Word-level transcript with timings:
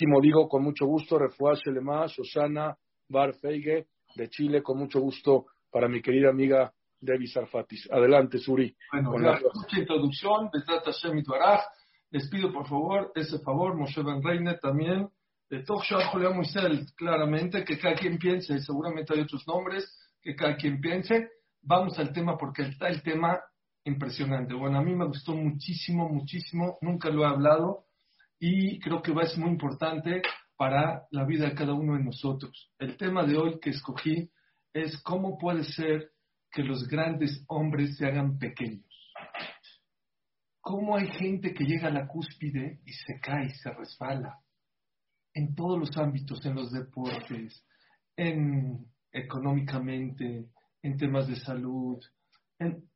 Como 0.00 0.20
digo, 0.20 0.48
con 0.48 0.62
mucho 0.62 0.86
gusto, 0.86 1.18
Refuá 1.18 1.54
Shelema, 1.54 2.06
Shoshana, 2.06 2.76
Bar 3.08 3.34
Feige, 3.34 3.86
de 4.16 4.28
Chile, 4.30 4.62
con 4.62 4.78
mucho 4.78 4.98
gusto 4.98 5.46
para 5.70 5.88
mi 5.88 6.00
querida 6.00 6.30
amiga 6.30 6.72
Debbie 6.98 7.28
Sarfatis. 7.28 7.86
Adelante, 7.92 8.38
Suri. 8.38 8.74
Bueno, 8.92 9.18
la 9.18 9.38
mucha 9.54 9.78
introducción, 9.78 10.50
Les 12.10 12.28
pido 12.30 12.52
por 12.52 12.66
favor 12.66 13.12
ese 13.14 13.38
favor, 13.40 13.76
Moshe 13.76 14.02
Ben 14.02 14.22
Reine 14.22 14.56
también, 14.56 15.08
de 15.50 15.62
Toksha 15.64 15.98
Moisel, 16.34 16.86
claramente, 16.96 17.62
que 17.64 17.78
cada 17.78 17.94
quien 17.94 18.18
piense, 18.18 18.58
seguramente 18.60 19.12
hay 19.14 19.20
otros 19.20 19.46
nombres, 19.46 19.84
que 20.22 20.34
cada 20.34 20.56
quien 20.56 20.80
piense. 20.80 21.28
Vamos 21.62 21.98
al 21.98 22.12
tema 22.12 22.38
porque 22.38 22.62
está 22.62 22.88
el 22.88 23.02
tema 23.02 23.38
impresionante. 23.84 24.54
Bueno, 24.54 24.78
a 24.78 24.82
mí 24.82 24.94
me 24.94 25.06
gustó 25.06 25.34
muchísimo, 25.34 26.08
muchísimo, 26.08 26.78
nunca 26.80 27.10
lo 27.10 27.22
he 27.22 27.26
hablado 27.26 27.84
y 28.40 28.80
creo 28.80 29.02
que 29.02 29.12
ser 29.26 29.38
muy 29.38 29.50
importante 29.50 30.22
para 30.56 31.06
la 31.10 31.24
vida 31.24 31.46
de 31.46 31.54
cada 31.54 31.74
uno 31.74 31.96
de 31.96 32.02
nosotros. 32.02 32.72
El 32.78 32.96
tema 32.96 33.24
de 33.24 33.36
hoy 33.36 33.60
que 33.60 33.70
escogí 33.70 34.30
es 34.72 35.00
cómo 35.02 35.36
puede 35.36 35.62
ser 35.64 36.12
que 36.50 36.62
los 36.62 36.88
grandes 36.88 37.44
hombres 37.48 37.96
se 37.96 38.06
hagan 38.06 38.38
pequeños. 38.38 38.86
¿Cómo 40.62 40.96
hay 40.96 41.08
gente 41.08 41.52
que 41.52 41.64
llega 41.64 41.88
a 41.88 41.92
la 41.92 42.06
cúspide 42.06 42.80
y 42.84 42.92
se 42.92 43.20
cae, 43.20 43.50
se 43.50 43.70
resbala? 43.72 44.38
En 45.34 45.54
todos 45.54 45.78
los 45.78 45.96
ámbitos, 45.98 46.44
en 46.44 46.54
los 46.54 46.72
deportes, 46.72 47.62
en 48.16 48.86
económicamente, 49.12 50.48
en 50.82 50.96
temas 50.96 51.28
de 51.28 51.36
salud, 51.36 52.02
en, 52.58 52.88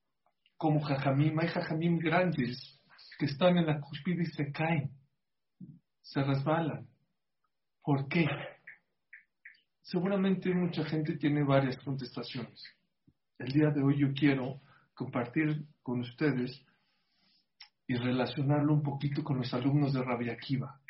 como 0.57 0.81
jajamim, 0.81 1.39
hay 1.39 1.49
jajamim 1.49 1.99
grandes 1.99 2.81
que 3.19 3.27
están 3.27 3.59
en 3.59 3.67
la 3.67 3.81
cúspide 3.81 4.23
y 4.23 4.27
se 4.27 4.51
caen 4.51 4.91
se 6.05 6.23
resbalan. 6.23 6.87
¿Por 7.83 8.09
qué? 8.09 8.27
Seguramente 9.83 10.55
mucha 10.55 10.85
gente 10.85 11.17
tiene 11.17 11.43
varias 11.43 11.77
contestaciones. 11.79 12.63
El 13.39 13.53
día 13.53 13.71
de 13.71 13.83
hoy 13.83 13.99
yo 13.99 14.13
quiero 14.15 14.61
compartir 14.95 15.65
con 15.83 16.01
ustedes 16.01 16.65
y 17.87 17.97
relacionarlo 17.97 18.73
un 18.73 18.83
poquito 18.83 19.25
con 19.25 19.39
los 19.39 19.53
alumnos 19.53 19.93
de 19.93 20.03
Rabbi 20.03 20.31
Akiva, 20.31 20.81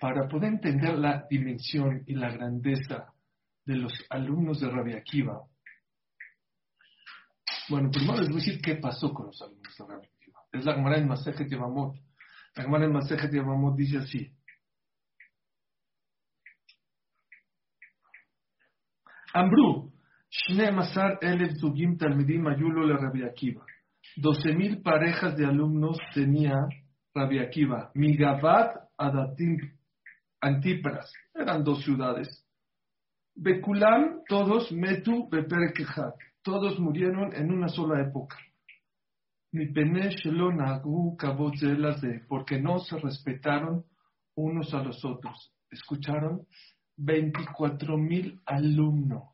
para 0.00 0.28
poder 0.28 0.52
entender 0.52 0.96
la 0.98 1.26
dimensión 1.28 2.04
y 2.06 2.14
la 2.14 2.30
grandeza 2.30 3.12
de 3.64 3.76
los 3.76 3.92
alumnos 4.08 4.60
de 4.60 4.70
Rabbi 4.70 4.94
Akiva. 4.94 5.42
Bueno, 7.68 7.90
primero 7.90 8.20
les 8.20 8.28
voy 8.28 8.40
a 8.40 8.44
decir 8.44 8.60
qué 8.62 8.76
pasó 8.76 9.12
con 9.12 9.26
los 9.26 9.42
alumnos 9.42 9.76
de 9.76 9.86
Rabbi 9.86 10.06
Akiva. 10.06 10.40
Es 10.52 10.64
la 10.64 10.74
Gemara 10.74 10.98
en 10.98 11.08
Masejet 11.08 11.48
Yevamot. 11.48 11.96
La 12.54 12.64
Gemara 12.64 12.84
en 12.84 12.92
Masejet 12.92 13.30
dice 13.76 13.98
así. 13.98 14.32
Ambru, 19.34 19.90
Shne 20.30 20.70
Masar 20.72 21.18
Elef 21.22 21.52
Zugim 21.60 21.96
Talmidim 21.96 22.46
Ayulo 22.46 22.86
le 22.86 22.96
Rabbi 22.96 23.22
Akiva. 23.22 23.64
Doce 24.16 24.52
mil 24.52 24.82
parejas 24.82 25.36
de 25.36 25.46
alumnos 25.46 25.98
tenía 26.14 26.56
Rabbi 27.14 27.38
Akiva. 27.38 27.90
Migabat 27.94 28.76
Adatim 28.98 29.56
Antipras. 30.40 31.12
Eran 31.34 31.64
dos 31.64 31.82
ciudades. 31.82 32.28
Bekulam, 33.34 34.22
todos, 34.28 34.70
Metu 34.72 35.28
Beperekejat. 35.30 36.14
Todos 36.42 36.78
murieron 36.78 37.34
en 37.34 37.52
una 37.52 37.68
sola 37.68 38.02
época. 38.02 38.36
Mi 39.52 39.66
porque 42.28 42.60
no 42.60 42.78
se 42.78 42.98
respetaron 42.98 43.84
unos 44.34 44.72
a 44.74 44.82
los 44.82 45.04
otros. 45.04 45.52
¿Escucharon? 45.70 46.46
24 46.96 47.96
mil 47.96 48.40
alumnos. 48.46 49.28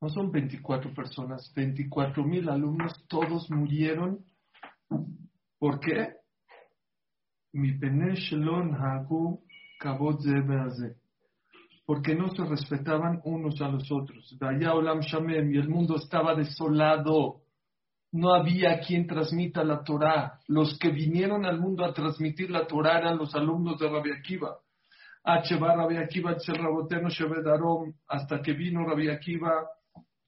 No 0.00 0.08
son 0.10 0.30
24 0.30 0.92
personas, 0.94 1.52
24 1.54 2.22
mil 2.24 2.48
alumnos, 2.48 2.92
todos 3.08 3.50
murieron. 3.50 4.24
¿Por 5.58 5.80
qué? 5.80 6.12
Porque 11.86 12.14
no 12.14 12.28
se 12.34 12.44
respetaban 12.44 13.20
unos 13.24 13.60
a 13.62 13.68
los 13.68 13.90
otros. 13.90 14.36
Olam 14.40 15.00
Shamem, 15.00 15.54
y 15.54 15.56
el 15.56 15.68
mundo 15.68 15.96
estaba 15.96 16.34
desolado. 16.34 17.42
No 18.12 18.34
había 18.34 18.80
quien 18.80 19.06
transmita 19.06 19.64
la 19.64 19.82
Torah. 19.82 20.40
Los 20.46 20.78
que 20.78 20.90
vinieron 20.90 21.46
al 21.46 21.58
mundo 21.58 21.84
a 21.84 21.94
transmitir 21.94 22.50
la 22.50 22.66
Torah 22.66 22.98
eran 22.98 23.18
los 23.18 23.34
alumnos 23.34 23.78
de 23.78 23.88
Rabbi 23.88 24.10
Akiva 24.12 24.58
hasta 28.08 28.42
que 28.42 28.52
vino 28.52 28.84
Rabbi 28.86 29.08
Akiva 29.08 29.68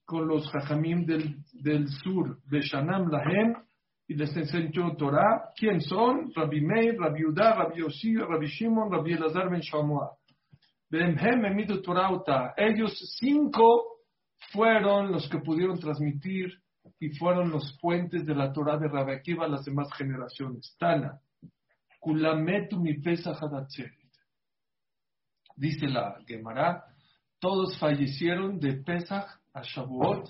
con 0.05 0.27
los 0.27 0.49
Jajamim 0.51 1.05
del, 1.05 1.37
del 1.53 1.87
sur, 1.87 2.39
de 2.45 2.59
Shanam 2.61 3.09
Lahem, 3.09 3.55
y 4.07 4.15
les 4.15 4.35
enseñó 4.35 4.95
Torah. 4.97 5.51
¿Quién 5.55 5.79
son? 5.81 6.31
Rabbi 6.35 6.61
Meir, 6.61 6.99
Rabbi 6.99 7.25
Udá, 7.25 7.55
Rabbi 7.55 7.79
Yossi, 7.79 8.15
Rabbi 8.17 8.47
Shimon, 8.47 8.91
Rabbi 8.91 9.13
Elazar 9.13 9.49
ben 9.49 9.61
Shamua. 9.61 10.17
Ellos 12.57 13.15
cinco 13.19 13.83
fueron 14.51 15.11
los 15.11 15.29
que 15.29 15.37
pudieron 15.37 15.77
transmitir 15.79 16.51
y 16.99 17.09
fueron 17.11 17.51
los 17.51 17.77
puentes 17.79 18.25
de 18.25 18.33
la 18.33 18.51
Torah 18.51 18.77
de 18.77 18.87
Rabbi 18.87 19.11
Akiva 19.11 19.45
a 19.45 19.49
las 19.49 19.63
demás 19.63 19.93
generaciones. 19.93 20.75
Tana, 20.79 21.19
Kulametu 21.99 22.79
mi 22.81 22.95
Pesach 22.99 23.37
dice 25.59 25.87
la 25.87 26.17
Gemara, 26.25 26.85
todos 27.39 27.77
fallecieron 27.77 28.59
de 28.59 28.73
Pesach 28.77 29.27
a 29.53 29.61
Shavuot. 29.61 30.29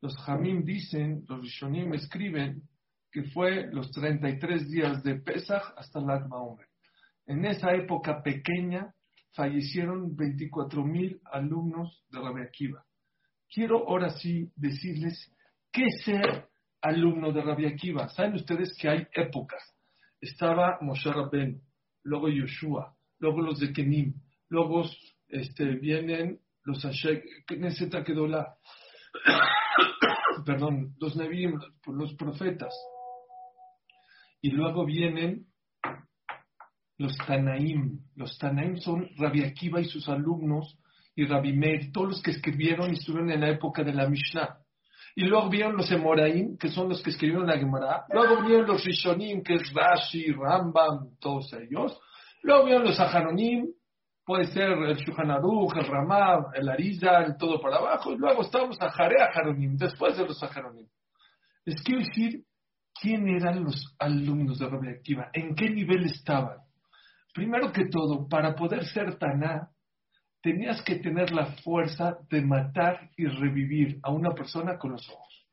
Los 0.00 0.16
Hamim 0.26 0.64
dicen, 0.64 1.24
los 1.28 1.40
Rishonim 1.40 1.94
escriben 1.94 2.62
que 3.10 3.22
fue 3.30 3.68
los 3.72 3.90
33 3.92 4.68
días 4.70 5.02
de 5.02 5.14
Pesach 5.14 5.62
hasta 5.76 6.00
el 6.00 6.06
Omer. 6.30 6.66
En 7.26 7.44
esa 7.44 7.72
época 7.72 8.22
pequeña 8.22 8.92
fallecieron 9.32 10.14
24 10.16 10.84
mil 10.84 11.20
alumnos 11.32 12.04
de 12.10 12.18
Rabbi 12.18 12.42
Akiva. 12.42 12.84
Quiero 13.48 13.88
ahora 13.88 14.10
sí 14.10 14.50
decirles 14.56 15.32
qué 15.72 15.86
ser 16.04 16.48
alumno 16.82 17.32
de 17.32 17.42
Rabbi 17.42 17.66
Akiva. 17.66 18.08
Saben 18.08 18.34
ustedes 18.34 18.76
que 18.76 18.88
hay 18.88 19.06
épocas. 19.14 19.62
Estaba 20.20 20.78
Moshe 20.80 21.10
Rabben, 21.10 21.62
luego 22.02 22.28
Yoshua, 22.28 22.94
luego 23.18 23.40
los 23.40 23.60
de 23.60 23.72
Kenim, 23.72 24.14
luego 24.48 24.84
este, 25.28 25.64
vienen 25.76 26.40
los 26.64 26.86
Knesset 27.46 27.92
la 27.92 28.56
perdón, 30.44 30.94
los 30.98 31.16
Nevi'im, 31.16 31.58
los 31.86 32.14
profetas, 32.14 32.74
y 34.40 34.50
luego 34.50 34.84
vienen 34.84 35.46
los 36.98 37.16
Tanaim. 37.26 38.00
Los 38.14 38.38
Tanaim 38.38 38.76
son 38.78 39.08
Rabbi 39.16 39.44
Akiva 39.44 39.80
y 39.80 39.84
sus 39.86 40.08
alumnos, 40.08 40.78
y 41.16 41.26
Rabbi 41.26 41.52
Meir, 41.52 41.92
todos 41.92 42.08
los 42.08 42.22
que 42.22 42.32
escribieron 42.32 42.90
y 42.90 42.94
estuvieron 42.94 43.30
en 43.30 43.40
la 43.40 43.50
época 43.50 43.82
de 43.84 43.94
la 43.94 44.08
Mishnah. 44.08 44.58
Y 45.16 45.24
luego 45.26 45.48
vieron 45.48 45.76
los 45.76 45.90
Emoraim, 45.92 46.58
que 46.58 46.68
son 46.68 46.88
los 46.88 47.00
que 47.02 47.10
escribieron 47.10 47.46
la 47.46 47.56
Gemara. 47.56 48.04
Luego 48.10 48.42
vieron 48.44 48.66
los 48.66 48.84
Rishonim, 48.84 49.44
que 49.44 49.54
es 49.54 49.72
Rashi, 49.72 50.32
Rambam, 50.32 51.16
todos 51.20 51.52
ellos. 51.52 52.00
Luego 52.42 52.64
vieron 52.64 52.84
los 52.84 52.98
Aharonim, 52.98 53.68
puede 54.24 54.46
ser 54.46 54.70
el 54.70 54.96
Shulchan 54.96 55.30
el 55.30 55.86
Ramab, 55.86 56.54
el 56.54 56.68
Ariza, 56.68 57.20
el 57.24 57.36
todo 57.36 57.60
para 57.60 57.76
abajo, 57.76 58.12
y 58.12 58.16
luego 58.16 58.42
estamos 58.42 58.80
a 58.80 58.90
Jarea 58.90 59.32
Jaronim, 59.32 59.76
después 59.76 60.16
de 60.16 60.26
los 60.26 60.42
Ajaronim. 60.42 60.88
Les 61.64 61.82
quiero 61.82 62.00
decir 62.00 62.44
quién 63.00 63.28
eran 63.28 63.64
los 63.64 63.94
alumnos 63.98 64.58
de 64.58 64.68
Rabbi 64.68 64.88
Akiva, 64.88 65.30
en 65.32 65.54
qué 65.54 65.68
nivel 65.70 66.04
estaban. 66.04 66.58
Primero 67.34 67.72
que 67.72 67.86
todo, 67.86 68.28
para 68.28 68.54
poder 68.54 68.84
ser 68.86 69.18
Taná, 69.18 69.70
tenías 70.40 70.82
que 70.82 70.96
tener 70.96 71.32
la 71.32 71.46
fuerza 71.62 72.18
de 72.30 72.42
matar 72.42 73.10
y 73.16 73.26
revivir 73.26 73.98
a 74.02 74.10
una 74.10 74.30
persona 74.30 74.78
con 74.78 74.92
los 74.92 75.08
ojos. 75.08 75.46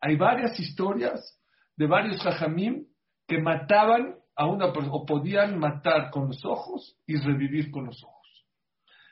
Hay 0.00 0.16
varias 0.16 0.58
historias 0.58 1.40
de 1.76 1.86
varios 1.86 2.22
Jajamim 2.22 2.86
que 3.26 3.40
mataban 3.40 4.14
a 4.36 4.46
una 4.46 4.66
o 4.66 5.06
podían 5.06 5.58
matar 5.58 6.10
con 6.10 6.28
los 6.28 6.44
ojos 6.44 6.96
y 7.06 7.16
revivir 7.16 7.70
con 7.70 7.86
los 7.86 8.02
ojos. 8.04 8.46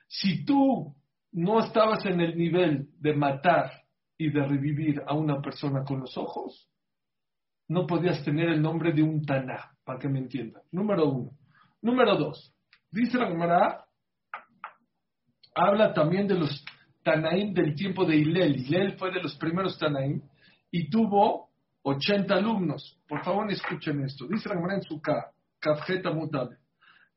Si 0.06 0.44
tú 0.44 0.94
no 1.32 1.60
estabas 1.60 2.04
en 2.06 2.20
el 2.20 2.36
nivel 2.36 2.90
de 3.00 3.14
matar 3.14 3.84
y 4.18 4.30
de 4.30 4.46
revivir 4.46 5.02
a 5.06 5.14
una 5.14 5.40
persona 5.40 5.82
con 5.82 6.00
los 6.00 6.16
ojos, 6.16 6.68
no 7.68 7.86
podías 7.86 8.22
tener 8.22 8.50
el 8.50 8.60
nombre 8.62 8.92
de 8.92 9.02
un 9.02 9.24
Taná, 9.24 9.70
para 9.84 9.98
que 9.98 10.08
me 10.08 10.18
entiendan. 10.18 10.62
Número 10.70 11.08
uno. 11.08 11.30
Número 11.80 12.16
dos. 12.16 12.54
Dice 12.90 13.18
la 13.18 13.26
Gemara, 13.26 13.84
habla 15.54 15.92
también 15.92 16.28
de 16.28 16.34
los 16.34 16.64
Tanaim 17.02 17.52
del 17.52 17.74
tiempo 17.74 18.04
de 18.04 18.16
Hilel. 18.16 18.56
Hilel 18.56 18.98
fue 18.98 19.10
de 19.10 19.22
los 19.22 19.36
primeros 19.36 19.78
Tanaim 19.78 20.22
y 20.70 20.88
tuvo 20.90 21.50
80 21.84 22.34
alumnos. 22.34 22.98
Por 23.06 23.22
favor, 23.22 23.50
escuchen 23.50 24.02
esto. 24.04 24.26
Dice 24.26 24.48
la 24.48 24.54
Gemara 24.54 24.76
en 24.76 24.82
su 24.82 25.00
Kafjeta 25.60 26.10
Mutabe. 26.10 26.56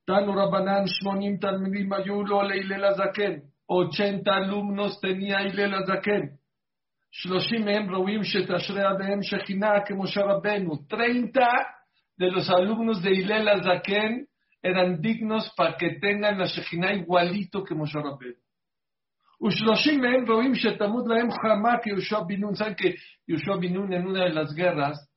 Tanu 0.06 0.36
Rabbanan 0.36 0.86
Shmonim 0.86 1.40
Talmidim 1.40 1.92
Ayulo 1.94 2.44
Leilela 2.44 2.94
Zaken. 2.94 3.44
80 3.66 4.30
alumnos 4.30 5.00
tenía 5.00 5.42
Ilela 5.44 5.86
Zaken. 5.86 6.38
Shloshim 7.12 7.64
Mehem 7.64 7.88
Rovim 7.88 8.24
Shetashrei 8.24 8.84
Abehem 8.84 9.22
Shechina 9.22 9.84
Kemoshe 9.86 10.22
Rabbenu. 10.22 10.86
30 10.88 11.48
de 12.18 12.32
los 12.32 12.50
alumnos 12.50 13.02
de 13.02 13.12
Ilela 13.12 13.64
Zaken 13.64 14.28
eran 14.62 15.00
dignos 15.02 15.50
para 15.56 15.78
que 15.78 15.98
tengan 16.02 16.38
la 16.38 16.46
Shechina 16.46 16.94
igualito 16.94 17.64
que 17.64 17.74
Moshe 17.74 18.00
Rabbenu. 18.00 18.36
Ushloshim 19.42 20.00
Mehem 20.00 20.26
Rovim 20.26 20.54
Shetamud 20.54 21.08
Lahem 21.08 21.30
Chama 21.30 21.80
que 21.82 21.92
Yoshua 21.92 22.26
Binun. 22.26 22.56
¿Saben 22.56 22.76
que 22.76 22.96
Yoshua 23.28 23.58
Binun 23.58 23.94
en 23.94 24.08
una 24.08 24.26
de 24.26 24.34
las 24.34 24.54
guerras 24.54 25.08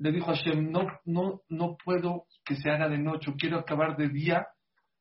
le 0.00 0.12
dijo 0.12 0.30
a 0.30 0.34
Hashem, 0.34 0.70
no, 0.70 0.86
no, 1.04 1.42
no 1.50 1.76
puedo 1.84 2.24
que 2.44 2.56
se 2.56 2.70
haga 2.70 2.88
de 2.88 2.98
noche, 2.98 3.32
quiero 3.38 3.58
acabar 3.58 3.96
de 3.96 4.08
día. 4.08 4.46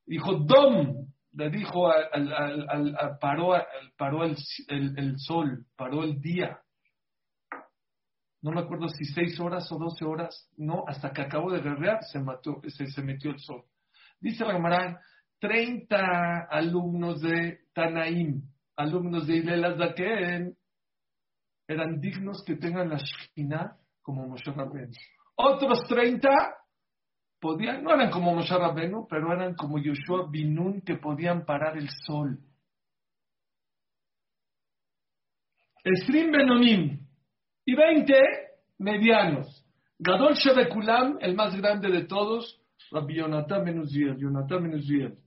Dijo, 0.06 0.34
Dom, 0.34 1.08
le 1.32 1.50
dijo, 1.50 1.90
al, 1.90 2.34
al, 2.34 2.70
al, 2.70 3.18
paró, 3.20 3.54
paró 3.98 4.26
el, 4.26 4.36
el, 4.68 5.16
sol, 5.20 5.66
paró 5.78 6.04
el 6.04 6.20
día. 6.20 6.60
No 8.42 8.52
me 8.52 8.62
acuerdo 8.62 8.90
si 8.90 9.06
seis 9.06 9.40
horas 9.40 9.72
o 9.72 9.78
doce 9.78 10.04
horas, 10.04 10.50
no, 10.58 10.84
hasta 10.86 11.12
que 11.12 11.22
acabó 11.22 11.52
de 11.52 11.62
guerrear 11.62 12.04
se, 12.04 12.20
mató, 12.20 12.62
se, 12.68 12.88
se 12.88 13.02
metió 13.02 13.32
el 13.32 13.40
sol. 13.40 13.64
Dice 14.20 14.44
treinta 14.44 15.00
30 15.40 16.48
alumnos 16.50 17.22
de 17.22 17.60
Tanaim, 17.74 18.42
alumnos 18.76 19.28
de 19.28 19.38
Ilela 19.38 19.78
Zaken, 19.78 20.56
eran 21.68 22.02
dignos 22.02 22.44
que 22.46 22.56
tengan 22.56 22.90
la 22.90 22.98
Shekhinah 22.98 23.78
como 24.02 24.28
Moshe 24.28 24.52
Rabbeinu. 24.52 24.92
Otros 25.36 25.88
30 25.88 26.30
podían, 27.40 27.84
no 27.84 27.94
eran 27.94 28.10
como 28.10 28.34
Moshe 28.34 28.58
Rabbeinu, 28.58 29.08
pero 29.08 29.32
eran 29.32 29.54
como 29.56 29.78
Yoshua 29.78 30.30
Binun 30.30 30.82
que 30.82 30.96
podían 30.96 31.46
parar 31.46 31.78
el 31.78 31.90
sol. 32.06 32.40
Esrim 35.84 36.32
Benonim 36.32 37.08
y 37.66 37.76
20 37.76 38.14
medianos. 38.80 39.66
Gadol 40.00 40.34
Shebekulam, 40.36 41.18
el 41.22 41.36
más 41.36 41.56
grande 41.56 41.90
de 41.90 42.06
todos, 42.06 42.60
Rabbi 42.92 43.16
Yonatan 43.16 43.64
Menuziel, 43.64 44.18
Yonatan 44.18 44.64
Menuziel. 44.64 45.18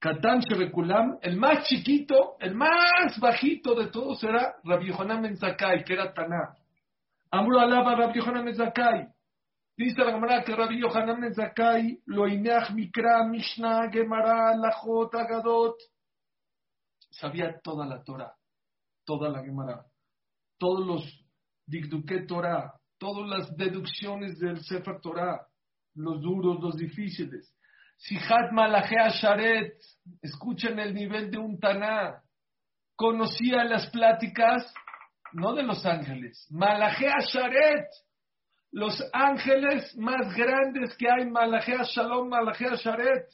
Katan 0.00 0.40
Shebekulam, 0.40 1.18
el 1.20 1.36
más 1.36 1.68
chiquito, 1.68 2.36
el 2.40 2.54
más 2.54 3.20
bajito 3.20 3.74
de 3.74 3.88
todos 3.88 4.24
era 4.24 4.56
Rabbi 4.64 4.88
Yohanan 4.88 5.20
Menzakai, 5.20 5.84
que 5.84 5.92
era 5.92 6.14
Taná. 6.14 6.56
Amru 7.30 7.58
alaba 7.58 7.94
Rabbi 7.94 8.18
Yohanan 8.18 8.46
Mezakai. 8.46 9.06
Dice 9.76 10.02
la 10.02 10.12
Gemara 10.12 10.42
que 10.42 10.56
Rabbi 10.56 10.80
Yohanan 10.80 11.20
Mezakai 11.20 12.00
lo 12.06 12.26
ineach 12.26 12.70
mikra, 12.70 13.26
mishnah, 13.28 13.90
gemara, 13.90 14.56
lachot, 14.56 15.14
agadot. 15.14 15.76
Sabía 17.10 17.60
toda 17.62 17.84
la 17.84 18.02
Torah, 18.02 18.34
toda 19.04 19.28
la 19.28 19.42
Gemara, 19.42 19.84
todos 20.58 20.86
los 20.86 21.26
digduke 21.66 22.26
Torah, 22.26 22.72
todas 22.98 23.28
las 23.28 23.56
deducciones 23.56 24.38
del 24.38 24.62
Sefer 24.64 24.98
Torah, 25.02 25.46
los 25.94 26.22
duros, 26.22 26.58
los 26.62 26.76
difíciles. 26.76 27.54
Sihat 28.00 28.52
Malachea 28.52 29.10
Sharet, 29.10 29.74
escuchen 30.22 30.78
el 30.78 30.94
nivel 30.94 31.30
de 31.30 31.38
un 31.38 31.60
Taná. 31.60 32.22
Conocía 32.96 33.64
las 33.64 33.90
pláticas 33.90 34.72
no 35.32 35.54
de 35.54 35.62
los 35.62 35.84
ángeles, 35.84 36.46
Malajea 36.50 37.18
Sharet, 37.20 37.86
los 38.72 39.02
ángeles 39.12 39.96
más 39.96 40.34
grandes 40.34 40.96
que 40.96 41.08
hay, 41.10 41.26
Malajea 41.28 41.82
Shalom, 41.84 42.28
Malajea 42.28 42.74
Sharet. 42.76 43.26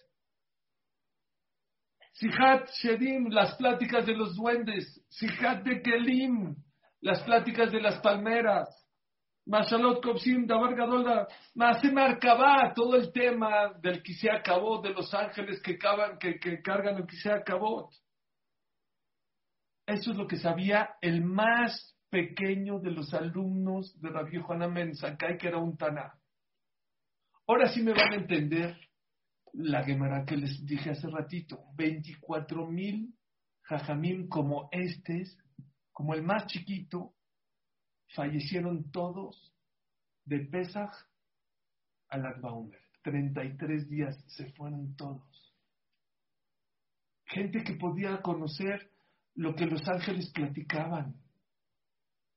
Sihat 2.14 2.68
Shedim, 2.82 3.28
las 3.30 3.54
pláticas 3.56 4.06
de 4.06 4.14
los 4.14 4.34
duendes, 4.34 5.04
Sihat 5.10 5.62
de 5.62 5.82
Kelim, 5.82 6.56
las 7.00 7.22
pláticas 7.22 7.70
de 7.70 7.80
las 7.80 8.00
palmeras, 8.00 8.68
Mashalot 9.46 10.02
Kopsim, 10.02 10.46
Dabar 10.46 10.74
Gadolda, 10.74 11.28
Masem 11.54 11.96
Arkabá, 11.96 12.74
todo 12.74 12.96
el 12.96 13.12
tema 13.12 13.72
del 13.80 14.02
que 14.02 14.12
se 14.14 14.28
acabó, 14.28 14.82
de 14.82 14.90
los 14.90 15.14
ángeles 15.14 15.62
que, 15.62 15.78
cargan 15.78 16.96
el 16.96 17.06
que 17.06 17.16
se 17.16 17.30
acabó. 17.30 17.90
Eso 19.86 20.10
es 20.10 20.16
lo 20.16 20.26
que 20.26 20.36
sabía 20.36 20.96
el 21.00 21.22
más 21.22 21.96
pequeño 22.10 22.80
de 22.80 22.90
los 22.90 23.14
alumnos 23.14 23.96
de 24.00 24.10
Rabbi 24.10 24.32
Yohanan 24.32 24.72
Menzakai, 24.72 25.38
que 25.38 25.46
era 25.46 25.58
un 25.58 25.76
Taná. 25.76 26.12
Ahora 27.46 27.68
sí 27.68 27.82
me 27.82 27.92
van 27.92 28.14
a 28.14 28.16
entender 28.16 28.76
la 29.52 29.84
Gemara 29.84 30.24
que 30.24 30.36
les 30.36 30.66
dije 30.66 30.90
hace 30.90 31.08
ratito. 31.08 31.60
24 31.76 32.66
mil 32.66 33.14
jajamim 33.62 34.28
como 34.28 34.68
estos, 34.72 35.38
como 35.92 36.14
el 36.14 36.24
más 36.24 36.46
chiquito, 36.46 37.15
fallecieron 38.14 38.90
todos 38.90 39.54
de 40.24 40.40
Pesach 40.40 40.92
a 42.08 42.18
Baumer. 42.40 42.80
33 43.02 43.88
días 43.88 44.16
se 44.26 44.50
fueron 44.52 44.96
todos. 44.96 45.54
Gente 47.26 47.62
que 47.62 47.74
podía 47.74 48.20
conocer 48.22 48.90
lo 49.34 49.54
que 49.54 49.66
los 49.66 49.86
ángeles 49.88 50.30
platicaban. 50.32 51.14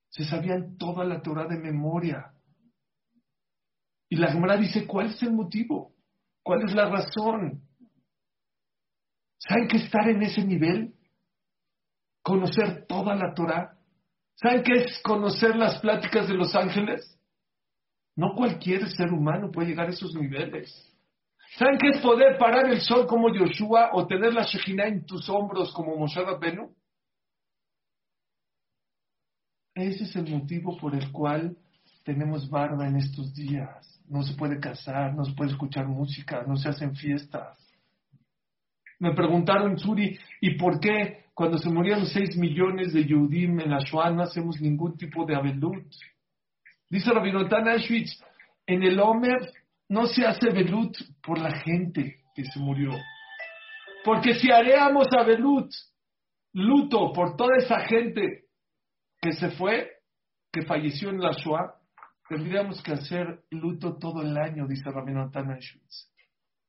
Se 0.10 0.26
sabían 0.26 0.78
toda 0.78 1.06
la 1.06 1.22
Torah 1.22 1.48
de 1.48 1.58
memoria. 1.58 2.34
Y 4.10 4.18
la 4.18 4.32
Gemara 4.32 4.58
dice, 4.58 4.86
¿cuál 4.86 5.08
es 5.08 5.22
el 5.24 5.34
motivo? 5.34 5.96
¿Cuál 6.44 6.64
es 6.68 6.74
la 6.74 6.90
razón? 6.90 7.64
¿Saben 9.38 9.68
que 9.68 9.78
estar 9.78 10.08
en 10.10 10.22
ese 10.24 10.44
nivel? 10.44 10.96
Conocer 12.22 12.86
toda 12.88 13.16
la 13.16 13.34
Torah. 13.34 13.79
¿Saben 14.42 14.64
qué 14.64 14.74
es 14.84 15.02
conocer 15.02 15.56
las 15.58 15.80
pláticas 15.80 16.28
de 16.30 16.34
los 16.34 16.56
ángeles? 16.56 17.20
No 18.16 18.36
cualquier 18.36 18.90
ser 18.90 19.12
humano 19.12 19.52
puede 19.52 19.70
llegar 19.70 19.88
a 19.88 19.92
esos 19.92 20.16
niveles. 20.16 20.74
¿Saben 21.58 21.78
qué 21.78 21.90
es 21.90 22.02
poder 22.02 22.38
parar 22.38 22.70
el 22.70 22.80
sol 22.80 23.06
como 23.06 23.34
Yoshua 23.34 23.90
o 23.94 24.08
tener 24.08 24.34
la 24.34 24.44
Shekhinah 24.44 24.88
en 24.88 25.06
tus 25.06 25.28
hombros 25.30 25.74
como 25.74 25.98
Moshe 25.98 26.22
Rabbenu? 26.22 26.74
Ese 29.76 30.04
es 30.06 30.16
el 30.16 30.30
motivo 30.30 30.78
por 30.78 30.96
el 30.96 31.12
cual 31.12 31.58
tenemos 32.06 32.50
barba 32.50 32.88
en 32.88 32.96
estos 32.96 33.34
días. 33.34 34.02
No 34.08 34.24
se 34.24 34.36
puede 34.36 34.60
casar, 34.60 35.14
no 35.16 35.26
se 35.26 35.34
puede 35.34 35.52
escuchar 35.52 35.86
música, 35.88 36.44
no 36.44 36.56
se 36.56 36.70
hacen 36.70 36.96
fiestas. 36.96 37.58
Me 39.00 39.14
preguntaron, 39.14 39.78
Suri, 39.78 40.20
¿y 40.42 40.58
por 40.58 40.80
qué 40.80 41.26
cuando 41.34 41.58
se 41.58 41.70
morían 41.70 42.06
seis 42.06 42.36
millones 42.36 42.92
de 42.94 43.06
Yehudim 43.06 43.62
en 43.62 43.72
la 43.72 43.80
Shoah 43.80 44.12
no 44.12 44.24
hacemos 44.24 44.60
ningún 44.60 44.98
tipo 44.98 45.26
de 45.26 45.36
abelut? 45.36 45.86
Dice 46.90 47.12
Rabinotan 47.12 47.68
Auschwitz, 47.70 48.22
en 48.68 48.84
el 48.84 49.00
Omer 49.00 49.52
no 49.88 50.06
se 50.06 50.26
hace 50.26 50.50
abelut 50.50 50.98
por 51.24 51.40
la 51.40 51.52
gente 51.60 52.24
que 52.36 52.44
se 52.44 52.60
murió. 52.60 52.92
Porque 54.04 54.34
si 54.34 54.52
haríamos 54.52 55.08
abelut, 55.18 55.72
luto 56.54 57.14
por 57.14 57.38
toda 57.38 57.56
esa 57.58 57.80
gente 57.82 58.46
que 59.22 59.32
se 59.34 59.50
fue, 59.52 59.90
que 60.52 60.64
falleció 60.64 61.10
en 61.10 61.20
la 61.20 61.32
Shoah, 61.32 61.76
tendríamos 62.28 62.82
que 62.84 62.94
hacer 62.94 63.44
luto 63.50 63.98
todo 63.98 64.22
el 64.22 64.38
año, 64.38 64.68
dice 64.68 64.90
Rabino 64.92 65.30
Schmitz, 65.30 66.12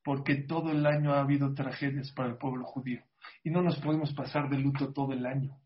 porque 0.03 0.43
todo 0.43 0.71
el 0.71 0.85
año 0.85 1.13
ha 1.13 1.21
habido 1.21 1.53
tragedias 1.53 2.11
para 2.11 2.29
el 2.29 2.37
pueblo 2.37 2.65
judío 2.65 3.03
y 3.43 3.49
no 3.49 3.61
nos 3.61 3.79
podemos 3.79 4.13
pasar 4.13 4.49
de 4.49 4.57
luto 4.57 4.93
todo 4.93 5.13
el 5.13 5.25
año. 5.25 5.57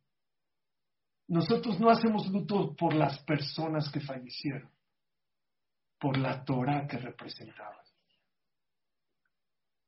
Nosotros 1.28 1.80
no 1.80 1.90
hacemos 1.90 2.28
luto 2.28 2.76
por 2.76 2.94
las 2.94 3.20
personas 3.24 3.90
que 3.92 4.00
fallecieron, 4.00 4.70
por 6.00 6.18
la 6.18 6.44
Torah 6.44 6.86
que 6.88 6.98
representaban. 6.98 7.80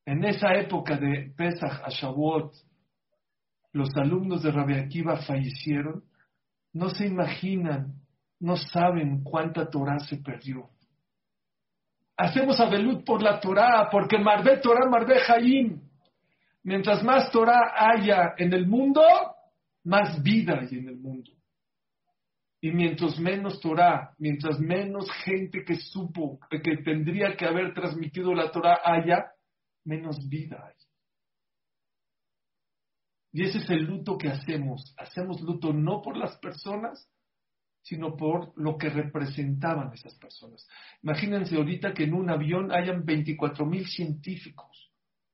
En 0.06 0.24
esa 0.24 0.54
época 0.54 0.98
de 0.98 1.34
Pesach 1.36 1.84
a 1.84 1.92
los 3.74 3.90
alumnos 3.96 4.42
de 4.42 4.52
Rabbi 4.52 4.76
Akiva 4.76 5.18
fallecieron 5.18 6.04
no 6.74 6.90
se 6.90 7.08
imaginan, 7.08 8.02
no 8.40 8.56
saben 8.56 9.24
cuánta 9.24 9.70
Torah 9.70 10.00
se 10.00 10.18
perdió. 10.18 10.70
Hacemos 12.18 12.60
abelut 12.60 13.06
por 13.06 13.22
la 13.22 13.40
Torah, 13.40 13.90
porque 13.92 14.18
Marbe 14.18 14.58
Torah, 14.58 14.90
Marbe 14.90 15.22
Hayim. 15.28 15.80
Mientras 16.64 17.04
más 17.04 17.32
Torah 17.32 17.74
haya 17.76 18.34
en 18.38 18.52
el 18.54 18.68
mundo, 18.68 19.02
más 19.84 20.22
vida 20.24 20.60
hay 20.60 20.80
en 20.80 20.90
el 20.90 20.98
mundo. 20.98 21.32
Y 22.60 22.72
mientras 22.72 23.20
menos 23.20 23.62
Torah, 23.62 24.16
mientras 24.18 24.60
menos 24.60 25.10
gente 25.24 25.64
que 25.64 25.76
supo, 25.76 26.40
que 26.50 26.78
tendría 26.84 27.38
que 27.38 27.46
haber 27.46 27.74
transmitido 27.76 28.34
la 28.34 28.52
Torah 28.52 28.80
haya, 28.84 29.32
menos 29.86 30.28
vida 30.28 30.66
hay. 30.66 30.74
Y 33.32 33.44
ese 33.44 33.60
es 33.60 33.70
el 33.70 33.84
luto 33.84 34.18
que 34.18 34.30
hacemos. 34.30 34.96
Hacemos 34.98 35.40
luto 35.42 35.72
no 35.72 36.02
por 36.02 36.18
las 36.18 36.36
personas, 36.40 37.08
sino 37.88 38.18
por 38.18 38.52
lo 38.58 38.78
que 38.78 38.90
representaban 38.90 39.94
esas 39.94 40.14
personas. 40.16 40.68
Imagínense 41.02 41.56
ahorita 41.56 41.94
que 41.94 42.04
en 42.04 42.14
un 42.14 42.30
avión 42.30 42.70
hayan 42.72 43.06
24 43.06 43.66
mil 43.66 43.88
científicos 43.88 44.92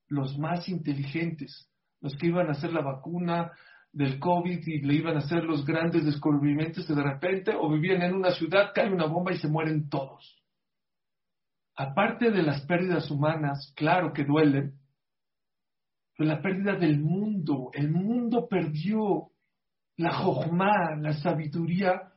los 0.08 0.38
más 0.38 0.70
inteligentes, 0.70 1.68
los 2.00 2.16
que 2.16 2.28
iban 2.28 2.48
a 2.48 2.52
hacer 2.52 2.72
la 2.72 2.82
vacuna 2.82 3.52
del 3.92 4.20
COVID 4.20 4.68
y 4.68 4.82
le 4.82 4.94
iban 4.94 5.16
a 5.16 5.20
hacer 5.20 5.44
los 5.44 5.66
grandes 5.66 6.06
descubrimientos 6.06 6.86
que 6.86 6.94
de 6.94 7.02
repente 7.02 7.56
o 7.56 7.72
vivían 7.72 8.04
en 8.04 8.14
una 8.14 8.32
ciudad, 8.32 8.72
cae 8.76 8.94
una 8.94 9.08
bomba 9.08 9.34
y 9.34 9.38
se 9.38 9.48
mueren 9.48 9.90
todos. 9.90 10.40
Aparte 11.76 12.30
de 12.30 12.44
las 12.44 12.62
pérdidas 12.68 13.10
humanas, 13.10 13.74
claro 13.76 14.14
que 14.14 14.26
duelen, 14.26 14.78
pero 16.16 16.30
la 16.30 16.42
pérdida 16.44 16.76
del 16.76 17.00
mundo, 17.00 17.72
el 17.74 17.90
mundo 17.90 18.48
perdió 18.48 19.32
la 19.98 20.14
jojma, 20.14 20.96
la 21.00 21.14
sabiduría 21.14 22.13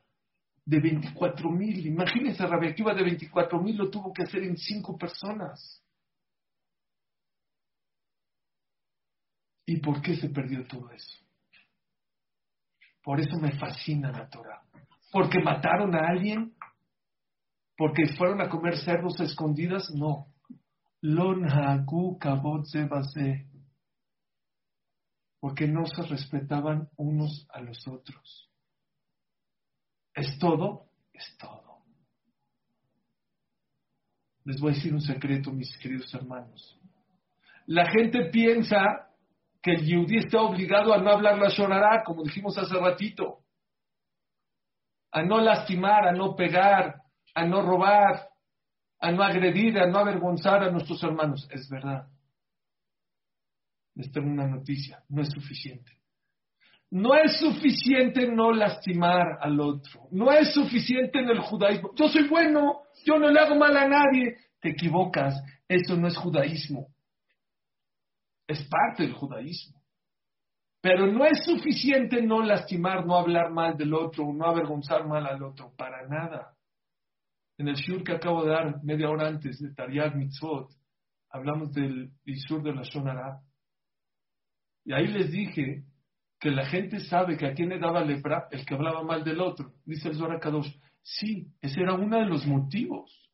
de 0.66 0.80
24 0.80 1.48
mil. 1.50 1.86
Imagínense, 1.86 2.44
Rabia 2.44 2.70
Akiva 2.70 2.92
de 2.92 3.04
24 3.04 3.62
mil 3.62 3.76
lo 3.76 3.88
tuvo 3.88 4.12
que 4.12 4.24
hacer 4.24 4.42
en 4.42 4.56
cinco 4.56 4.98
personas. 4.98 5.82
¿Y 9.64 9.80
por 9.80 10.02
qué 10.02 10.16
se 10.16 10.28
perdió 10.28 10.66
todo 10.66 10.90
eso? 10.90 11.24
Por 13.02 13.20
eso 13.20 13.38
me 13.40 13.56
fascina 13.58 14.10
la 14.10 14.28
Torah. 14.28 14.62
Porque 15.12 15.40
mataron 15.40 15.94
a 15.94 16.08
alguien, 16.08 16.54
porque 17.76 18.08
fueron 18.16 18.40
a 18.40 18.48
comer 18.48 18.76
cerdos 18.78 19.18
escondidas, 19.20 19.90
no. 19.94 20.32
Lon 21.00 21.44
hagu 21.48 22.18
porque 25.38 25.68
no 25.68 25.86
se 25.86 26.02
respetaban 26.02 26.88
unos 26.96 27.46
a 27.50 27.60
los 27.60 27.86
otros. 27.86 28.45
¿Es 30.16 30.38
todo? 30.38 30.88
Es 31.12 31.36
todo. 31.36 31.84
Les 34.44 34.58
voy 34.58 34.72
a 34.72 34.74
decir 34.74 34.94
un 34.94 35.02
secreto, 35.02 35.52
mis 35.52 35.76
queridos 35.76 36.12
hermanos. 36.14 36.80
La 37.66 37.90
gente 37.90 38.30
piensa 38.30 39.10
que 39.60 39.72
el 39.72 39.86
yudí 39.86 40.18
está 40.18 40.40
obligado 40.40 40.94
a 40.94 40.98
no 40.98 41.10
hablar 41.10 41.36
la 41.36 41.50
shonará, 41.50 42.02
como 42.02 42.22
dijimos 42.22 42.56
hace 42.56 42.74
ratito, 42.78 43.44
a 45.10 45.22
no 45.22 45.40
lastimar, 45.40 46.08
a 46.08 46.12
no 46.12 46.34
pegar, 46.34 47.02
a 47.34 47.44
no 47.44 47.60
robar, 47.60 48.30
a 49.00 49.12
no 49.12 49.22
agredir, 49.22 49.78
a 49.78 49.86
no 49.86 49.98
avergonzar 49.98 50.62
a 50.62 50.70
nuestros 50.70 51.02
hermanos. 51.02 51.46
Es 51.50 51.68
verdad. 51.68 52.08
Les 53.94 54.10
tengo 54.12 54.30
una 54.30 54.46
noticia, 54.46 55.02
no 55.08 55.20
es 55.20 55.28
suficiente. 55.28 55.92
No 56.90 57.14
es 57.14 57.38
suficiente 57.40 58.28
no 58.28 58.52
lastimar 58.52 59.38
al 59.40 59.60
otro. 59.60 60.08
No 60.12 60.30
es 60.30 60.54
suficiente 60.54 61.18
en 61.18 61.30
el 61.30 61.40
judaísmo. 61.40 61.90
Yo 61.96 62.08
soy 62.08 62.28
bueno, 62.28 62.82
yo 63.04 63.18
no 63.18 63.28
le 63.28 63.40
hago 63.40 63.56
mal 63.56 63.76
a 63.76 63.88
nadie. 63.88 64.36
Te 64.60 64.70
equivocas, 64.70 65.34
eso 65.68 65.96
no 65.96 66.06
es 66.08 66.16
judaísmo. 66.16 66.88
Es 68.46 68.66
parte 68.68 69.02
del 69.02 69.14
judaísmo. 69.14 69.82
Pero 70.80 71.08
no 71.08 71.24
es 71.24 71.44
suficiente 71.44 72.22
no 72.22 72.42
lastimar, 72.42 73.04
no 73.04 73.16
hablar 73.16 73.50
mal 73.50 73.76
del 73.76 73.92
otro, 73.92 74.32
no 74.32 74.46
avergonzar 74.46 75.06
mal 75.06 75.26
al 75.26 75.42
otro, 75.42 75.74
para 75.76 76.06
nada. 76.06 76.54
En 77.58 77.66
el 77.66 77.74
shur 77.74 78.04
que 78.04 78.12
acabo 78.12 78.44
de 78.44 78.50
dar 78.52 78.84
media 78.84 79.10
hora 79.10 79.26
antes 79.26 79.58
de 79.58 79.74
Tariag 79.74 80.14
Mitzvot, 80.14 80.70
hablamos 81.30 81.72
del 81.72 82.12
Isur 82.24 82.62
de 82.62 82.72
la 82.72 82.82
Shonara. 82.82 83.40
Y 84.84 84.92
ahí 84.92 85.08
les 85.08 85.32
dije 85.32 85.84
que 86.38 86.50
la 86.50 86.66
gente 86.66 87.00
sabe 87.00 87.36
que 87.36 87.46
a 87.46 87.54
quién 87.54 87.70
le 87.70 87.78
daba 87.78 88.04
lepra 88.04 88.48
el 88.50 88.64
que 88.64 88.74
hablaba 88.74 89.02
mal 89.02 89.24
del 89.24 89.40
otro. 89.40 89.72
Dice 89.84 90.08
el 90.08 90.16
Zohar 90.16 90.38
Kadosh. 90.38 90.70
Sí, 91.02 91.48
ese 91.60 91.80
era 91.80 91.94
uno 91.94 92.18
de 92.18 92.26
los 92.26 92.46
motivos. 92.46 93.30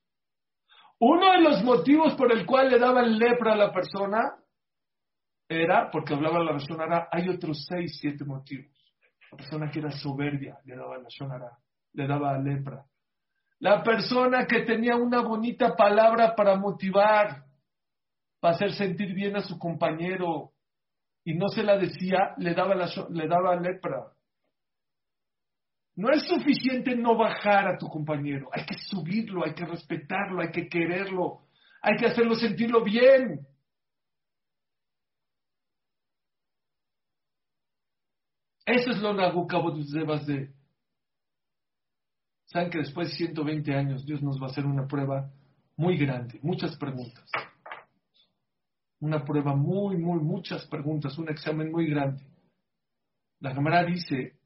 Uno 1.00 1.32
de 1.32 1.40
los 1.40 1.64
motivos 1.64 2.14
por 2.14 2.32
el 2.32 2.47
cual 2.47 2.71
le 2.71 2.78
daban 2.78 3.18
lepra 3.18 3.54
a 3.54 3.56
la 3.56 3.73
persona 3.73 4.37
era 5.49 5.90
porque 5.90 6.14
hablaba 6.14 6.44
la 6.44 6.52
persona 6.52 7.09
Hay 7.11 7.28
otros 7.28 7.66
seis, 7.66 7.99
siete 8.00 8.25
motivos. 8.25 8.71
La 9.30 9.38
persona 9.38 9.71
que 9.71 9.80
era 9.80 9.90
soberbia 9.90 10.59
le 10.64 10.76
daba 10.76 10.99
la 10.99 11.09
shonara, 11.09 11.59
le 11.94 12.06
daba 12.06 12.38
lepra. 12.38 12.85
La 13.59 13.82
persona 13.82 14.47
que 14.47 14.61
tenía 14.61 14.97
una 14.97 15.23
bonita 15.23 15.75
palabra 15.75 16.35
para 16.35 16.56
motivar, 16.56 17.44
para 18.40 18.54
hacer 18.54 18.73
sentir 18.73 19.14
bien 19.14 19.37
a 19.37 19.40
su 19.40 19.59
compañero, 19.59 20.51
y 21.25 21.35
no 21.35 21.49
se 21.49 21.62
la 21.62 21.79
decía, 21.79 22.35
le 22.38 22.55
daba, 22.55 22.75
la, 22.75 22.91
le 23.11 23.29
daba 23.29 23.57
lepra. 23.57 24.12
No 25.95 26.11
es 26.11 26.26
suficiente 26.26 26.97
no 26.97 27.17
bajar 27.17 27.69
a 27.69 27.79
tu 27.79 27.87
compañero, 27.88 28.49
hay 28.52 28.64
que 28.64 28.79
subirlo, 28.79 29.45
hay 29.45 29.55
que 29.55 29.67
respetarlo, 29.67 30.41
hay 30.41 30.50
que 30.50 30.69
quererlo, 30.69 31.43
hay 31.83 31.97
que 31.97 32.07
hacerlo 32.07 32.35
sentirlo 32.35 32.83
bien. 32.83 33.47
Eso 38.64 38.91
es 38.91 38.99
lo 38.99 39.12
Debas 39.93 40.26
de. 40.26 40.50
Saben 42.47 42.71
que 42.71 42.79
después 42.79 43.09
de 43.09 43.14
120 43.17 43.75
años 43.75 44.05
Dios 44.07 44.23
nos 44.23 44.41
va 44.41 44.47
a 44.47 44.50
hacer 44.50 44.64
una 44.64 44.87
prueba 44.87 45.31
muy 45.76 45.97
grande, 45.97 46.38
muchas 46.43 46.76
preguntas 46.76 47.25
una 49.02 49.25
prueba 49.25 49.54
muy, 49.54 49.97
muy, 49.97 50.21
muchas 50.21 50.64
preguntas, 50.66 51.18
un 51.18 51.28
examen 51.28 51.73
muy 51.73 51.90
grande. 51.90 52.25
La 53.40 53.52
cámara 53.52 53.85
dice 53.85 54.38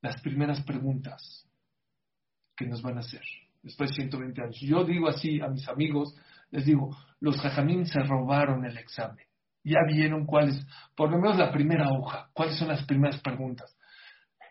las 0.00 0.20
primeras 0.22 0.62
preguntas 0.62 1.44
que 2.56 2.66
nos 2.66 2.80
van 2.82 2.98
a 2.98 3.00
hacer 3.00 3.22
después 3.62 3.90
de 3.90 3.96
120 3.96 4.42
años. 4.42 4.60
Yo 4.60 4.84
digo 4.84 5.08
así 5.08 5.40
a 5.40 5.48
mis 5.48 5.68
amigos, 5.68 6.14
les 6.52 6.64
digo, 6.64 6.96
los 7.18 7.36
jajamín 7.40 7.84
se 7.84 8.00
robaron 8.00 8.64
el 8.64 8.78
examen. 8.78 9.26
Ya 9.64 9.80
vieron 9.88 10.24
cuáles, 10.24 10.64
por 10.94 11.10
lo 11.10 11.18
menos 11.18 11.36
la 11.36 11.50
primera 11.50 11.88
hoja, 11.90 12.30
cuáles 12.32 12.56
son 12.56 12.68
las 12.68 12.86
primeras 12.86 13.20
preguntas. 13.20 13.76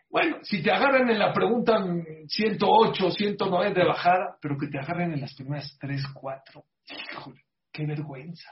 Bueno, 0.10 0.38
si 0.42 0.62
te 0.62 0.70
agarran 0.70 1.10
en 1.10 1.18
la 1.18 1.32
pregunta 1.32 1.82
108, 2.28 3.12
109 3.12 3.74
de 3.74 3.86
bajada, 3.86 4.38
pero 4.42 4.58
que 4.58 4.68
te 4.68 4.80
agarren 4.80 5.14
en 5.14 5.22
las 5.22 5.34
primeras 5.34 5.78
3, 5.80 6.04
4, 6.14 6.64
híjole, 7.14 7.42
qué 7.80 7.86
vergüenza, 7.86 8.50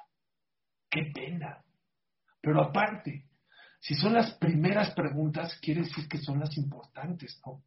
qué 0.89 1.11
pena. 1.13 1.63
Pero 2.41 2.61
aparte, 2.61 3.27
si 3.79 3.93
son 3.95 4.13
las 4.13 4.33
primeras 4.35 4.91
preguntas, 4.91 5.57
quiere 5.61 5.81
decir 5.81 6.07
que 6.07 6.17
son 6.17 6.39
las 6.39 6.55
importantes, 6.57 7.41
¿no? 7.45 7.63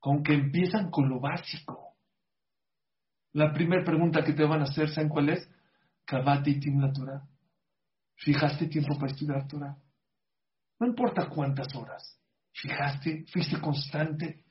Con 0.00 0.22
que 0.22 0.34
empiezan 0.34 0.90
con 0.90 1.08
lo 1.08 1.20
básico. 1.20 1.96
La 3.32 3.52
primera 3.52 3.84
pregunta 3.84 4.24
que 4.24 4.32
te 4.32 4.44
van 4.44 4.60
a 4.60 4.64
hacer, 4.64 4.88
¿saben 4.90 5.08
cuál 5.08 5.30
es? 5.30 5.48
y 6.46 6.60
Tim 6.60 6.80
la 6.80 6.92
Torah. 6.92 7.26
¿Fijaste 8.16 8.66
tiempo 8.66 8.98
para 8.98 9.12
estudiar 9.12 9.46
Torah? 9.48 9.76
No 10.80 10.86
importa 10.86 11.28
cuántas 11.28 11.74
horas. 11.74 12.20
¿Fijaste? 12.52 13.24
¿Fuiste 13.32 13.60
constante? 13.60 14.44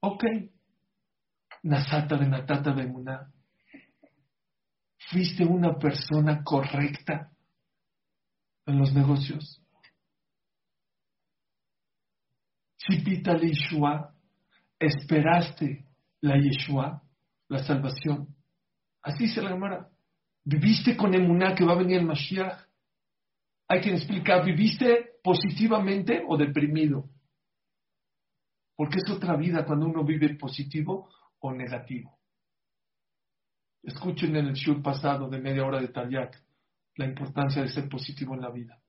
Ok. 0.00 0.24
Nasata 1.62 2.16
de 2.16 2.28
Natata 2.28 2.72
de 2.72 2.86
Muná. 2.86 3.32
¿Fuiste 5.10 5.44
una 5.44 5.78
persona 5.78 6.42
correcta 6.44 7.32
en 8.66 8.78
los 8.78 8.92
negocios? 8.92 9.62
Chipita 12.76 13.38
Yeshua, 13.38 14.14
esperaste 14.78 15.86
la 16.20 16.36
Yeshua, 16.36 17.02
la 17.48 17.58
salvación. 17.64 18.34
Así 19.02 19.28
se 19.28 19.40
la 19.40 19.50
llamará. 19.50 19.88
¿Viviste 20.44 20.96
con 20.96 21.14
emuná 21.14 21.54
que 21.54 21.64
va 21.64 21.72
a 21.72 21.78
venir 21.78 21.98
el 21.98 22.06
Mashiach? 22.06 22.66
Hay 23.68 23.80
quien 23.80 23.96
explica, 23.96 24.42
¿viviste 24.42 25.20
positivamente 25.22 26.22
o 26.26 26.36
deprimido? 26.36 27.08
Porque 28.76 28.98
es 28.98 29.10
otra 29.10 29.36
vida 29.36 29.64
cuando 29.64 29.86
uno 29.86 30.04
vive 30.04 30.34
positivo 30.36 31.10
o 31.40 31.52
negativo. 31.52 32.17
Escuchen 33.82 34.36
en 34.36 34.46
el 34.46 34.54
show 34.54 34.82
pasado 34.82 35.28
de 35.28 35.38
media 35.38 35.64
hora 35.64 35.80
de 35.80 35.88
Talyak 35.88 36.42
la 36.96 37.06
importancia 37.06 37.62
de 37.62 37.68
ser 37.68 37.88
positivo 37.88 38.34
en 38.34 38.42
la 38.42 38.50
vida. 38.50 38.80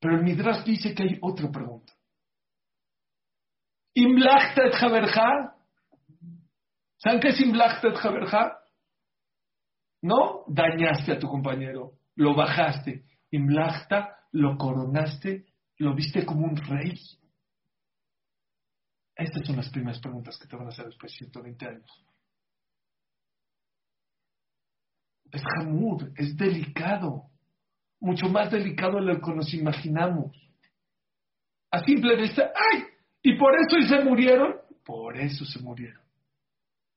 Pero 0.00 0.16
el 0.16 0.24
Midrash 0.24 0.64
dice 0.64 0.94
que 0.94 1.04
hay 1.04 1.18
otra 1.22 1.50
pregunta. 1.50 1.92
¿Imlachtet 3.94 4.74
Javerja? 4.74 5.56
¿Saben 6.96 7.20
qué 7.20 7.28
es 7.28 7.40
Imlachtet 7.40 7.94
Javerja? 7.94 8.58
No 10.02 10.44
dañaste 10.48 11.12
a 11.12 11.18
tu 11.18 11.28
compañero, 11.28 11.92
lo 12.16 12.34
bajaste. 12.34 13.04
Imlachta, 13.30 14.18
lo 14.32 14.58
coronaste, 14.58 15.46
lo 15.78 15.94
viste 15.94 16.26
como 16.26 16.46
un 16.46 16.56
rey. 16.56 17.00
Estas 19.14 19.46
son 19.46 19.56
las 19.56 19.70
primeras 19.70 20.00
preguntas 20.00 20.36
que 20.38 20.48
te 20.48 20.56
van 20.56 20.66
a 20.66 20.70
hacer 20.70 20.86
después 20.86 21.12
de 21.12 21.18
120 21.18 21.66
años. 21.66 22.04
Es 25.30 25.42
jamur, 25.56 26.12
es 26.16 26.36
delicado, 26.36 27.30
mucho 28.00 28.28
más 28.28 28.50
delicado 28.50 28.96
de 28.96 29.14
lo 29.14 29.20
que 29.20 29.32
nos 29.32 29.52
imaginamos. 29.52 30.36
A 31.70 31.82
simple 31.84 32.16
vista, 32.16 32.52
¡ay! 32.54 32.84
¿Y 33.22 33.36
por 33.36 33.54
eso 33.54 33.78
y 33.78 33.88
se 33.88 34.04
murieron? 34.04 34.54
Por 34.84 35.16
eso 35.16 35.44
se 35.44 35.60
murieron. 35.60 36.02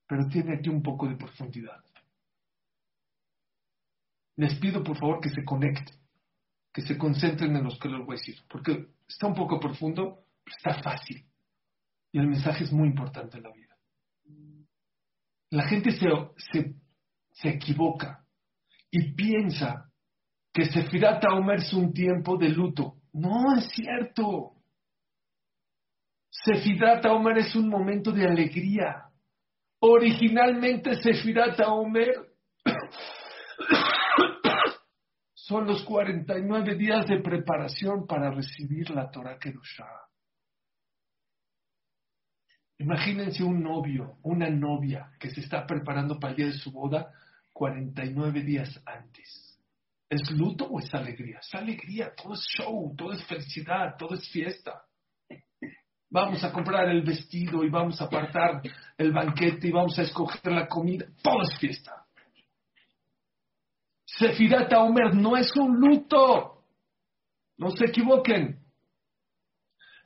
Pero 0.07 0.27
tiene 0.27 0.55
aquí 0.55 0.69
un 0.69 0.83
poco 0.83 1.07
de 1.07 1.15
profundidad. 1.15 1.83
les 4.37 4.53
pido 4.59 4.83
por 4.83 4.97
favor 4.97 5.19
que 5.19 5.29
se 5.29 5.43
conecten, 5.43 5.95
que 6.71 6.81
se 6.81 6.97
concentren 6.97 7.55
en 7.55 7.63
los 7.63 7.79
que 7.79 7.89
les 7.89 8.05
voy 8.05 8.15
a 8.15 8.19
decir, 8.19 8.39
porque 8.47 8.87
está 9.07 9.27
un 9.27 9.33
poco 9.33 9.59
profundo, 9.59 10.23
pero 10.43 10.55
está 10.55 10.81
fácil. 10.83 11.25
Y 12.11 12.19
el 12.19 12.27
mensaje 12.27 12.63
es 12.63 12.71
muy 12.71 12.87
importante 12.87 13.37
en 13.37 13.43
la 13.43 13.51
vida. 13.51 13.75
La 15.49 15.67
gente 15.67 15.91
se, 15.91 16.75
se 17.41 17.49
equivoca 17.49 18.23
y 18.89 19.13
piensa 19.13 19.91
que 20.53 20.65
Sefirat 20.65 21.23
Omer 21.25 21.59
es 21.59 21.73
un 21.73 21.93
tiempo 21.93 22.37
de 22.37 22.49
luto. 22.49 22.95
No 23.13 23.55
es 23.57 23.69
cierto. 23.69 24.53
Sefirat 26.29 27.05
Omer 27.05 27.39
es 27.39 27.55
un 27.55 27.69
momento 27.69 28.11
de 28.11 28.25
alegría. 28.25 29.03
Originalmente 29.79 30.95
Sefirat 30.95 31.59
Omer 31.59 32.15
son 35.35 35.67
los 35.67 35.83
49 35.83 36.75
días 36.75 37.05
de 37.05 37.21
preparación 37.21 38.07
para 38.07 38.31
recibir 38.31 38.89
la 38.89 39.11
Torah 39.11 39.37
Kerushah. 39.37 40.07
Imagínense 42.79 43.43
un 43.43 43.61
novio, 43.61 44.17
una 44.23 44.49
novia 44.49 45.11
que 45.19 45.29
se 45.29 45.41
está 45.41 45.65
preparando 45.65 46.19
para 46.19 46.31
el 46.31 46.37
día 46.37 46.45
de 46.47 46.53
su 46.53 46.71
boda 46.71 47.11
49 47.57 48.43
días 48.43 48.79
antes. 48.85 49.59
¿Es 50.07 50.29
luto 50.29 50.65
o 50.65 50.79
es 50.79 50.93
alegría? 50.93 51.39
Es 51.39 51.55
alegría, 51.55 52.13
todo 52.15 52.35
es 52.35 52.41
show, 52.55 52.95
todo 52.95 53.13
es 53.13 53.23
felicidad, 53.25 53.95
todo 53.97 54.13
es 54.13 54.29
fiesta. 54.29 54.83
Vamos 56.09 56.43
a 56.43 56.53
comprar 56.53 56.87
el 56.89 57.01
vestido 57.01 57.63
y 57.63 57.69
vamos 57.69 57.99
a 57.99 58.05
apartar 58.05 58.61
el 58.95 59.11
banquete 59.11 59.67
y 59.67 59.71
vamos 59.71 59.97
a 59.97 60.03
escoger 60.03 60.51
la 60.51 60.67
comida. 60.67 61.07
Todo 61.23 61.41
es 61.41 61.57
fiesta. 61.57 62.05
Sefirat 64.05 64.71
Omer 64.73 65.15
no 65.15 65.35
es 65.35 65.51
un 65.57 65.79
luto. 65.79 66.63
No 67.57 67.71
se 67.71 67.85
equivoquen. 67.85 68.66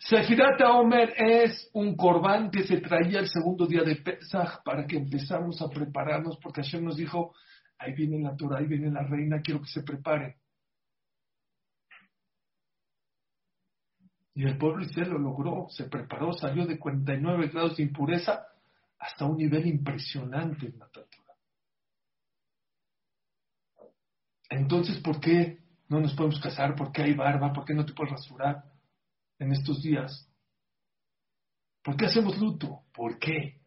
Sefirat 0.04 0.60
Omer 0.62 1.14
es 1.16 1.70
un 1.74 1.96
corbán 1.96 2.50
que 2.50 2.64
se 2.64 2.82
traía 2.82 3.20
el 3.20 3.30
segundo 3.30 3.68
día 3.68 3.84
de 3.84 3.98
Pesach 3.98 4.64
para 4.66 4.88
que 4.88 4.98
empezamos 4.98 5.62
a 5.62 5.70
prepararnos, 5.70 6.40
porque 6.42 6.64
Hashem 6.64 6.84
nos 6.84 6.98
dijo, 6.98 7.36
ahí 7.78 7.94
viene 7.94 8.20
la 8.20 8.36
Torah, 8.36 8.58
ahí 8.58 8.66
viene 8.66 8.90
la 8.90 9.04
reina, 9.04 9.42
quiero 9.42 9.62
que 9.62 9.68
se 9.68 9.84
preparen. 9.84 10.36
Y 14.34 14.44
el 14.44 14.58
pueblo 14.58 14.84
Israel 14.84 15.12
lo 15.12 15.20
logró, 15.20 15.68
se 15.70 15.84
preparó, 15.84 16.34
salió 16.34 16.66
de 16.66 16.80
49 16.80 17.50
grados 17.50 17.78
de 17.78 17.84
impureza 17.84 18.48
hasta 18.98 19.26
un 19.26 19.38
nivel 19.38 19.68
impresionante 19.68 20.66
en 20.66 20.80
la 20.80 20.88
Torah. 20.88 21.08
Entonces, 24.50 24.98
¿por 25.00 25.20
qué 25.20 25.60
no 25.90 26.00
nos 26.00 26.16
podemos 26.16 26.40
casar? 26.40 26.76
¿Por 26.76 26.92
qué 26.92 27.04
hay 27.04 27.14
barba? 27.14 27.54
¿Por 27.54 27.66
qué 27.66 27.76
no 27.76 27.86
te 27.86 27.94
puedes 27.94 28.14
rasurar 28.14 28.71
en 29.42 29.52
estos 29.52 29.82
días? 29.82 30.28
¿Por 31.84 31.98
qué 31.98 32.06
hacemos 32.06 32.38
luto? 32.38 32.84
¿Por 32.94 33.18
qué? 33.18 33.60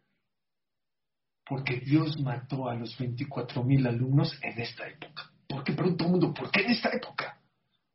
Porque 1.45 1.81
Dios 1.81 2.19
mató 2.21 2.69
a 2.69 2.75
los 2.75 2.97
24 2.97 3.63
mil 3.63 3.85
alumnos 3.85 4.33
en 4.41 4.59
esta 4.59 4.87
época. 4.87 5.29
¿Por 5.47 5.63
qué 5.63 5.73
pregunta 5.73 6.05
el 6.05 6.11
mundo? 6.11 6.33
¿Por 6.33 6.49
qué 6.49 6.61
en 6.61 6.71
esta 6.71 6.89
época? 6.89 7.39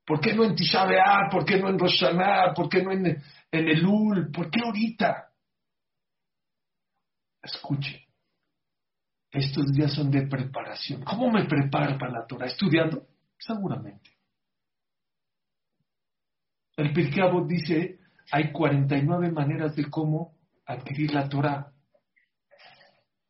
¿Por 0.04 0.20
qué 0.20 0.34
no 0.34 0.44
en 0.44 0.54
Tisha 0.54 0.86
¿Por 1.30 1.44
qué 1.44 1.58
no 1.58 1.68
en 1.68 1.78
Rosh 1.78 2.04
¿Por 2.54 2.68
qué 2.68 2.82
no 2.82 2.92
en, 2.92 3.06
en 3.06 3.68
Elul? 3.68 4.30
¿Por 4.30 4.50
qué 4.50 4.60
ahorita? 4.60 5.32
Escuche, 7.42 8.06
estos 9.30 9.72
días 9.72 9.94
son 9.94 10.10
de 10.10 10.26
preparación. 10.26 11.02
¿Cómo 11.02 11.30
me 11.30 11.46
preparo 11.46 11.96
para 11.98 12.12
la 12.12 12.26
Torah? 12.26 12.46
¿Estudiando? 12.46 13.06
Seguramente. 13.38 14.19
El 16.80 16.94
Pirkei 16.94 17.28
dice, 17.46 17.98
hay 18.32 18.52
49 18.52 19.30
maneras 19.30 19.76
de 19.76 19.90
cómo 19.90 20.32
adquirir 20.64 21.12
la 21.12 21.28
Torah. 21.28 21.70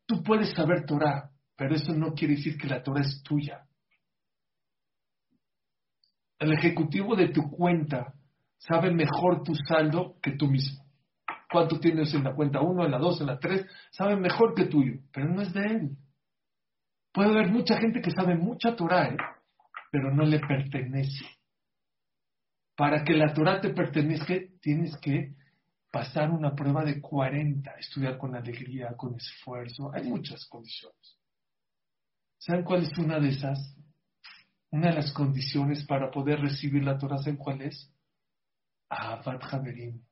Tú 0.06 0.22
puedes 0.22 0.52
saber 0.52 0.86
Torah, 0.86 1.32
pero 1.56 1.74
eso 1.74 1.92
no 1.92 2.14
quiere 2.14 2.36
decir 2.36 2.56
que 2.56 2.68
la 2.68 2.80
Torah 2.80 3.00
es 3.00 3.20
tuya. 3.24 3.66
El 6.38 6.52
ejecutivo 6.52 7.16
de 7.16 7.30
tu 7.30 7.50
cuenta 7.50 8.14
sabe 8.56 8.94
mejor 8.94 9.42
tu 9.42 9.56
saldo 9.56 10.14
que 10.22 10.36
tú 10.36 10.46
mismo. 10.46 10.84
Cuánto 11.50 11.80
tienes 11.80 12.14
en 12.14 12.22
la 12.22 12.36
cuenta 12.36 12.60
1, 12.60 12.84
en 12.84 12.90
la 12.92 12.98
2, 12.98 13.22
en 13.22 13.26
la 13.26 13.38
3, 13.40 13.66
sabe 13.90 14.14
mejor 14.14 14.54
que 14.54 14.66
tuyo, 14.66 15.00
pero 15.12 15.28
no 15.28 15.42
es 15.42 15.52
de 15.52 15.66
él. 15.66 15.96
Puede 17.12 17.30
haber 17.30 17.50
mucha 17.50 17.76
gente 17.78 18.00
que 18.00 18.12
sabe 18.12 18.36
mucha 18.36 18.76
Torah, 18.76 19.08
¿eh? 19.08 19.16
pero 19.90 20.14
no 20.14 20.22
le 20.22 20.38
pertenece. 20.38 21.39
Para 22.80 23.04
que 23.04 23.12
la 23.12 23.34
Torah 23.34 23.60
te 23.60 23.74
pertenezca, 23.74 24.32
tienes 24.58 24.96
que 25.02 25.34
pasar 25.90 26.30
una 26.30 26.54
prueba 26.54 26.82
de 26.82 26.98
40, 26.98 27.72
estudiar 27.72 28.16
con 28.16 28.34
alegría, 28.34 28.96
con 28.96 29.14
esfuerzo. 29.16 29.92
Hay 29.92 30.04
muchas 30.04 30.46
condiciones. 30.46 31.18
¿Saben 32.38 32.64
cuál 32.64 32.84
es 32.84 32.96
una 32.96 33.20
de 33.20 33.28
esas? 33.28 33.76
Una 34.70 34.88
de 34.88 34.94
las 34.94 35.12
condiciones 35.12 35.84
para 35.84 36.10
poder 36.10 36.40
recibir 36.40 36.82
la 36.82 36.96
Torah, 36.96 37.18
¿saben 37.18 37.36
cuál 37.36 37.60
es? 37.60 37.92
Ahabat 38.88 39.44
Haverim. 39.52 40.02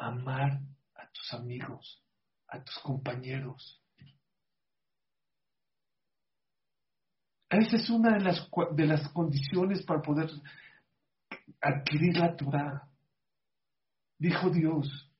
Amar 0.00 0.60
a 0.96 1.10
tus 1.14 1.32
amigos, 1.32 2.04
a 2.48 2.62
tus 2.62 2.78
compañeros. 2.80 3.82
Esa 7.48 7.76
es 7.76 7.88
una 7.88 8.18
de 8.18 8.20
las, 8.20 8.50
de 8.76 8.86
las 8.86 9.08
condiciones 9.14 9.82
para 9.82 10.02
poder 10.02 10.28
adquirir 11.62 12.18
la 12.18 12.36
Torah. 12.36 12.88
Dijo 14.18 14.50
Dios, 14.50 15.10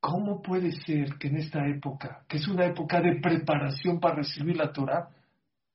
¿cómo 0.00 0.42
puede 0.42 0.72
ser 0.72 1.18
que 1.18 1.28
en 1.28 1.36
esta 1.36 1.66
época, 1.66 2.24
que 2.28 2.38
es 2.38 2.48
una 2.48 2.66
época 2.66 3.00
de 3.00 3.20
preparación 3.20 4.00
para 4.00 4.16
recibir 4.16 4.56
la 4.56 4.72
Torah, 4.72 5.08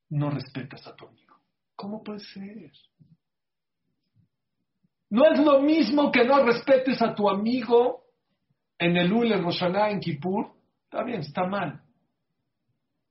no 0.09 0.29
respetas 0.29 0.85
a 0.87 0.95
tu 0.95 1.07
amigo? 1.07 1.35
¿Cómo 1.75 2.03
puede 2.03 2.19
ser? 2.19 2.71
No 5.09 5.25
es 5.25 5.39
lo 5.39 5.61
mismo 5.61 6.11
que 6.11 6.25
no 6.25 6.43
respetes 6.43 7.01
a 7.01 7.15
tu 7.15 7.29
amigo 7.29 8.03
en 8.77 8.97
el 8.97 9.11
Ul, 9.13 9.31
en 9.31 9.43
Roshaná, 9.43 9.89
en 9.89 9.99
Kippur. 9.99 10.51
Está 10.83 11.03
bien, 11.03 11.21
está 11.21 11.45
mal. 11.47 11.81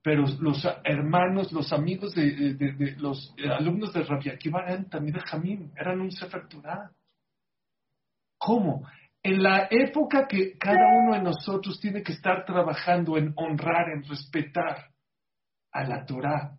Pero 0.07 0.23
los 0.39 0.65
hermanos, 0.85 1.51
los 1.51 1.73
amigos 1.73 2.15
de, 2.15 2.95
los 2.97 3.35
alumnos 3.59 3.91
de 3.91 4.03
Rabbi 4.03 4.29
Akiva 4.29 4.63
eran 4.65 4.89
también 4.89 5.17
Jamín, 5.17 5.73
eran 5.75 5.99
un 5.99 6.11
Sefer. 6.11 6.47
¿Cómo? 8.37 8.87
En 9.21 9.43
la 9.43 9.67
época 9.69 10.25
que 10.25 10.57
cada 10.57 10.79
uno 11.03 11.13
de 11.13 11.23
nosotros 11.23 11.77
tiene 11.81 12.03
que 12.03 12.13
estar 12.13 12.45
trabajando 12.45 13.17
en 13.17 13.33
honrar, 13.35 13.89
en 13.89 14.05
respetar 14.07 14.93
a 15.73 15.83
la 15.83 16.05
Torah, 16.05 16.57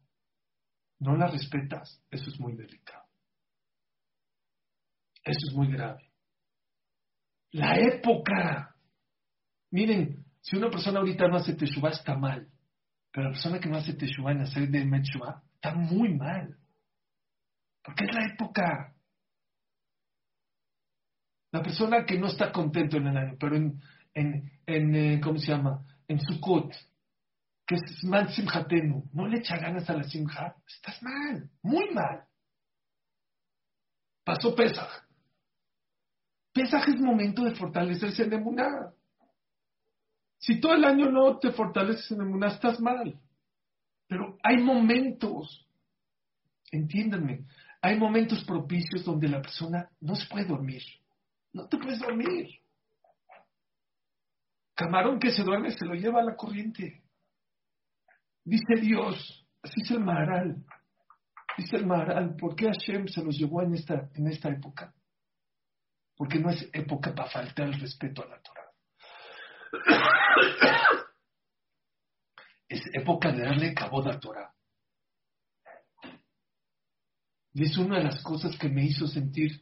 no 0.99 1.17
la 1.17 1.29
respetas, 1.29 2.05
eso 2.11 2.29
es 2.29 2.39
muy 2.39 2.55
delicado. 2.55 3.05
Eso 5.25 5.47
es 5.49 5.55
muy 5.55 5.73
grave. 5.73 6.03
La 7.53 7.79
época. 7.79 8.77
Miren, 9.71 10.27
si 10.43 10.59
una 10.59 10.69
persona 10.69 10.99
ahorita 10.99 11.27
no 11.29 11.37
hace 11.39 11.55
teshuva 11.55 11.89
está 11.89 12.15
mal, 12.15 12.47
pero 13.11 13.29
la 13.29 13.33
persona 13.33 13.59
que 13.59 13.69
no 13.69 13.77
hace 13.77 13.95
teshuva 13.95 14.33
en 14.33 14.43
hacer 14.43 14.69
de 14.69 14.85
Metshuva 14.85 15.43
está 15.55 15.75
muy 15.75 16.15
mal. 16.15 16.57
Porque 17.83 18.05
es 18.05 18.15
la 18.15 18.27
época. 18.27 18.95
La 21.51 21.63
persona 21.63 22.05
que 22.05 22.19
no 22.19 22.27
está 22.27 22.53
contento 22.53 22.99
en 22.99 23.07
el 23.07 23.17
año, 23.17 23.37
pero 23.41 23.57
en, 23.57 23.81
en, 24.13 24.61
en 24.67 24.95
eh, 24.95 25.21
¿cómo 25.23 25.39
se 25.39 25.47
llama? 25.47 25.83
En 26.07 26.21
Sukkot, 26.21 26.75
que 27.67 27.77
es 27.77 28.05
Man 28.05 28.29
Simhatenu, 28.29 29.09
no 29.13 29.27
le 29.27 29.39
echa 29.39 29.57
ganas 29.57 29.89
a 29.89 29.95
la 29.95 30.05
Simha, 30.05 30.55
estás 30.67 31.03
mal, 31.03 31.51
muy 31.63 31.91
mal. 31.95 32.25
Pasó 34.25 34.55
Pesach. 34.55 35.07
Pesach 36.53 36.89
es 36.89 37.01
momento 37.01 37.45
de 37.45 37.55
fortalecerse 37.55 38.25
en 38.25 38.35
Emuná. 38.35 38.93
Si 40.39 40.61
todo 40.61 40.75
el 40.75 40.85
año 40.85 41.11
no 41.11 41.39
te 41.39 41.51
fortaleces 41.51 42.11
en 42.13 42.23
Emuná, 42.23 42.49
estás 42.49 42.81
mal. 42.81 43.19
Pero 44.07 44.39
hay 44.43 44.59
momentos, 44.59 45.67
entiéndanme, 46.71 47.45
hay 47.83 47.99
momentos 47.99 48.45
propicios 48.45 49.05
donde 49.05 49.29
la 49.29 49.43
persona 49.43 49.91
no 50.01 50.15
se 50.15 50.27
puede 50.27 50.47
dormir. 50.47 50.83
No 51.53 51.67
te 51.69 51.77
puedes 51.77 51.99
dormir. 51.99 52.49
Camarón 54.75 55.19
que 55.19 55.33
se 55.33 55.43
duerme 55.43 55.73
se 55.73 55.85
lo 55.85 55.95
lleva 55.95 56.21
a 56.21 56.25
la 56.25 56.37
corriente. 56.37 57.03
Dice 58.45 58.77
Dios, 58.81 59.47
así 59.63 59.83
es 59.83 59.91
el 59.91 60.01
Maharal. 60.01 60.65
Dice 61.57 61.77
el 61.77 61.87
Maharal, 61.87 62.37
¿por 62.37 62.55
qué 62.55 62.67
Hashem 62.67 63.09
se 63.09 63.25
los 63.25 63.37
llevó 63.37 63.63
en 63.63 63.75
esta, 63.75 64.09
en 64.15 64.29
esta 64.29 64.49
época? 64.49 64.95
Porque 66.17 66.39
no 66.39 66.51
es 66.51 66.69
época 66.73 67.15
para 67.15 67.29
faltar 67.29 67.67
el 67.67 67.81
respeto 67.81 68.23
a 68.23 68.29
la 68.29 68.41
Torah. 68.41 68.68
Es 72.69 72.83
época 72.93 73.33
de 73.33 73.43
darle 73.43 73.75
cabo 73.75 74.07
a 74.07 74.21
Torah. 74.21 74.55
Y 77.55 77.65
es 77.65 77.77
una 77.79 77.99
de 77.99 78.05
las 78.05 78.23
cosas 78.23 78.57
que 78.59 78.69
me 78.69 78.85
hizo 78.85 79.07
sentir 79.07 79.61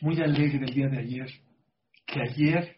muy 0.00 0.20
alegre 0.20 0.66
el 0.66 0.74
día 0.74 0.88
de 0.88 0.98
ayer, 0.98 1.30
que 2.06 2.20
ayer, 2.20 2.76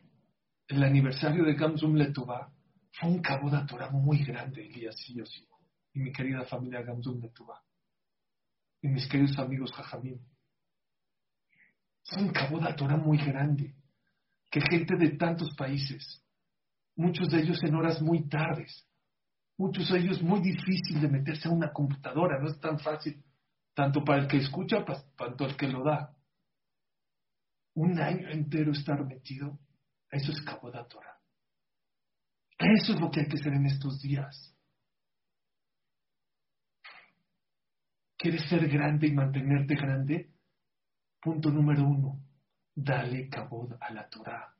el 0.68 0.82
aniversario 0.82 1.44
de 1.44 1.54
Gamsum 1.54 1.94
Letubá, 1.94 2.52
fue 2.92 3.10
un 3.10 3.20
cabo 3.20 3.50
de 3.50 3.66
Torah 3.66 3.90
muy 3.90 4.24
grande, 4.24 4.64
Elías 4.64 4.96
y 5.08 5.16
yo, 5.16 5.24
y 5.92 6.00
mi 6.00 6.12
querida 6.12 6.44
familia 6.44 6.82
Gamsum 6.82 7.20
Letubá, 7.20 7.62
y 8.80 8.88
mis 8.88 9.06
queridos 9.08 9.38
amigos 9.38 9.72
Jajamín. 9.72 10.20
Fue 12.04 12.22
un 12.22 12.32
cabo 12.32 12.60
de 12.60 12.72
Torah 12.74 12.96
muy 12.96 13.18
grande, 13.18 13.74
que 14.56 14.62
gente 14.70 14.96
de 14.96 15.18
tantos 15.18 15.54
países, 15.54 16.24
muchos 16.96 17.28
de 17.28 17.42
ellos 17.42 17.62
en 17.62 17.74
horas 17.74 18.00
muy 18.00 18.26
tardes, 18.26 18.88
muchos 19.58 19.90
de 19.90 19.98
ellos 19.98 20.22
muy 20.22 20.40
difícil 20.40 20.98
de 20.98 21.08
meterse 21.08 21.48
a 21.48 21.50
una 21.50 21.70
computadora, 21.74 22.38
no 22.40 22.48
es 22.48 22.58
tan 22.58 22.78
fácil, 22.78 23.22
tanto 23.74 24.02
para 24.02 24.22
el 24.22 24.28
que 24.28 24.38
escucha, 24.38 24.82
tanto 25.14 25.44
el 25.44 25.56
que 25.58 25.68
lo 25.68 25.84
da. 25.84 26.16
Un 27.74 28.00
año 28.00 28.30
entero 28.30 28.72
estar 28.72 29.04
metido, 29.04 29.58
eso 30.10 30.32
es 30.32 30.40
cabo 30.40 30.70
de 30.70 30.82
Torah. 30.84 31.20
Eso 32.58 32.94
es 32.94 33.00
lo 33.00 33.10
que 33.10 33.20
hay 33.20 33.28
que 33.28 33.36
hacer 33.36 33.52
en 33.52 33.66
estos 33.66 34.00
días. 34.00 34.56
¿Quieres 38.16 38.48
ser 38.48 38.66
grande 38.68 39.08
y 39.08 39.12
mantenerte 39.12 39.74
grande? 39.74 40.32
Punto 41.20 41.50
número 41.50 41.86
uno, 41.86 42.25
dale 42.76 43.28
cabod 43.28 43.72
a 43.80 43.92
la 43.92 44.08
Torah. 44.08 44.54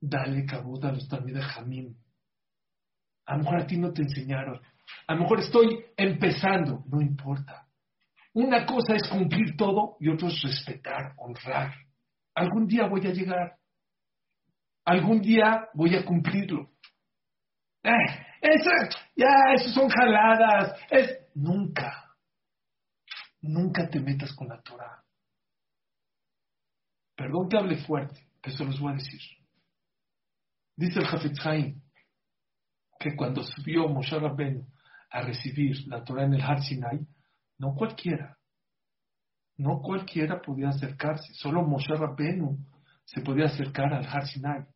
Dale 0.00 0.44
cabod 0.44 0.84
a 0.84 0.92
los 0.92 1.08
de 1.08 1.40
Jamín. 1.40 1.96
A 3.26 3.36
lo 3.36 3.44
mejor 3.44 3.60
a 3.60 3.66
ti 3.66 3.78
no 3.78 3.92
te 3.92 4.02
enseñaron. 4.02 4.60
A 5.06 5.14
lo 5.14 5.22
mejor 5.22 5.40
estoy 5.40 5.84
empezando. 5.96 6.84
No 6.86 7.00
importa. 7.00 7.66
Una 8.34 8.66
cosa 8.66 8.94
es 8.94 9.08
cumplir 9.08 9.56
todo 9.56 9.96
y 10.00 10.10
otra 10.10 10.28
es 10.28 10.42
respetar, 10.42 11.14
honrar. 11.16 11.72
Algún 12.34 12.66
día 12.66 12.86
voy 12.86 13.06
a 13.06 13.12
llegar. 13.12 13.56
Algún 14.84 15.20
día 15.22 15.68
voy 15.72 15.96
a 15.96 16.04
cumplirlo. 16.04 16.70
Eh, 17.82 18.26
eso, 18.42 18.70
ya, 19.16 19.54
eso 19.54 19.70
son 19.70 19.88
jaladas. 19.88 20.78
Es, 20.90 21.18
nunca, 21.34 22.14
nunca 23.40 23.88
te 23.88 24.00
metas 24.00 24.32
con 24.34 24.48
la 24.48 24.60
Torah. 24.60 25.05
Perdón 27.16 27.48
que 27.48 27.56
hable 27.56 27.76
fuerte, 27.78 28.28
pero 28.42 28.56
se 28.56 28.64
los 28.64 28.78
voy 28.78 28.92
a 28.92 28.96
decir. 28.96 29.20
Dice 30.76 31.00
el 31.00 31.06
Hafetz 31.06 31.40
que 32.98 33.16
cuando 33.16 33.42
subió 33.42 33.88
Moshe 33.88 34.18
Rabbeinu 34.18 34.66
a 35.10 35.22
recibir 35.22 35.86
la 35.88 36.04
Torah 36.04 36.24
en 36.24 36.34
el 36.34 36.42
Har 36.42 36.62
Sinai, 36.62 37.00
no 37.58 37.74
cualquiera, 37.74 38.36
no 39.56 39.80
cualquiera 39.80 40.40
podía 40.40 40.68
acercarse, 40.68 41.32
solo 41.34 41.62
Moshe 41.62 41.94
Rabbeinu 41.94 42.58
se 43.04 43.22
podía 43.22 43.46
acercar 43.46 43.92
al 43.94 44.04
Har 44.06 44.26
Sinai. 44.26 44.66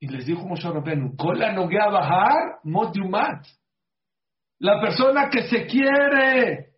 Y 0.00 0.08
les 0.08 0.26
dijo 0.26 0.46
Moshe 0.46 0.68
Rabbeinu, 0.68 1.16
Kola 1.16 1.52
a 1.52 1.90
bajar 1.90 2.60
yumat. 2.94 3.46
La 4.58 4.80
persona 4.80 5.30
que 5.30 5.48
se 5.48 5.66
quiere 5.66 6.72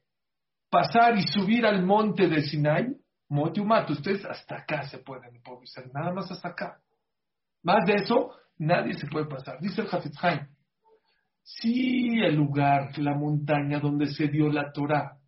pasar 0.70 1.16
y 1.16 1.22
subir 1.22 1.66
al 1.66 1.84
monte 1.84 2.28
de 2.28 2.42
Sinai, 2.42 2.94
yumat, 3.52 3.90
ustedes 3.90 4.24
hasta 4.24 4.58
acá 4.58 4.88
se 4.88 4.98
pueden 4.98 5.34
improvisar, 5.34 5.84
nada 5.92 6.12
más 6.12 6.30
hasta 6.30 6.48
acá. 6.48 6.80
Más 7.62 7.84
de 7.86 7.94
eso, 7.94 8.30
nadie 8.58 8.94
se 8.94 9.06
puede 9.06 9.26
pasar. 9.26 9.58
Dice 9.60 9.80
el 9.80 9.88
Hafez 9.90 10.12
si 11.42 12.20
el 12.20 12.34
lugar, 12.34 12.96
la 12.98 13.14
montaña 13.14 13.78
donde 13.78 14.06
se 14.06 14.28
dio 14.28 14.48
la 14.48 14.72
Torah, 14.72 15.18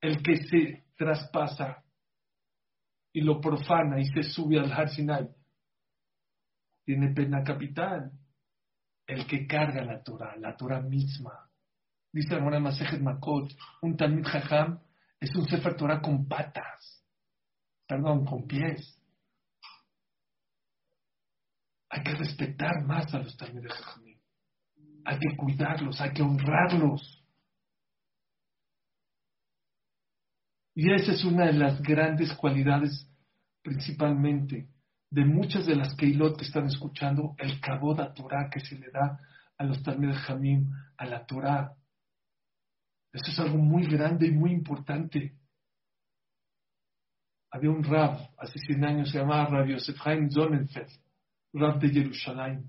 el 0.00 0.20
que 0.22 0.36
se 0.36 0.84
traspasa 0.96 1.84
y 3.12 3.20
lo 3.20 3.40
profana 3.40 4.00
y 4.00 4.04
se 4.06 4.24
sube 4.24 4.58
al 4.58 4.72
Har 4.72 4.88
Sinai, 4.88 5.28
tiene 6.84 7.12
pena 7.14 7.42
capital. 7.42 8.12
El 9.06 9.24
que 9.26 9.46
carga 9.46 9.84
la 9.84 10.02
Torah, 10.02 10.34
la 10.36 10.56
Torah 10.56 10.80
misma. 10.80 11.48
Dice 12.12 12.30
la 12.30 12.38
hermana 12.38 12.58
Masejet 12.58 13.00
Makot, 13.00 13.52
un 13.82 13.96
Talmid 13.96 14.24
Jajam 14.24 14.80
es 15.20 15.34
un 15.34 15.46
Sefer 15.46 15.76
Torah 15.76 16.00
con 16.00 16.26
patas, 16.28 17.04
perdón, 17.86 18.24
con 18.24 18.46
pies. 18.46 19.00
Hay 21.88 22.02
que 22.02 22.14
respetar 22.14 22.84
más 22.84 23.12
a 23.14 23.18
los 23.18 23.36
Talmid 23.36 23.68
Jajamim. 23.68 24.18
Hay 25.04 25.18
que 25.18 25.36
cuidarlos, 25.36 26.00
hay 26.00 26.12
que 26.12 26.22
honrarlos. 26.22 27.24
Y 30.74 30.92
esa 30.92 31.12
es 31.12 31.24
una 31.24 31.46
de 31.46 31.54
las 31.54 31.80
grandes 31.80 32.34
cualidades, 32.34 33.08
principalmente, 33.62 34.68
de 35.10 35.24
muchas 35.24 35.64
de 35.64 35.76
las 35.76 35.94
Keilot 35.94 36.36
que 36.36 36.44
están 36.44 36.66
escuchando, 36.66 37.34
el 37.38 37.60
Kabod 37.60 38.12
Torah 38.14 38.50
que 38.50 38.60
se 38.60 38.76
le 38.76 38.90
da 38.90 39.18
a 39.56 39.64
los 39.64 39.82
Talmud 39.82 40.14
Jamim, 40.14 40.70
a 40.98 41.06
la 41.06 41.24
Torah. 41.24 41.72
Eso 43.16 43.30
es 43.30 43.38
algo 43.38 43.56
muy 43.56 43.86
grande 43.86 44.26
y 44.26 44.30
muy 44.30 44.52
importante. 44.52 45.34
Había 47.50 47.70
un 47.70 47.82
Rab, 47.82 48.30
hace 48.36 48.58
100 48.58 48.84
años, 48.84 49.10
se 49.10 49.18
llamaba 49.18 49.46
Rab 49.46 49.68
Yosef 49.68 49.96
Haim 50.06 50.30
Zonenfeld, 50.30 50.90
Rab 51.54 51.80
de 51.80 51.88
Jerusalén. 51.88 52.68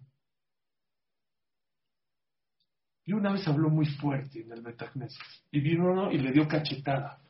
Y 3.04 3.12
una 3.12 3.34
vez 3.34 3.46
habló 3.46 3.70
muy 3.70 3.88
fuerte 3.88 4.42
en 4.42 4.54
el 4.54 4.62
Betacneset. 4.62 5.22
Y 5.52 5.60
vino 5.60 5.92
uno 5.92 6.12
y 6.14 6.18
le 6.18 6.32
dio 6.32 6.48
cachetada 6.48 7.22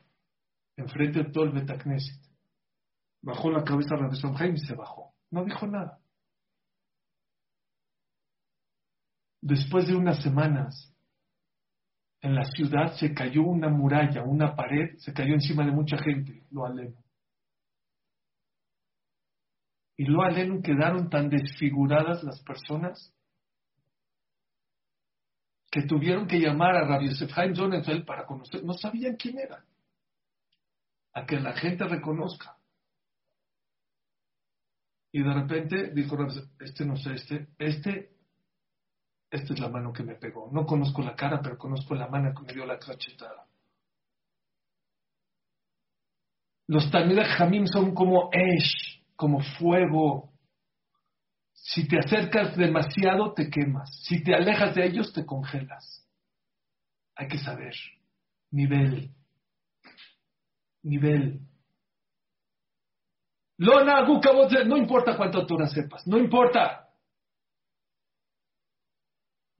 enfrente 0.76 1.24
de 1.24 1.32
todo 1.32 1.42
el 1.42 1.50
Betacneset. 1.50 2.20
Bajó 3.20 3.50
la 3.50 3.64
cabeza 3.64 3.96
Rabbi 3.96 4.16
Jaime 4.16 4.58
y 4.58 4.64
se 4.64 4.76
bajó. 4.76 5.12
No 5.32 5.44
dijo 5.44 5.66
nada. 5.66 5.98
Después 9.40 9.88
de 9.88 9.96
unas 9.96 10.22
semanas, 10.22 10.94
en 12.20 12.34
la 12.34 12.44
ciudad 12.44 12.94
se 12.96 13.14
cayó 13.14 13.42
una 13.42 13.68
muralla, 13.68 14.22
una 14.24 14.56
pared, 14.56 14.96
se 14.98 15.12
cayó 15.12 15.34
encima 15.34 15.64
de 15.64 15.72
mucha 15.72 15.98
gente, 15.98 16.42
lo 16.50 16.66
aleno. 16.66 16.96
Y 19.96 20.04
lo 20.04 20.22
quedaron 20.62 21.10
tan 21.10 21.28
desfiguradas 21.28 22.22
las 22.22 22.40
personas 22.42 23.12
que 25.70 25.82
tuvieron 25.82 26.26
que 26.26 26.38
llamar 26.38 26.76
a 26.76 26.86
Rabbi 26.86 27.08
Yosef 27.08 27.36
Haim 27.36 27.54
para 28.04 28.24
conocer, 28.24 28.64
no 28.64 28.74
sabían 28.74 29.16
quién 29.16 29.38
era, 29.38 29.64
a 31.12 31.26
que 31.26 31.38
la 31.38 31.52
gente 31.52 31.84
reconozca. 31.84 32.56
Y 35.12 35.22
de 35.22 35.34
repente 35.34 35.90
dijo, 35.92 36.16
este 36.60 36.84
no 36.84 36.96
sé, 36.96 37.14
este, 37.14 37.48
este, 37.58 38.17
esta 39.30 39.54
es 39.54 39.60
la 39.60 39.68
mano 39.68 39.92
que 39.92 40.02
me 40.02 40.14
pegó. 40.14 40.48
No 40.52 40.64
conozco 40.66 41.02
la 41.02 41.14
cara, 41.14 41.40
pero 41.42 41.58
conozco 41.58 41.94
la 41.94 42.08
mano 42.08 42.34
que 42.34 42.42
me 42.42 42.52
dio 42.52 42.64
la 42.64 42.78
cachetada. 42.78 43.46
Los 46.66 46.90
Talmud 46.90 47.18
Jamim 47.36 47.66
son 47.66 47.94
como 47.94 48.30
Esh, 48.32 49.02
como 49.16 49.40
fuego. 49.40 50.32
Si 51.52 51.86
te 51.88 51.98
acercas 51.98 52.56
demasiado, 52.56 53.32
te 53.32 53.50
quemas. 53.50 54.02
Si 54.04 54.22
te 54.22 54.34
alejas 54.34 54.74
de 54.74 54.86
ellos, 54.86 55.12
te 55.12 55.24
congelas. 55.24 56.06
Hay 57.16 57.28
que 57.28 57.38
saber. 57.38 57.74
Nivel. 58.50 59.10
Nivel. 60.82 61.40
No 63.58 64.76
importa 64.76 65.16
cuánta 65.16 65.44
Torah 65.46 65.66
sepas, 65.66 66.06
no 66.06 66.16
importa. 66.16 66.87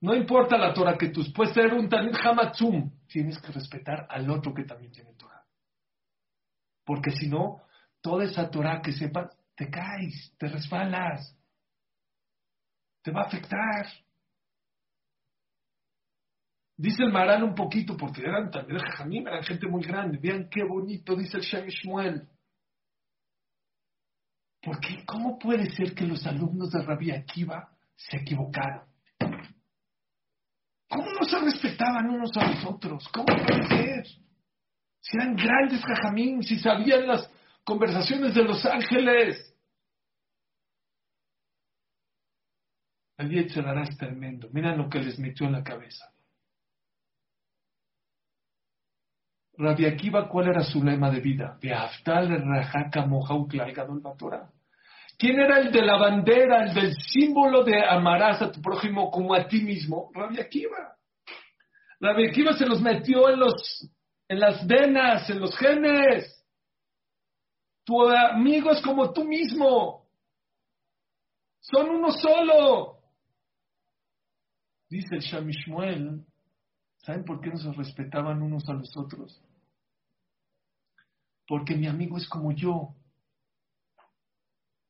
No 0.01 0.15
importa 0.15 0.57
la 0.57 0.73
Torah 0.73 0.97
que 0.97 1.09
tú 1.09 1.23
puedes 1.35 1.55
ser 1.55 1.75
un 1.75 1.89
Talmud 1.89 2.15
Hamatzum, 2.15 2.91
tienes 3.09 3.39
que 3.39 3.53
respetar 3.53 4.07
al 4.09 4.31
otro 4.31 4.55
que 4.55 4.65
también 4.65 4.93
tiene 4.93 5.13
Torah. 5.15 5.45
Porque 6.85 7.11
si 7.11 7.29
no, 7.29 7.63
toda 8.01 8.25
esa 8.25 8.49
Torah 8.49 8.81
que 8.81 8.93
sepas, 8.93 9.37
te 9.57 9.69
caes, 9.69 10.33
te 10.39 10.49
resbalas, 10.49 11.37
te 13.03 13.11
va 13.11 13.23
a 13.23 13.27
afectar. 13.27 13.87
Dice 16.77 17.03
el 17.03 17.13
Maral 17.13 17.43
un 17.43 17.57
poquito, 17.57 17.97
porque 17.97 18.23
eran 18.23 18.53
también 18.53 18.79
Jamim, 18.79 19.27
eran 19.27 19.43
gente 19.43 19.67
muy 19.67 19.83
grande. 19.83 20.19
Vean 20.19 20.49
qué 20.49 20.63
bonito, 20.63 21.17
dice 21.17 21.39
el 21.39 21.43
Shem 21.43 21.67
Shmuel. 21.67 22.29
Porque 24.63 25.05
¿cómo 25.05 25.39
puede 25.39 25.71
ser 25.71 25.95
que 25.95 26.07
los 26.07 26.25
alumnos 26.25 26.71
de 26.71 26.83
Rabbi 26.83 27.11
Akiva 27.11 27.69
se 27.97 28.19
equivocaron? 28.19 28.88
¿Cómo 30.89 31.05
no 31.13 31.29
se 31.29 31.39
respetaban 31.39 32.09
unos 32.09 32.37
a 32.37 32.47
los 32.47 32.65
otros? 32.65 33.09
¿Cómo 33.09 33.27
puede 33.27 33.67
ser? 33.69 34.07
Si 35.01 35.17
eran 35.17 35.37
grandes 35.37 35.83
jajamín, 35.85 36.43
si 36.43 36.59
sabían 36.59 37.07
las 37.07 37.31
conversaciones 37.65 38.35
de 38.35 38.45
los 38.45 38.65
ángeles. 38.65 39.55
El 43.19 43.31
Yetzerará 43.31 43.83
es 43.83 43.97
tremendo. 43.97 44.49
Miren 44.53 44.79
lo 44.79 44.89
que 44.89 45.01
les 45.01 45.19
metió 45.19 45.47
en 45.47 45.53
la 45.53 45.63
cabeza. 45.63 46.13
Rabbi 49.59 49.87
Akiva, 49.87 50.29
¿cuál 50.29 50.49
era 50.49 50.63
su 50.63 50.83
lema 50.85 51.11
de 51.11 51.21
vida? 51.21 51.59
¿Quién 55.19 55.41
era 55.41 55.59
el 55.59 55.73
de 55.73 55.83
la 55.83 55.99
bandera, 55.99 56.63
el 56.63 56.75
del 56.75 56.95
símbolo 56.95 57.65
de 57.65 57.85
amarás 57.85 58.41
a 58.41 58.53
tu 58.53 58.63
prójimo 58.63 59.11
como 59.11 59.35
a 59.35 59.49
ti 59.49 59.61
mismo? 59.63 60.13
Rabbi 60.15 60.39
Akiva. 60.39 60.97
Rabbi 61.99 62.29
Akiva 62.29 62.53
se 62.53 62.65
los 62.65 62.81
metió 62.81 63.29
en, 63.29 63.41
los, 63.41 63.91
en 64.29 64.39
las 64.39 64.65
venas, 64.65 65.29
en 65.29 65.41
los 65.41 65.59
genes. 65.59 66.47
Tu 67.85 68.01
amigo 68.01 68.71
es 68.71 68.81
como 68.81 69.13
tú 69.13 69.25
mismo. 69.25 70.09
Son 71.63 71.91
uno 71.91 72.13
solo. 72.13 72.99
Dice 74.89 75.17
el 75.17 75.21
Shamishmuel, 75.21 76.25
¿saben 76.99 77.25
por 77.25 77.41
qué 77.41 77.51
no 77.51 77.57
se 77.57 77.73
respetaban 77.73 78.41
unos 78.41 78.69
a 78.69 78.73
los 78.75 78.97
otros? 78.97 79.43
Porque 81.49 81.75
mi 81.75 81.89
amigo 81.89 82.19
es 82.19 82.29
como 82.29 82.53
yo. 82.53 82.95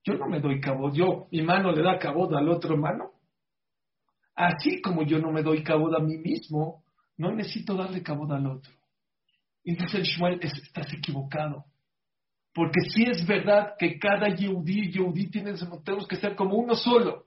Yo 0.09 0.15
no 0.15 0.27
me 0.27 0.41
doy 0.41 0.59
cabo, 0.59 0.91
yo, 0.91 1.29
mi 1.31 1.43
mano 1.43 1.71
le 1.71 1.83
da 1.83 1.99
cabo 1.99 2.35
al 2.35 2.49
otro 2.49 2.79
mano. 2.79 3.11
Así 4.35 4.81
como 4.81 5.03
yo 5.03 5.19
no 5.19 5.31
me 5.31 5.43
doy 5.43 5.63
cabo 5.63 5.95
a 5.95 6.01
mí 6.01 6.17
mismo, 6.17 6.83
no 7.19 7.35
necesito 7.35 7.75
darle 7.75 8.03
cabo 8.03 8.33
al 8.33 8.47
otro. 8.47 8.73
Dice 9.63 9.99
el 9.99 10.05
Shmuel, 10.05 10.41
estás 10.41 10.95
equivocado. 10.95 11.67
Porque 12.55 12.89
sí 12.89 13.03
es 13.03 13.27
verdad 13.27 13.75
que 13.79 13.99
cada 13.99 14.35
Yehudí 14.35 14.87
y 14.87 14.93
Yehudí 14.93 15.31
tenemos 15.31 16.09
que 16.09 16.17
ser 16.17 16.35
como 16.35 16.57
uno 16.57 16.75
solo. 16.75 17.27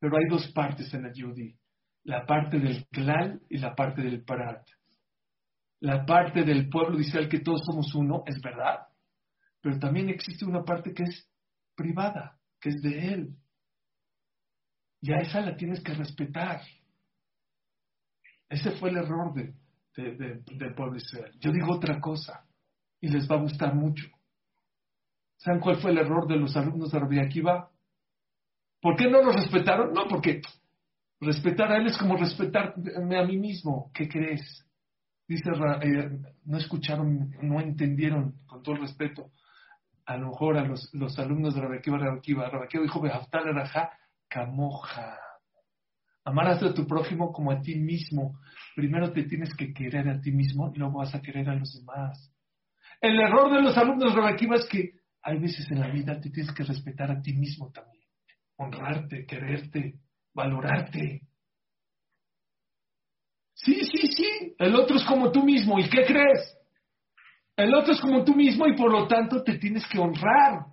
Pero 0.00 0.16
hay 0.16 0.24
dos 0.28 0.48
partes 0.48 0.92
en 0.92 1.04
el 1.04 1.12
Yehudí. 1.12 1.56
La 2.02 2.26
parte 2.26 2.58
del 2.58 2.84
clan 2.88 3.42
y 3.48 3.58
la 3.58 3.76
parte 3.76 4.02
del 4.02 4.24
parat. 4.24 4.66
La 5.78 6.04
parte 6.04 6.42
del 6.42 6.68
pueblo 6.68 6.98
Israel 6.98 7.28
que 7.28 7.38
todos 7.38 7.60
somos 7.64 7.94
uno, 7.94 8.24
es 8.26 8.40
verdad. 8.42 8.88
Pero 9.60 9.78
también 9.78 10.08
existe 10.08 10.44
una 10.44 10.64
parte 10.64 10.92
que 10.92 11.04
es 11.04 11.30
privada, 11.76 12.38
que 12.60 12.70
es 12.70 12.82
de 12.82 13.12
él. 13.12 13.36
Y 15.00 15.12
a 15.12 15.18
esa 15.18 15.40
la 15.40 15.56
tienes 15.56 15.82
que 15.82 15.94
respetar. 15.94 16.62
Ese 18.48 18.72
fue 18.72 18.90
el 18.90 18.96
error 18.96 19.32
del 19.34 20.74
pueblo 20.74 20.92
de 20.92 20.98
Israel. 20.98 21.32
Yo 21.38 21.52
digo 21.52 21.72
otra 21.72 22.00
cosa 22.00 22.44
y 23.00 23.08
les 23.08 23.30
va 23.30 23.36
a 23.36 23.40
gustar 23.40 23.74
mucho. 23.74 24.06
¿Saben 25.36 25.60
cuál 25.60 25.76
fue 25.76 25.90
el 25.90 25.98
error 25.98 26.26
de 26.26 26.36
los 26.36 26.56
alumnos 26.56 26.90
de 26.90 26.98
Rabbi 26.98 27.18
Akiva? 27.18 27.70
¿Por 28.80 28.96
qué 28.96 29.08
no 29.08 29.22
lo 29.22 29.32
respetaron? 29.32 29.92
No, 29.92 30.06
porque 30.08 30.40
respetar 31.20 31.72
a 31.72 31.76
él 31.76 31.86
es 31.86 31.98
como 31.98 32.16
respetarme 32.16 33.18
a 33.18 33.24
mí 33.24 33.36
mismo. 33.36 33.90
¿Qué 33.92 34.08
crees? 34.08 34.64
Dice, 35.28 35.50
eh, 35.82 36.18
no 36.44 36.56
escucharon, 36.56 37.32
no 37.42 37.60
entendieron, 37.60 38.40
con 38.46 38.62
todo 38.62 38.76
el 38.76 38.82
respeto, 38.82 39.32
a 40.06 40.16
lo 40.16 40.28
mejor 40.28 40.56
a 40.56 40.64
los, 40.64 40.88
los 40.94 41.18
alumnos 41.18 41.54
de 41.54 41.60
Rabbi 41.60 41.78
Akiva, 41.78 41.98
Rabbi 41.98 42.18
Akiva, 42.18 42.48
Rabbi 42.48 42.64
Akiva 42.64 42.82
dijo, 42.84 43.00
Behaftal 43.00 43.48
Araja, 43.48 43.90
Camoja. 44.28 45.18
Amarás 46.24 46.62
a 46.62 46.72
tu 46.72 46.86
prójimo 46.86 47.32
como 47.32 47.50
a 47.50 47.60
ti 47.60 47.74
mismo. 47.74 48.38
Primero 48.74 49.12
te 49.12 49.24
tienes 49.24 49.54
que 49.54 49.72
querer 49.72 50.08
a 50.08 50.20
ti 50.20 50.30
mismo 50.30 50.72
y 50.74 50.78
luego 50.78 50.98
vas 50.98 51.14
a 51.14 51.20
querer 51.20 51.48
a 51.48 51.54
los 51.54 51.72
demás. 51.74 52.32
El 53.00 53.18
error 53.20 53.52
de 53.52 53.62
los 53.62 53.76
alumnos 53.76 54.14
de 54.14 54.20
Rabbi 54.20 54.32
Akiva 54.32 54.56
es 54.56 54.66
que 54.66 54.92
hay 55.22 55.38
veces 55.38 55.68
en 55.70 55.80
la 55.80 55.88
vida 55.88 56.20
te 56.20 56.30
tienes 56.30 56.54
que 56.54 56.62
respetar 56.62 57.10
a 57.10 57.20
ti 57.20 57.32
mismo 57.32 57.72
también, 57.72 58.04
honrarte, 58.56 59.26
quererte, 59.26 59.98
valorarte. 60.32 61.22
Sí, 63.54 63.80
sí, 63.84 64.06
sí, 64.06 64.54
el 64.58 64.76
otro 64.76 64.98
es 64.98 65.04
como 65.04 65.32
tú 65.32 65.42
mismo. 65.42 65.80
¿Y 65.80 65.88
qué 65.88 66.04
crees? 66.04 66.55
El 67.56 67.74
otro 67.74 67.94
es 67.94 68.00
como 68.00 68.22
tú 68.24 68.34
mismo 68.34 68.66
y 68.66 68.76
por 68.76 68.92
lo 68.92 69.08
tanto 69.08 69.42
te 69.42 69.58
tienes 69.58 69.86
que 69.86 69.98
honrar. 69.98 70.66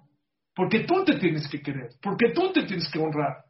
Porque 0.54 0.82
tú 0.82 1.04
te 1.04 1.17
tienes 1.17 1.48
que 1.48 1.62
querer, 1.62 1.89
porque 2.02 2.32
tú 2.32 2.52
te 2.52 2.63
tienes 2.63 2.88
que 2.91 3.00
honrar. 3.00 3.46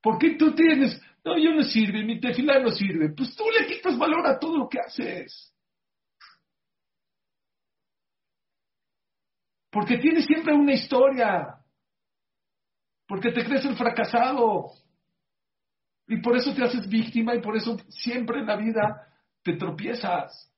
Porque 0.00 0.36
tú 0.36 0.54
tienes, 0.54 1.00
no, 1.24 1.36
yo 1.36 1.52
no 1.52 1.62
sirve, 1.64 2.04
mi 2.04 2.20
tefilá 2.20 2.60
no 2.60 2.70
sirve. 2.70 3.10
Pues 3.10 3.34
tú 3.36 3.44
le 3.50 3.66
quitas 3.66 3.98
valor 3.98 4.26
a 4.26 4.38
todo 4.38 4.56
lo 4.56 4.68
que 4.68 4.78
haces. 4.78 5.52
Porque 9.70 9.98
tienes 9.98 10.24
siempre 10.24 10.54
una 10.54 10.72
historia. 10.72 11.56
Porque 13.06 13.32
te 13.32 13.44
crees 13.44 13.64
el 13.64 13.76
fracasado. 13.76 14.70
Y 16.08 16.22
por 16.22 16.36
eso 16.36 16.54
te 16.54 16.62
haces 16.62 16.88
víctima 16.88 17.34
y 17.34 17.42
por 17.42 17.56
eso 17.56 17.76
siempre 17.88 18.38
en 18.38 18.46
la 18.46 18.56
vida 18.56 19.08
te 19.42 19.54
tropiezas. 19.54 20.50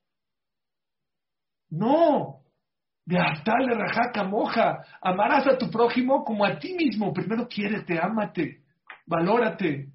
No. 1.69 2.39
De 3.05 3.17
le 3.17 3.75
rajaca 3.75 4.23
moja. 4.23 4.85
Amarás 5.01 5.47
a 5.47 5.57
tu 5.57 5.69
prójimo 5.71 6.23
como 6.23 6.45
a 6.45 6.59
ti 6.59 6.73
mismo. 6.73 7.11
Primero 7.11 7.47
quiérete, 7.47 7.99
ámate, 7.99 8.63
valórate. 9.07 9.89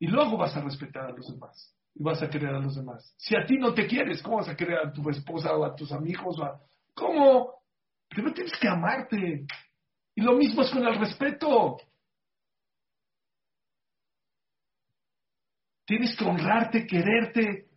Y 0.00 0.08
luego 0.08 0.36
vas 0.36 0.56
a 0.56 0.60
respetar 0.60 1.06
a 1.06 1.12
los 1.12 1.28
demás. 1.32 1.72
Y 1.94 2.02
vas 2.02 2.20
a 2.22 2.28
querer 2.28 2.54
a 2.54 2.58
los 2.58 2.74
demás. 2.74 3.14
Si 3.16 3.36
a 3.36 3.46
ti 3.46 3.56
no 3.58 3.72
te 3.72 3.86
quieres, 3.86 4.22
¿cómo 4.22 4.38
vas 4.38 4.48
a 4.48 4.56
querer 4.56 4.78
a 4.78 4.92
tu 4.92 5.08
esposa 5.08 5.56
o 5.56 5.64
a 5.64 5.74
tus 5.74 5.92
amigos? 5.92 6.36
¿Cómo? 6.94 7.54
Primero 8.08 8.34
tienes 8.34 8.58
que 8.58 8.68
amarte. 8.68 9.46
Y 10.14 10.20
lo 10.20 10.32
mismo 10.32 10.62
es 10.62 10.70
con 10.70 10.84
el 10.84 10.98
respeto. 10.98 11.76
Tienes 15.86 16.16
que 16.16 16.24
honrarte, 16.24 16.86
quererte. 16.86 17.68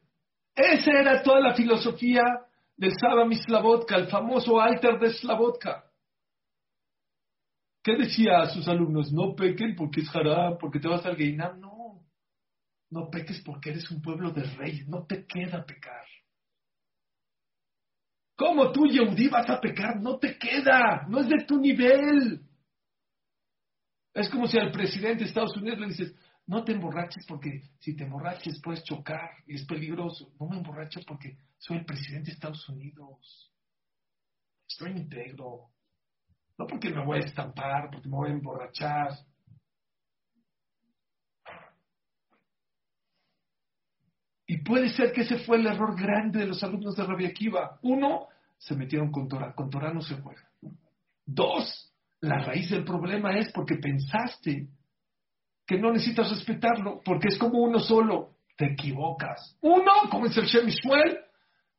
Esa 0.56 0.92
era 0.92 1.22
toda 1.22 1.40
la 1.40 1.54
filosofía 1.54 2.24
del 2.80 2.94
Saba 2.98 3.26
Mislavotka, 3.26 3.98
el 3.98 4.08
famoso 4.08 4.60
alter 4.60 4.98
de 5.00 5.14
Slavotka. 5.14 5.84
¿Qué 7.84 7.98
decía 7.98 8.40
a 8.40 8.50
sus 8.50 8.68
alumnos? 8.70 9.12
No 9.12 9.36
pequen 9.36 9.76
porque 9.76 10.02
es 10.02 10.16
haram, 10.16 10.58
porque 10.58 10.80
te 10.80 10.88
vas 10.88 11.06
al 11.06 11.18
Geinam. 11.18 11.60
No, 11.60 12.06
no 12.90 13.10
peques 13.10 13.42
porque 13.46 13.72
eres 13.72 13.90
un 13.92 14.02
pueblo 14.02 14.32
de 14.32 14.44
reyes. 14.44 14.88
No 14.88 15.06
te 15.06 15.26
queda 15.26 15.66
pecar. 15.66 16.06
¿Cómo 18.38 18.72
tú, 18.72 18.86
Yehudí, 18.88 19.28
vas 19.28 19.50
a 19.50 19.60
pecar? 19.60 20.02
No 20.02 20.18
te 20.18 20.38
queda, 20.38 21.06
no 21.10 21.20
es 21.20 21.28
de 21.28 21.44
tu 21.46 21.60
nivel. 21.60 22.42
Es 24.14 24.30
como 24.30 24.48
si 24.48 24.58
al 24.58 24.72
presidente 24.72 25.24
de 25.24 25.30
Estados 25.30 25.56
Unidos 25.58 25.80
le 25.80 25.88
dices, 25.88 26.16
no 26.50 26.64
te 26.64 26.72
emborraches 26.72 27.28
porque 27.28 27.62
si 27.78 27.96
te 27.96 28.06
emborraches 28.06 28.60
puedes 28.60 28.84
chocar 28.84 29.30
y 29.46 29.54
es 29.54 29.66
peligroso. 29.66 30.34
No 30.40 30.48
me 30.48 30.58
emborracho 30.58 31.00
porque 31.06 31.38
soy 31.60 31.78
el 31.78 31.86
presidente 31.86 32.32
de 32.32 32.34
Estados 32.34 32.68
Unidos. 32.68 33.54
Estoy 34.68 34.94
íntegro. 34.94 35.70
No 36.58 36.66
porque 36.66 36.90
me 36.90 37.06
voy 37.06 37.20
a 37.20 37.26
estampar, 37.26 37.92
porque 37.92 38.10
me 38.10 38.16
voy 38.16 38.30
a 38.32 38.34
emborrachar. 38.34 39.12
Y 44.48 44.58
puede 44.64 44.90
ser 44.90 45.12
que 45.14 45.22
ese 45.22 45.38
fue 45.46 45.58
el 45.58 45.68
error 45.68 45.96
grande 45.96 46.40
de 46.40 46.48
los 46.48 46.64
alumnos 46.64 46.96
de 46.96 47.04
Rabia 47.04 47.30
Akiva. 47.30 47.78
Uno, 47.84 48.28
se 48.58 48.76
metieron 48.76 49.12
con 49.12 49.28
Torah. 49.28 49.54
Con 49.54 49.70
Torah 49.70 49.94
no 49.94 50.02
se 50.02 50.20
juega. 50.20 50.50
Dos, 51.24 51.94
la 52.22 52.40
raíz 52.40 52.72
del 52.72 52.84
problema 52.84 53.38
es 53.38 53.52
porque 53.52 53.76
pensaste 53.76 54.68
que 55.70 55.78
no 55.78 55.92
necesitas 55.92 56.32
respetarlo, 56.32 57.00
porque 57.06 57.28
es 57.28 57.38
como 57.38 57.60
uno 57.60 57.78
solo. 57.78 58.32
Te 58.58 58.74
equivocas. 58.74 59.56
Uno, 59.62 59.92
como 60.10 60.26
es 60.26 60.36
el 60.36 60.46
Shem 60.46 60.68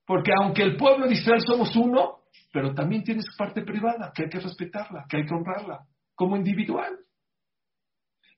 porque 0.06 0.30
aunque 0.40 0.62
el 0.62 0.76
pueblo 0.76 1.08
de 1.08 1.14
Israel 1.14 1.40
somos 1.44 1.74
uno, 1.74 2.20
pero 2.52 2.72
también 2.72 3.02
tienes 3.02 3.26
parte 3.36 3.62
privada, 3.62 4.12
que 4.14 4.22
hay 4.22 4.28
que 4.28 4.38
respetarla, 4.38 5.06
que 5.08 5.16
hay 5.16 5.26
que 5.26 5.34
honrarla, 5.34 5.80
como 6.14 6.36
individual. 6.36 7.00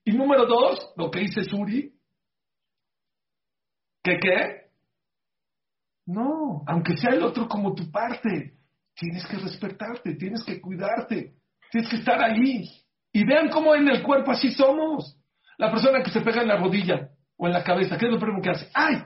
Y 0.03 0.13
número 0.13 0.47
dos, 0.47 0.91
lo 0.97 1.11
que 1.11 1.19
dice 1.19 1.43
Suri, 1.43 1.93
¿Qué 4.03 4.17
qué? 4.19 4.71
No, 6.07 6.63
aunque 6.65 6.97
sea 6.97 7.11
el 7.11 7.21
otro 7.21 7.47
como 7.47 7.75
tu 7.75 7.91
parte, 7.91 8.57
tienes 8.95 9.25
que 9.27 9.37
respetarte, 9.37 10.15
tienes 10.15 10.43
que 10.43 10.59
cuidarte, 10.59 11.35
tienes 11.71 11.89
que 11.91 11.97
estar 11.97 12.21
ahí. 12.21 12.67
Y 13.13 13.23
vean 13.23 13.49
cómo 13.49 13.75
en 13.75 13.87
el 13.87 14.01
cuerpo 14.01 14.31
así 14.31 14.51
somos. 14.51 15.15
La 15.57 15.71
persona 15.71 16.01
que 16.03 16.11
se 16.11 16.21
pega 16.21 16.41
en 16.41 16.47
la 16.47 16.57
rodilla 16.57 17.09
o 17.37 17.47
en 17.47 17.53
la 17.53 17.63
cabeza, 17.63 17.97
¿qué 17.97 18.05
es 18.05 18.11
lo 18.11 18.19
primero 18.19 18.41
que 18.41 18.49
hace? 18.49 18.69
¡Ay! 18.73 19.03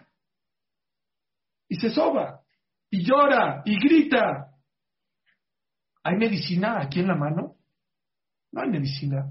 Y 1.70 1.76
se 1.76 1.90
soba, 1.90 2.42
y 2.90 3.04
llora, 3.04 3.62
y 3.66 3.78
grita. 3.78 4.52
¿Hay 6.04 6.16
medicina 6.16 6.82
aquí 6.82 7.02
en 7.02 7.08
la 7.08 7.16
mano? 7.16 7.58
No 8.52 8.62
hay 8.62 8.70
medicina. 8.70 9.30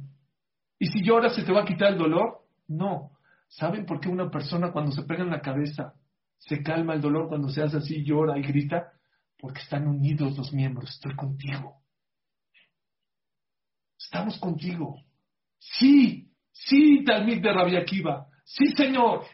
¿Y 0.78 0.86
si 0.88 1.02
llora 1.02 1.30
se 1.30 1.42
te 1.42 1.52
va 1.52 1.62
a 1.62 1.64
quitar 1.64 1.92
el 1.92 1.98
dolor? 1.98 2.46
No. 2.68 3.12
¿Saben 3.48 3.86
por 3.86 4.00
qué 4.00 4.08
una 4.08 4.30
persona 4.30 4.72
cuando 4.72 4.92
se 4.92 5.04
pega 5.04 5.22
en 5.22 5.30
la 5.30 5.40
cabeza 5.40 5.94
se 6.38 6.62
calma 6.62 6.92
el 6.92 7.00
dolor 7.00 7.28
cuando 7.28 7.48
se 7.48 7.62
hace 7.62 7.78
así, 7.78 8.04
llora 8.04 8.38
y 8.38 8.42
grita? 8.42 8.92
Porque 9.38 9.60
están 9.60 9.86
unidos 9.88 10.36
los 10.36 10.52
miembros. 10.52 10.90
Estoy 10.90 11.14
contigo. 11.16 11.82
Estamos 13.98 14.38
contigo. 14.38 15.02
Sí, 15.58 16.30
sí, 16.64 17.04
Talmid 17.04 17.42
de 17.42 17.52
Rabia 17.52 17.80
Akiva. 17.80 18.26
Sí, 18.44 18.68
Señor. 18.76 19.24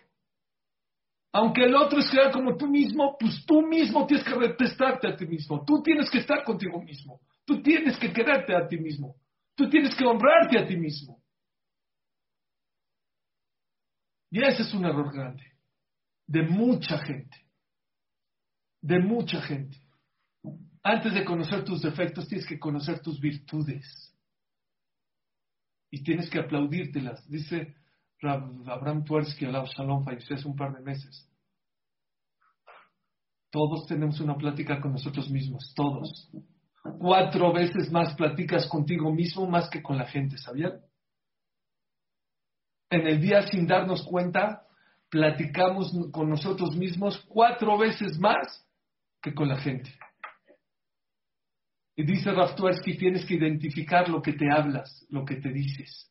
Aunque 1.33 1.65
el 1.65 1.75
otro 1.75 1.99
es 1.99 2.11
crear 2.11 2.31
como 2.31 2.57
tú 2.57 2.69
mismo, 2.69 3.17
pues 3.19 3.45
tú 3.47 3.63
mismo 3.63 4.07
tienes 4.07 4.25
que 4.27 4.35
respetarte 4.35 5.09
a 5.09 5.17
ti 5.17 5.27
mismo. 5.27 5.65
Tú 5.65 5.83
tienes 5.83 6.11
que 6.11 6.19
estar 6.19 6.45
contigo 6.45 6.81
mismo. 6.83 7.21
Tú 7.47 7.63
tienes 7.63 7.97
que 7.99 8.13
quererte 8.13 8.55
a 8.55 8.69
ti 8.69 8.77
mismo. 8.77 9.17
Tú 9.55 9.69
tienes 9.69 9.95
que 9.95 10.05
honrarte 10.05 10.59
a 10.59 10.67
ti 10.67 10.77
mismo. 10.77 11.23
Y 14.31 14.43
ese 14.47 14.63
es 14.63 14.75
un 14.75 14.85
error 14.85 15.13
grande. 15.13 15.43
De 16.27 16.43
mucha 16.43 16.99
gente. 16.99 17.37
De 18.81 18.99
mucha 18.99 19.41
gente. 19.43 19.79
Antes 20.83 21.15
de 21.15 21.25
conocer 21.25 21.65
tus 21.65 21.83
defectos, 21.83 22.29
tienes 22.29 22.47
que 22.47 22.59
conocer 22.59 23.01
tus 23.01 23.21
virtudes. 23.21 24.12
Y 25.93 26.03
tienes 26.03 26.31
que 26.31 26.39
aplaudírtelas. 26.39 27.29
Dice 27.29 27.77
Abraham 28.23 29.05
Tversky, 29.05 29.45
al 29.45 29.67
Shalom, 29.67 30.05
falleció 30.05 30.37
hace 30.37 30.49
un 30.49 30.57
par 30.57 30.75
de 30.75 30.81
meses. 30.81 31.29
Todos 33.51 33.87
tenemos 33.87 34.19
una 34.21 34.35
plática 34.37 34.81
con 34.81 34.93
nosotros 34.93 35.29
mismos, 35.31 35.75
todos. 35.77 36.31
Cuatro 36.99 37.53
veces 37.53 37.93
más 37.93 38.15
platicas 38.15 38.67
contigo 38.69 39.13
mismo 39.13 39.47
más 39.47 39.69
que 39.69 39.83
con 39.83 39.99
la 39.99 40.07
gente, 40.07 40.39
¿sabían? 40.39 40.81
En 42.89 43.07
el 43.07 43.21
día 43.21 43.47
sin 43.49 43.67
darnos 43.67 44.03
cuenta, 44.03 44.67
platicamos 45.11 45.93
con 46.11 46.31
nosotros 46.31 46.75
mismos 46.75 47.23
cuatro 47.29 47.77
veces 47.77 48.19
más 48.19 48.67
que 49.21 49.35
con 49.35 49.49
la 49.49 49.59
gente. 49.59 49.93
Y 51.95 52.05
dice 52.05 52.33
Raftuersky, 52.33 52.97
tienes 52.97 53.25
que 53.25 53.35
identificar 53.35 54.09
lo 54.09 54.23
que 54.23 54.33
te 54.33 54.51
hablas, 54.51 55.05
lo 55.11 55.25
que 55.25 55.37
te 55.37 55.51
dices. 55.51 56.11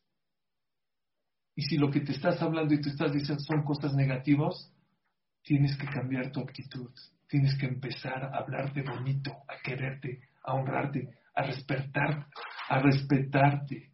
Y 1.54 1.62
si 1.62 1.76
lo 1.76 1.90
que 1.90 2.00
te 2.00 2.12
estás 2.12 2.40
hablando 2.40 2.72
y 2.74 2.80
te 2.80 2.90
estás 2.90 3.12
diciendo 3.12 3.42
son 3.42 3.62
cosas 3.64 3.92
negativas, 3.94 4.72
tienes 5.42 5.76
que 5.76 5.86
cambiar 5.86 6.30
tu 6.30 6.40
actitud. 6.40 6.90
Tienes 7.28 7.56
que 7.58 7.66
empezar 7.66 8.24
a 8.24 8.38
hablarte 8.38 8.82
bonito, 8.82 9.32
a 9.48 9.60
quererte, 9.62 10.20
a 10.44 10.54
honrarte, 10.54 11.08
a 11.34 11.42
respetar, 11.42 12.26
a 12.68 12.78
respetarte. 12.78 13.90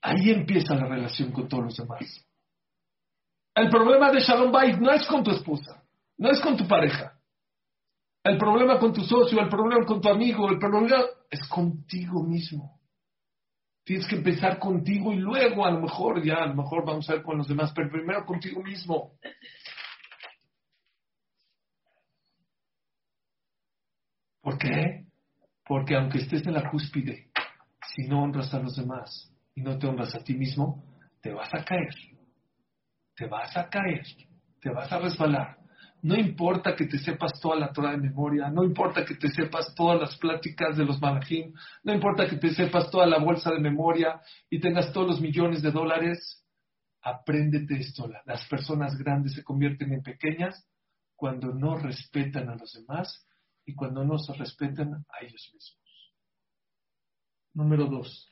Ahí 0.00 0.30
empieza 0.30 0.74
la 0.74 0.86
relación 0.86 1.32
con 1.32 1.48
todos 1.48 1.64
los 1.64 1.76
demás. 1.76 2.24
El 3.54 3.70
problema 3.70 4.10
de 4.10 4.20
Shalom 4.20 4.50
Bait 4.50 4.76
no 4.78 4.90
es 4.92 5.06
con 5.06 5.22
tu 5.22 5.30
esposa, 5.30 5.82
no 6.18 6.30
es 6.30 6.40
con 6.40 6.56
tu 6.56 6.66
pareja. 6.66 7.13
El 8.24 8.38
problema 8.38 8.78
con 8.78 8.94
tu 8.94 9.02
socio, 9.02 9.38
el 9.38 9.50
problema 9.50 9.84
con 9.84 10.00
tu 10.00 10.08
amigo, 10.08 10.48
el 10.48 10.58
problema 10.58 11.04
es 11.30 11.46
contigo 11.46 12.22
mismo. 12.22 12.80
Tienes 13.84 14.06
que 14.06 14.16
empezar 14.16 14.58
contigo 14.58 15.12
y 15.12 15.16
luego 15.16 15.66
a 15.66 15.70
lo 15.70 15.80
mejor 15.80 16.24
ya, 16.24 16.36
a 16.36 16.46
lo 16.46 16.54
mejor 16.54 16.86
vamos 16.86 17.08
a 17.10 17.14
ver 17.14 17.22
con 17.22 17.36
los 17.36 17.46
demás, 17.46 17.70
pero 17.76 17.90
primero 17.90 18.24
contigo 18.24 18.62
mismo. 18.62 19.18
¿Por 24.40 24.56
qué? 24.56 25.04
Porque 25.66 25.94
aunque 25.94 26.18
estés 26.18 26.46
en 26.46 26.54
la 26.54 26.70
cúspide, 26.70 27.30
si 27.94 28.08
no 28.08 28.22
honras 28.22 28.54
a 28.54 28.58
los 28.58 28.74
demás 28.74 29.30
y 29.54 29.60
no 29.60 29.78
te 29.78 29.86
honras 29.86 30.14
a 30.14 30.24
ti 30.24 30.34
mismo, 30.34 30.82
te 31.20 31.30
vas 31.30 31.52
a 31.52 31.62
caer. 31.62 31.94
Te 33.14 33.26
vas 33.26 33.54
a 33.54 33.68
caer. 33.68 34.02
Te 34.62 34.70
vas 34.70 34.90
a 34.90 34.98
resbalar. 34.98 35.63
No 36.04 36.16
importa 36.16 36.76
que 36.76 36.84
te 36.84 36.98
sepas 36.98 37.40
toda 37.40 37.56
la 37.56 37.72
Torah 37.72 37.92
de 37.92 37.96
memoria, 37.96 38.50
no 38.50 38.62
importa 38.62 39.06
que 39.06 39.14
te 39.14 39.30
sepas 39.30 39.74
todas 39.74 39.98
las 39.98 40.18
pláticas 40.18 40.76
de 40.76 40.84
los 40.84 41.00
malajim, 41.00 41.54
no 41.82 41.94
importa 41.94 42.28
que 42.28 42.36
te 42.36 42.50
sepas 42.50 42.90
toda 42.90 43.06
la 43.06 43.18
bolsa 43.18 43.50
de 43.50 43.58
memoria 43.58 44.20
y 44.50 44.60
tengas 44.60 44.92
todos 44.92 45.06
los 45.06 45.20
millones 45.22 45.62
de 45.62 45.70
dólares, 45.70 46.44
apréndete 47.00 47.76
esto. 47.76 48.06
Las 48.26 48.46
personas 48.48 48.98
grandes 48.98 49.32
se 49.32 49.42
convierten 49.42 49.94
en 49.94 50.02
pequeñas 50.02 50.68
cuando 51.16 51.54
no 51.54 51.78
respetan 51.78 52.50
a 52.50 52.56
los 52.56 52.74
demás 52.74 53.26
y 53.64 53.74
cuando 53.74 54.04
no 54.04 54.18
se 54.18 54.34
respetan 54.34 55.06
a 55.08 55.24
ellos 55.24 55.50
mismos. 55.54 56.12
Número 57.54 57.86
dos. 57.86 58.30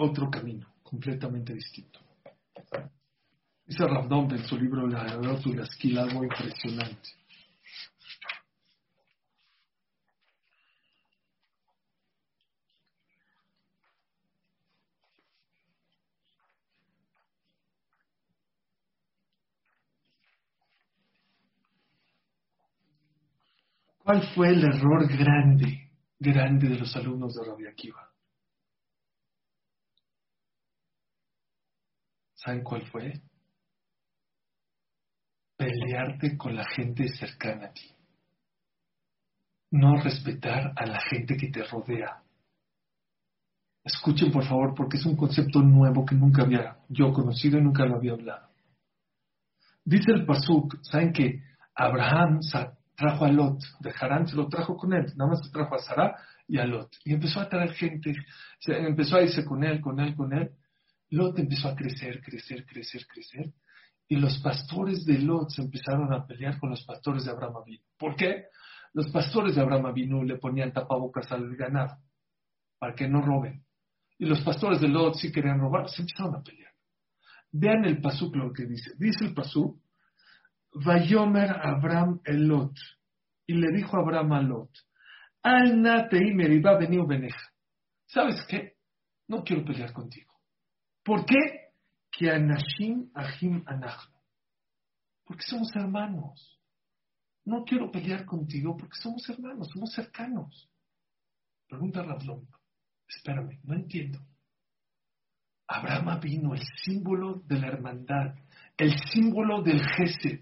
Otro 0.00 0.30
camino, 0.30 0.74
completamente 0.82 1.52
distinto. 1.54 2.00
Dice 3.66 3.86
Rabdom 3.86 4.32
en 4.32 4.44
su 4.44 4.58
libro 4.58 4.86
La 4.86 5.04
la 5.04 5.62
Esquila 5.62 6.02
algo 6.02 6.24
impresionante. 6.24 7.10
¿Cuál 23.98 24.22
fue 24.34 24.48
el 24.48 24.64
error 24.64 25.06
grande, 25.06 25.92
grande 26.18 26.68
de 26.68 26.78
los 26.80 26.96
alumnos 26.96 27.34
de 27.34 27.44
Rabbi 27.44 27.66
Akiva? 27.66 28.10
¿Saben 32.42 32.64
cuál 32.64 32.86
fue? 32.86 33.20
Pelearte 35.56 36.38
con 36.38 36.56
la 36.56 36.64
gente 36.64 37.08
cercana 37.08 37.66
a 37.66 37.72
ti. 37.72 37.94
No 39.72 40.00
respetar 40.00 40.72
a 40.74 40.86
la 40.86 41.00
gente 41.02 41.36
que 41.36 41.50
te 41.50 41.62
rodea. 41.64 42.22
Escuchen 43.84 44.32
por 44.32 44.44
favor 44.44 44.74
porque 44.74 44.96
es 44.96 45.04
un 45.04 45.16
concepto 45.16 45.60
nuevo 45.60 46.04
que 46.06 46.14
nunca 46.14 46.42
había 46.42 46.78
yo 46.88 47.12
conocido 47.12 47.58
y 47.58 47.62
nunca 47.62 47.84
lo 47.84 47.96
había 47.96 48.12
hablado. 48.12 48.48
Dice 49.84 50.12
el 50.12 50.24
Pasuk, 50.24 50.78
¿saben 50.82 51.12
que 51.12 51.42
Abraham 51.74 52.40
trajo 52.96 53.24
a 53.26 53.32
Lot, 53.32 53.60
de 53.80 53.92
Harán 53.98 54.26
se 54.26 54.36
lo 54.36 54.48
trajo 54.48 54.76
con 54.76 54.92
él, 54.94 55.12
nada 55.16 55.30
más 55.30 55.44
se 55.44 55.50
trajo 55.50 55.74
a 55.74 55.78
Sarah 55.78 56.16
y 56.46 56.58
a 56.58 56.64
Lot. 56.64 56.90
Y 57.04 57.14
empezó 57.14 57.40
a 57.40 57.48
traer 57.48 57.72
gente, 57.72 58.14
empezó 58.66 59.16
a 59.16 59.22
irse 59.22 59.44
con 59.44 59.62
él, 59.62 59.80
con 59.80 60.00
él, 60.00 60.14
con 60.14 60.32
él. 60.32 60.50
Lot 61.10 61.38
empezó 61.38 61.68
a 61.68 61.74
crecer, 61.74 62.20
crecer, 62.20 62.64
crecer, 62.64 63.06
crecer. 63.06 63.52
Y 64.08 64.16
los 64.16 64.38
pastores 64.38 65.04
de 65.04 65.18
Lot 65.18 65.50
se 65.50 65.62
empezaron 65.62 66.12
a 66.12 66.26
pelear 66.26 66.58
con 66.58 66.70
los 66.70 66.84
pastores 66.84 67.24
de 67.24 67.30
Abraham 67.30 67.56
Avinu. 67.58 67.84
¿Por 67.96 68.16
qué? 68.16 68.46
Los 68.92 69.08
pastores 69.10 69.54
de 69.54 69.60
Abraham 69.60 69.86
Avinu 69.86 70.24
le 70.24 70.36
ponían 70.36 70.72
tapabocas 70.72 71.30
al 71.30 71.54
ganado 71.56 71.96
para 72.78 72.94
que 72.94 73.08
no 73.08 73.22
roben. 73.22 73.64
Y 74.18 74.26
los 74.26 74.40
pastores 74.40 74.80
de 74.80 74.88
Lot 74.88 75.14
sí 75.14 75.30
querían 75.30 75.60
robar, 75.60 75.88
se 75.88 76.02
empezaron 76.02 76.36
a 76.36 76.42
pelear. 76.42 76.72
Vean 77.52 77.84
el 77.84 78.00
pasuk 78.00 78.36
lo 78.36 78.52
que 78.52 78.66
dice. 78.66 78.92
Dice 78.98 79.24
el 79.24 79.34
pasuk, 79.34 79.80
Vayomer 80.72 81.50
Abraham 81.50 82.20
el 82.24 82.46
Lot. 82.46 82.76
Y 83.46 83.54
le 83.54 83.72
dijo 83.74 83.96
Abraham 83.96 84.32
a 84.32 84.42
Lot, 84.42 84.70
Al 85.42 85.80
Nateimer 85.80 86.64
va 86.64 86.72
a 86.72 86.78
venir 86.78 87.04
Beneja. 87.06 87.52
¿Sabes 88.06 88.44
qué? 88.48 88.76
No 89.28 89.42
quiero 89.42 89.64
pelear 89.64 89.92
contigo. 89.92 90.29
¿Por 91.04 91.24
qué? 91.24 91.72
Que 92.10 92.30
anashim 92.30 93.10
ahim 93.14 93.62
anachno. 93.66 94.20
Porque 95.24 95.42
somos 95.42 95.74
hermanos. 95.74 96.60
No 97.44 97.64
quiero 97.64 97.90
pelear 97.90 98.24
contigo 98.24 98.76
porque 98.76 98.96
somos 98.96 99.28
hermanos, 99.28 99.68
somos 99.72 99.92
cercanos. 99.92 100.68
Pregunta 101.68 102.02
Rablón. 102.02 102.48
Espérame, 103.08 103.60
no 103.64 103.74
entiendo. 103.74 104.18
Abraham 105.66 106.20
vino 106.20 106.54
el 106.54 106.62
símbolo 106.82 107.42
de 107.46 107.58
la 107.60 107.68
hermandad, 107.68 108.34
el 108.76 108.92
símbolo 109.12 109.62
del 109.62 109.80
Gesed. 109.84 110.40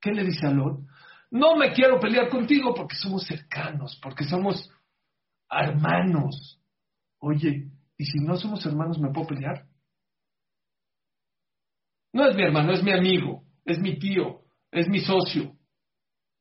¿Qué 0.00 0.12
le 0.12 0.24
dice 0.24 0.46
a 0.46 0.50
Lot? 0.50 0.80
No 1.30 1.56
me 1.56 1.72
quiero 1.72 1.98
pelear 1.98 2.28
contigo 2.28 2.74
porque 2.74 2.94
somos 2.96 3.24
cercanos, 3.24 3.98
porque 4.02 4.24
somos 4.24 4.70
hermanos. 5.50 6.60
Oye, 7.18 7.70
¿y 7.96 8.04
si 8.04 8.18
no 8.18 8.36
somos 8.36 8.64
hermanos 8.66 8.98
me 8.98 9.10
puedo 9.10 9.28
pelear? 9.28 9.66
No 12.12 12.28
es 12.28 12.36
mi 12.36 12.42
hermano, 12.42 12.72
es 12.72 12.82
mi 12.82 12.92
amigo, 12.92 13.42
es 13.64 13.78
mi 13.78 13.98
tío, 13.98 14.42
es 14.70 14.88
mi 14.88 15.00
socio. 15.00 15.56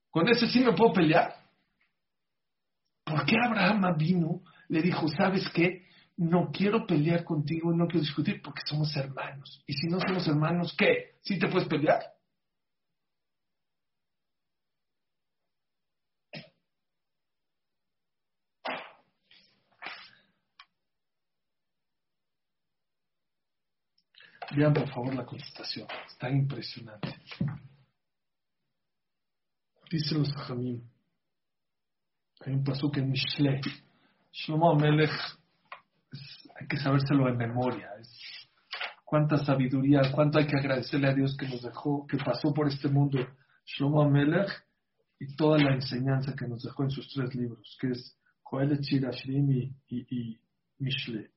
Con 0.10 0.28
ese 0.28 0.48
sí 0.48 0.60
me 0.60 0.74
puedo 0.74 0.94
pelear. 0.94 1.34
¿Por 3.06 3.26
qué 3.26 3.36
Abraham 3.44 3.96
vino? 3.98 4.42
Le 4.68 4.82
dijo, 4.82 5.08
¿sabes 5.08 5.50
qué? 5.50 5.86
No 6.18 6.52
quiero 6.52 6.86
pelear 6.86 7.24
contigo, 7.24 7.74
no 7.74 7.88
quiero 7.88 8.02
discutir 8.02 8.42
porque 8.42 8.62
somos 8.66 8.96
hermanos. 8.96 9.64
Y 9.66 9.74
si 9.74 9.88
no 9.88 10.00
somos 10.00 10.28
hermanos, 10.28 10.76
¿qué? 10.78 11.16
¿Sí 11.22 11.40
te 11.40 11.48
puedes 11.48 11.68
pelear? 11.68 12.02
Vean 24.56 24.74
por 24.74 24.90
favor 24.90 25.16
la 25.16 25.26
contestación, 25.26 25.88
está 26.08 26.30
impresionante. 26.30 27.16
Dice 29.90 30.16
los 30.16 30.32
Jamim, 30.34 30.82
hay 32.46 32.54
un 32.54 32.64
pasuk 32.64 32.98
en 32.98 33.12
Mishle, 33.12 33.62
Shlomo 34.32 34.76
Melech, 34.76 35.12
hay 36.60 36.68
que 36.68 36.78
sabérselo 36.78 37.30
en 37.30 37.38
memoria. 37.38 37.90
cuánta 39.06 39.38
sabiduría, 39.38 40.02
cuánto 40.14 40.40
hay 40.40 40.48
que 40.48 40.58
agradecerle 40.58 41.08
a 41.10 41.14
Dios 41.14 41.36
que 41.38 41.48
nos 41.48 41.62
dejó, 41.62 42.06
que 42.08 42.18
pasó 42.18 42.54
por 42.54 42.68
este 42.68 42.90
mundo 42.90 43.20
Shlomo 43.66 44.10
Melech 44.10 44.50
y 45.20 45.36
toda 45.36 45.60
la 45.60 45.74
enseñanza 45.74 46.36
que 46.36 46.48
nos 46.48 46.64
dejó 46.64 46.84
en 46.84 46.92
sus 46.92 47.08
tres 47.14 47.34
libros, 47.36 47.78
que 47.80 47.92
es 47.92 48.18
Joel 48.44 48.80
Chirashrim 48.82 49.50
y, 49.52 49.76
y, 49.88 50.06
y 50.10 50.42
Mishle. 50.80 51.32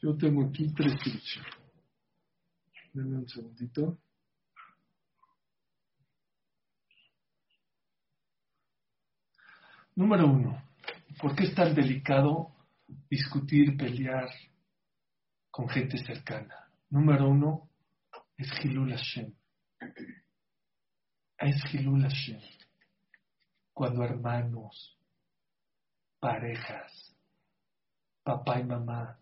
Yo 0.00 0.16
tengo 0.16 0.46
aquí 0.46 0.72
tres 0.74 0.94
tips. 1.02 1.40
Denme 2.92 3.18
un 3.18 3.28
segundito. 3.28 3.98
Número 9.94 10.26
uno, 10.26 10.62
¿por 11.18 11.34
qué 11.34 11.44
es 11.44 11.54
tan 11.54 11.74
delicado 11.74 12.54
discutir, 13.08 13.78
pelear 13.78 14.28
con 15.50 15.68
gente 15.70 15.96
cercana? 15.96 16.70
Número 16.90 17.28
uno, 17.28 17.70
es 18.36 18.48
Hilul 18.62 18.90
Hashem. 18.90 19.34
Es 21.38 21.74
Hilul 21.74 22.02
Hashem. 22.02 22.40
Cuando 23.72 24.04
hermanos, 24.04 24.98
parejas, 26.20 27.16
papá 28.22 28.60
y 28.60 28.64
mamá, 28.64 29.18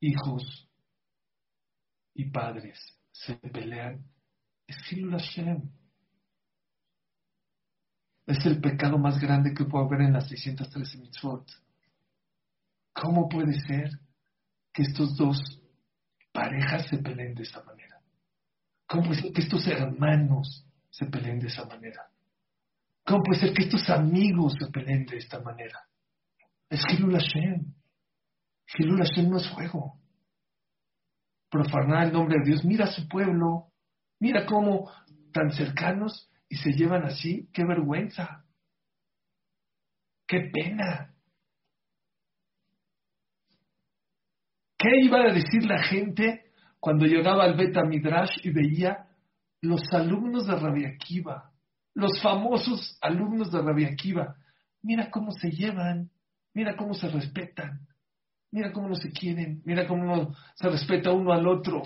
hijos 0.00 0.68
y 2.14 2.30
padres 2.30 2.78
se 3.12 3.36
pelean, 3.36 4.04
es 4.66 4.76
Hashem. 4.76 5.70
Es 8.26 8.46
el 8.46 8.60
pecado 8.60 8.98
más 8.98 9.18
grande 9.18 9.52
que 9.54 9.64
puedo 9.64 9.84
haber 9.84 10.02
en 10.02 10.12
las 10.12 10.28
613 10.28 10.98
mitzvot. 10.98 11.50
¿Cómo 12.92 13.28
puede 13.28 13.54
ser 13.60 13.90
que 14.72 14.82
estos 14.82 15.16
dos 15.16 15.38
parejas 16.32 16.86
se 16.88 16.98
peleen 16.98 17.34
de 17.34 17.42
esa 17.42 17.62
manera? 17.64 18.00
¿Cómo 18.86 19.04
puede 19.04 19.22
ser 19.22 19.32
que 19.32 19.42
estos 19.42 19.66
hermanos 19.66 20.66
se 20.90 21.06
peleen 21.06 21.40
de 21.40 21.48
esa 21.48 21.64
manera? 21.64 22.08
¿Cómo 23.04 23.22
puede 23.24 23.40
ser 23.40 23.54
que 23.54 23.64
estos 23.64 23.88
amigos 23.90 24.54
se 24.58 24.70
peleen 24.70 25.04
de 25.06 25.16
esta 25.16 25.40
manera? 25.40 25.80
Es 26.68 26.80
Hilul 26.88 27.14
Hashem. 27.14 27.74
Hilul 28.78 28.98
Hashem 28.98 29.28
no 29.28 29.38
es 29.38 29.48
juego. 29.48 29.98
Profanar 31.50 32.06
el 32.06 32.12
nombre 32.12 32.38
de 32.38 32.50
Dios. 32.50 32.64
Mira 32.64 32.84
a 32.84 32.92
su 32.92 33.08
pueblo. 33.08 33.72
Mira 34.20 34.46
cómo 34.46 34.90
tan 35.32 35.50
cercanos 35.50 36.30
y 36.48 36.56
se 36.56 36.72
llevan 36.72 37.04
así. 37.04 37.48
¡Qué 37.52 37.64
vergüenza! 37.64 38.44
¡Qué 40.26 40.50
pena! 40.52 41.14
¿Qué 44.78 44.88
iba 45.02 45.20
a 45.20 45.32
decir 45.32 45.64
la 45.66 45.82
gente 45.82 46.52
cuando 46.78 47.04
llegaba 47.04 47.44
al 47.44 47.54
Beta 47.54 47.82
Midrash 47.84 48.38
y 48.42 48.50
veía 48.50 49.08
los 49.60 49.82
alumnos 49.92 50.46
de 50.46 50.56
Rabbi 50.56 50.86
Akiva, 50.86 51.52
los 51.94 52.22
famosos 52.22 52.96
alumnos 53.02 53.52
de 53.52 53.60
Rabbi 53.60 53.84
Akiva? 53.84 54.36
Mira 54.82 55.10
cómo 55.10 55.32
se 55.32 55.50
llevan, 55.50 56.10
mira 56.54 56.76
cómo 56.76 56.94
se 56.94 57.10
respetan. 57.10 57.89
Mira 58.52 58.72
cómo 58.72 58.88
no 58.88 58.96
se 58.96 59.12
quieren, 59.12 59.62
mira 59.64 59.86
cómo 59.86 60.04
no 60.04 60.34
se 60.56 60.68
respeta 60.68 61.12
uno 61.12 61.32
al 61.32 61.46
otro. 61.46 61.82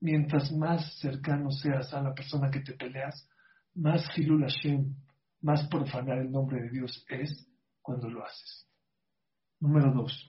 Mientras 0.00 0.50
más 0.50 0.98
cercano 0.98 1.50
seas 1.50 1.92
a 1.92 2.02
la 2.02 2.14
persona 2.14 2.50
que 2.50 2.60
te 2.60 2.72
peleas, 2.72 3.28
más 3.74 4.06
Hilul 4.16 4.42
Hashem, 4.42 4.94
más 5.42 5.68
profanar 5.68 6.18
el 6.18 6.30
nombre 6.30 6.62
de 6.62 6.70
Dios 6.70 7.04
es 7.08 7.46
cuando 7.82 8.08
lo 8.08 8.24
haces. 8.24 8.66
Número 9.60 9.92
dos. 9.92 10.28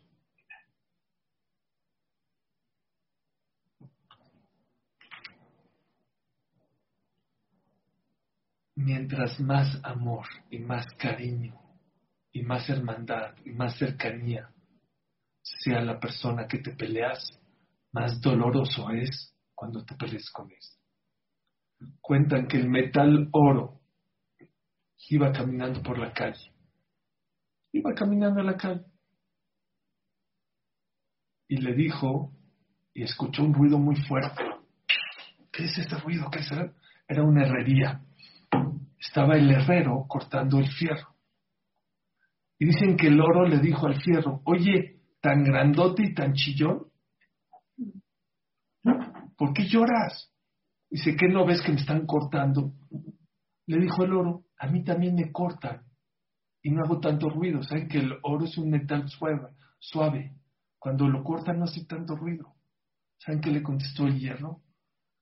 Mientras 8.76 9.40
más 9.40 9.80
amor 9.84 10.26
y 10.50 10.60
más 10.60 10.86
cariño 10.96 11.58
y 12.32 12.42
más 12.42 12.70
hermandad 12.70 13.36
y 13.46 13.52
más 13.52 13.78
cercanía 13.78 14.53
sea 15.60 15.82
la 15.82 16.00
persona 16.00 16.48
que 16.48 16.60
te 16.60 16.72
peleas, 16.76 17.40
más 17.92 18.20
doloroso 18.22 18.90
es 18.92 19.36
cuando 19.54 19.86
te 19.86 19.96
pelees 19.96 20.30
con 20.32 20.50
él. 20.52 20.58
Cuentan 22.02 22.48
que 22.48 22.58
el 22.58 22.70
metal 22.70 23.30
oro 23.32 23.82
iba 25.10 25.32
caminando 25.32 25.82
por 25.82 25.98
la 25.98 26.14
calle. 26.14 26.52
Iba 27.72 27.94
caminando 27.94 28.40
en 28.40 28.46
la 28.46 28.58
calle. 28.58 28.86
Y 31.48 31.58
le 31.58 31.74
dijo, 31.74 32.32
y 32.94 33.04
escuchó 33.04 33.44
un 33.44 33.54
ruido 33.54 33.78
muy 33.78 33.96
fuerte. 33.96 34.44
¿Qué 35.52 35.66
es 35.66 35.78
ese 35.78 35.98
ruido? 36.00 36.30
¿Qué 36.32 36.40
es? 36.40 36.52
Era 37.08 37.24
una 37.24 37.46
herrería. 37.46 38.02
Estaba 38.98 39.36
el 39.36 39.52
herrero 39.52 40.06
cortando 40.08 40.60
el 40.60 40.72
fierro. 40.72 41.16
Y 42.58 42.66
dicen 42.66 42.96
que 42.96 43.08
el 43.08 43.20
oro 43.20 43.46
le 43.46 43.60
dijo 43.60 43.88
al 43.88 44.02
fierro, 44.02 44.42
oye, 44.46 44.93
tan 45.24 45.42
grandote 45.42 46.04
y 46.04 46.14
tan 46.14 46.34
chillón? 46.34 46.92
¿Por 49.38 49.54
qué 49.54 49.66
lloras? 49.66 50.30
Dice, 50.90 51.16
¿qué 51.16 51.30
no 51.30 51.46
ves 51.46 51.62
que 51.62 51.72
me 51.72 51.80
están 51.80 52.06
cortando? 52.06 52.74
Le 53.68 53.80
dijo 53.80 54.04
el 54.04 54.14
oro, 54.14 54.44
a 54.60 54.68
mí 54.68 54.84
también 54.84 55.16
me 55.16 55.32
cortan 55.32 55.86
y 56.62 56.72
no 56.72 56.84
hago 56.84 57.00
tanto 57.00 57.30
ruido. 57.30 57.64
¿Saben 57.64 57.88
que 57.88 58.00
el 58.00 58.20
oro 58.22 58.44
es 58.44 58.58
un 58.58 58.70
metal 58.70 59.08
suave? 59.08 59.56
suave. 59.80 60.36
Cuando 60.78 61.08
lo 61.08 61.24
cortan 61.24 61.60
no 61.60 61.64
hace 61.64 61.86
tanto 61.86 62.18
ruido. 62.18 62.56
¿Saben 63.18 63.40
qué 63.40 63.50
le 63.52 63.64
contestó 63.64 64.06
el 64.06 64.20
hierro? 64.20 64.62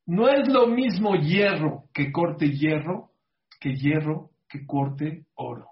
No 0.08 0.28
es 0.28 0.48
lo 0.48 0.66
mismo 0.66 1.14
hierro 1.16 1.90
que 1.94 2.12
corte 2.12 2.50
hierro 2.50 3.12
que 3.60 3.76
hierro 3.76 4.32
que 4.50 4.66
corte 4.66 5.28
oro. 5.36 5.68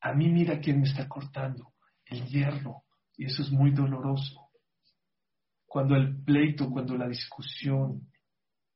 A 0.00 0.14
mí 0.14 0.28
mira 0.28 0.58
quién 0.58 0.80
me 0.80 0.88
está 0.88 1.08
cortando, 1.08 1.74
el 2.06 2.24
hierro. 2.24 2.82
Y 3.18 3.26
eso 3.26 3.42
es 3.42 3.50
muy 3.50 3.72
doloroso. 3.72 4.48
Cuando 5.66 5.96
el 5.96 6.22
pleito, 6.24 6.70
cuando 6.70 6.96
la 6.96 7.08
discusión, 7.08 8.08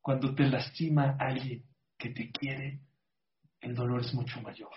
cuando 0.01 0.35
te 0.35 0.49
lastima 0.49 1.17
alguien 1.19 1.65
que 1.97 2.11
te 2.11 2.31
quiere, 2.31 2.81
el 3.61 3.75
dolor 3.75 4.01
es 4.01 4.13
mucho 4.13 4.43
mayor, 4.43 4.73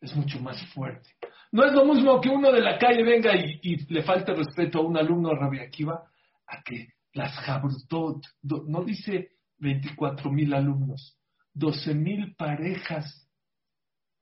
es 0.00 0.14
mucho 0.14 0.38
más 0.40 0.62
fuerte. 0.72 1.10
No 1.50 1.64
es 1.64 1.72
lo 1.72 1.86
mismo 1.86 2.20
que 2.20 2.28
uno 2.28 2.52
de 2.52 2.60
la 2.60 2.78
calle 2.78 3.02
venga 3.02 3.34
y, 3.34 3.76
le 3.88 4.02
falte 4.02 4.34
respeto 4.34 4.78
a 4.78 4.82
un 4.82 4.96
alumno 4.96 5.30
de 5.30 5.36
Rabia 5.36 5.62
Akiva, 5.62 6.04
a 6.46 6.62
que 6.62 6.88
las 7.14 7.34
Jabrutot, 7.40 8.24
no 8.42 8.84
dice 8.84 9.32
24 9.58 10.30
mil 10.30 10.52
alumnos, 10.52 11.18
12 11.54 11.94
mil 11.94 12.34
parejas, 12.36 13.26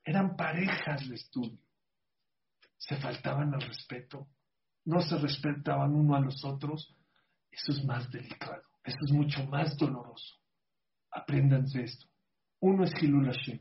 eran 0.04 0.36
parejas 0.36 1.08
de 1.08 1.16
estudio, 1.16 1.58
se 2.76 2.96
faltaban 2.96 3.52
al 3.52 3.62
respeto, 3.62 4.28
no 4.84 5.00
se 5.00 5.16
respetaban 5.18 5.94
uno 5.94 6.16
a 6.16 6.20
los 6.20 6.44
otros, 6.44 6.96
eso 7.50 7.72
es 7.72 7.84
más 7.84 8.10
delicado, 8.10 8.62
eso 8.84 8.98
es 9.04 9.12
mucho 9.12 9.44
más 9.46 9.76
doloroso. 9.76 10.36
Apréndanse 11.10 11.82
esto. 11.82 12.06
Uno 12.60 12.84
es 12.84 12.92
Hilul 13.02 13.26
Hashem. 13.26 13.60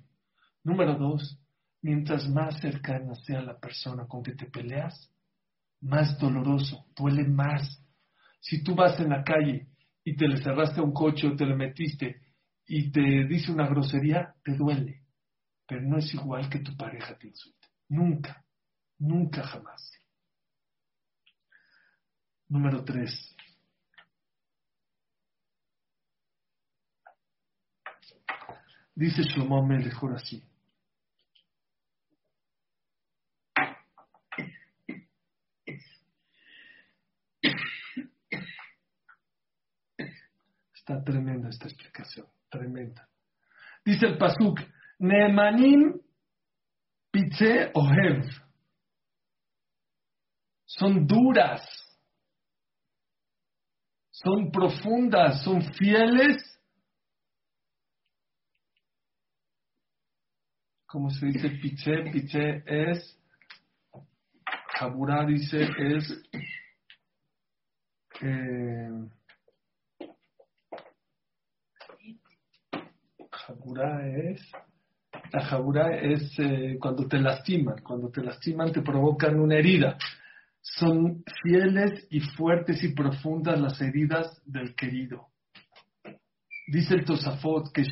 Número 0.64 0.96
dos, 0.98 1.40
mientras 1.82 2.28
más 2.30 2.60
cercana 2.60 3.16
sea 3.16 3.42
la 3.42 3.58
persona 3.60 4.06
con 4.08 4.22
que 4.22 4.34
te 4.34 4.46
peleas, 4.46 5.12
más 5.82 6.18
doloroso, 6.20 6.86
duele 6.96 7.28
más. 7.28 7.84
Si 8.42 8.64
tú 8.64 8.76
vas 8.76 9.00
en 9.00 9.10
la 9.10 9.24
calle 9.24 9.70
y 10.04 10.16
te 10.16 10.28
le 10.28 10.42
cerraste 10.42 10.80
a 10.80 10.84
un 10.84 10.94
coche 10.94 11.28
o 11.28 11.36
te 11.36 11.46
le 11.46 11.56
metiste 11.56 12.22
y 12.66 12.92
te 12.92 13.26
dice 13.26 13.52
una 13.52 13.68
grosería, 13.68 14.36
te 14.44 14.56
duele. 14.56 15.04
Pero 15.68 15.82
no 15.82 15.98
es 15.98 16.14
igual 16.14 16.50
que 16.50 16.60
tu 16.60 16.76
pareja 16.76 17.18
te 17.18 17.28
insulte. 17.28 17.68
Nunca, 17.90 18.46
nunca 18.98 19.44
jamás. 19.44 19.99
Número 22.50 22.84
tres. 22.84 23.36
Dice 28.96 29.22
Shlomo 29.22 29.66
mejor 29.66 30.16
así. 30.16 30.44
Está 40.74 41.04
tremenda 41.04 41.50
esta 41.50 41.68
explicación, 41.68 42.26
tremenda. 42.50 43.08
Dice 43.86 44.08
el 44.08 44.18
Pasuk, 44.18 44.60
Neemanim 44.98 46.02
Pitze 47.12 47.72
Ohev. 47.76 48.26
Son 50.66 51.06
duras 51.06 51.89
son 54.24 54.52
profundas, 54.52 55.44
son 55.44 55.62
fieles. 55.74 56.44
¿Cómo 60.86 61.10
se 61.12 61.28
dice 61.28 61.50
piche? 61.52 62.12
Piche 62.12 62.64
es, 62.66 63.18
Jaburá 64.80 65.26
dice 65.26 65.68
es, 65.78 66.22
eh, 68.22 69.10
Jabura 73.32 74.08
es, 74.08 74.52
la 75.32 75.42
jabura 75.46 75.96
es 75.96 76.38
eh, 76.40 76.78
cuando 76.80 77.08
te 77.08 77.20
lastiman, 77.20 77.82
cuando 77.82 78.10
te 78.10 78.22
lastiman 78.22 78.72
te 78.72 78.82
provocan 78.82 79.40
una 79.40 79.56
herida. 79.56 79.98
Son 80.62 81.24
fieles 81.42 82.08
y 82.10 82.20
fuertes 82.20 82.84
y 82.84 82.94
profundas 82.94 83.60
las 83.60 83.82
heridas 83.82 84.42
del 84.46 84.76
querido. 84.76 85.28
Dice 86.68 86.96
el 86.96 87.06
Tosafot 87.06 87.72
que 87.74 87.84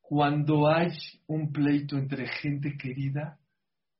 cuando 0.00 0.68
hay 0.68 0.92
un 1.26 1.52
pleito 1.52 1.98
entre 1.98 2.28
gente 2.28 2.76
querida, 2.76 3.38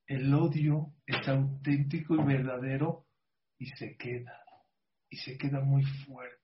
el 0.07 0.33
odio 0.33 0.93
es 1.05 1.27
auténtico 1.27 2.15
y 2.15 2.23
verdadero 2.23 3.05
y 3.57 3.67
se 3.67 3.95
queda, 3.97 4.39
y 5.09 5.17
se 5.17 5.37
queda 5.37 5.59
muy 5.59 5.83
fuerte 5.83 6.39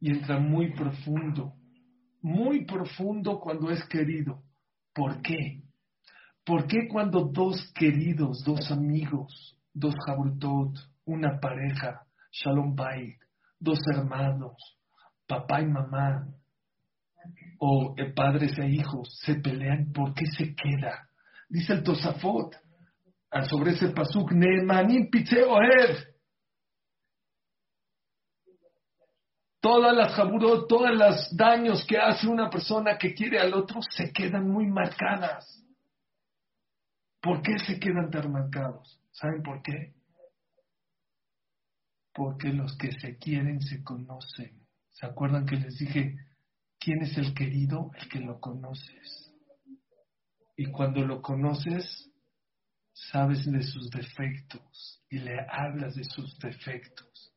y 0.00 0.10
entra 0.10 0.38
muy 0.38 0.72
profundo, 0.72 1.54
muy 2.22 2.64
profundo 2.64 3.40
cuando 3.40 3.70
es 3.70 3.84
querido. 3.88 4.42
¿Por 4.94 5.20
qué? 5.22 5.62
¿Por 6.46 6.68
qué 6.68 6.86
cuando 6.88 7.24
dos 7.24 7.72
queridos, 7.74 8.44
dos 8.44 8.70
amigos, 8.70 9.58
dos 9.74 9.96
jabrutot, 10.06 10.78
una 11.04 11.40
pareja, 11.40 12.06
shalom 12.30 12.76
bait, 12.76 13.18
dos 13.58 13.80
hermanos, 13.92 14.54
papá 15.26 15.60
y 15.60 15.66
mamá, 15.66 16.28
o 17.58 17.96
padres 18.14 18.56
e 18.58 18.68
hijos, 18.68 19.18
se 19.24 19.34
pelean, 19.34 19.92
¿por 19.92 20.14
qué 20.14 20.26
se 20.26 20.54
queda? 20.54 21.08
Dice 21.48 21.72
el 21.72 21.82
Tosafot, 21.82 22.54
sobre 23.50 23.72
ese 23.72 23.88
pasuk, 23.88 24.30
Neemanim 24.30 25.10
Oher, 25.48 26.14
todas 29.60 29.96
las 29.96 30.14
jaburot, 30.14 30.68
todos 30.68 30.96
los 30.96 31.36
daños 31.36 31.84
que 31.86 31.98
hace 31.98 32.28
una 32.28 32.48
persona 32.48 32.96
que 32.96 33.14
quiere 33.14 33.40
al 33.40 33.52
otro 33.52 33.80
se 33.82 34.12
quedan 34.12 34.48
muy 34.48 34.68
marcadas. 34.68 35.65
¿Por 37.26 37.42
qué 37.42 37.58
se 37.58 37.80
quedan 37.80 38.08
tan 38.08 38.30
marcados? 38.30 39.02
¿Saben 39.10 39.42
por 39.42 39.60
qué? 39.60 39.96
Porque 42.14 42.50
los 42.50 42.78
que 42.78 42.92
se 42.92 43.18
quieren 43.18 43.60
se 43.62 43.82
conocen. 43.82 44.64
¿Se 44.92 45.06
acuerdan 45.06 45.44
que 45.44 45.56
les 45.56 45.76
dije, 45.76 46.14
quién 46.78 47.02
es 47.02 47.18
el 47.18 47.34
querido? 47.34 47.90
El 48.00 48.08
que 48.08 48.20
lo 48.20 48.38
conoces. 48.38 49.34
Y 50.56 50.66
cuando 50.66 51.04
lo 51.04 51.20
conoces, 51.20 52.08
sabes 52.92 53.44
de 53.44 53.62
sus 53.64 53.90
defectos 53.90 55.02
y 55.10 55.18
le 55.18 55.36
hablas 55.50 55.96
de 55.96 56.04
sus 56.04 56.38
defectos 56.38 57.34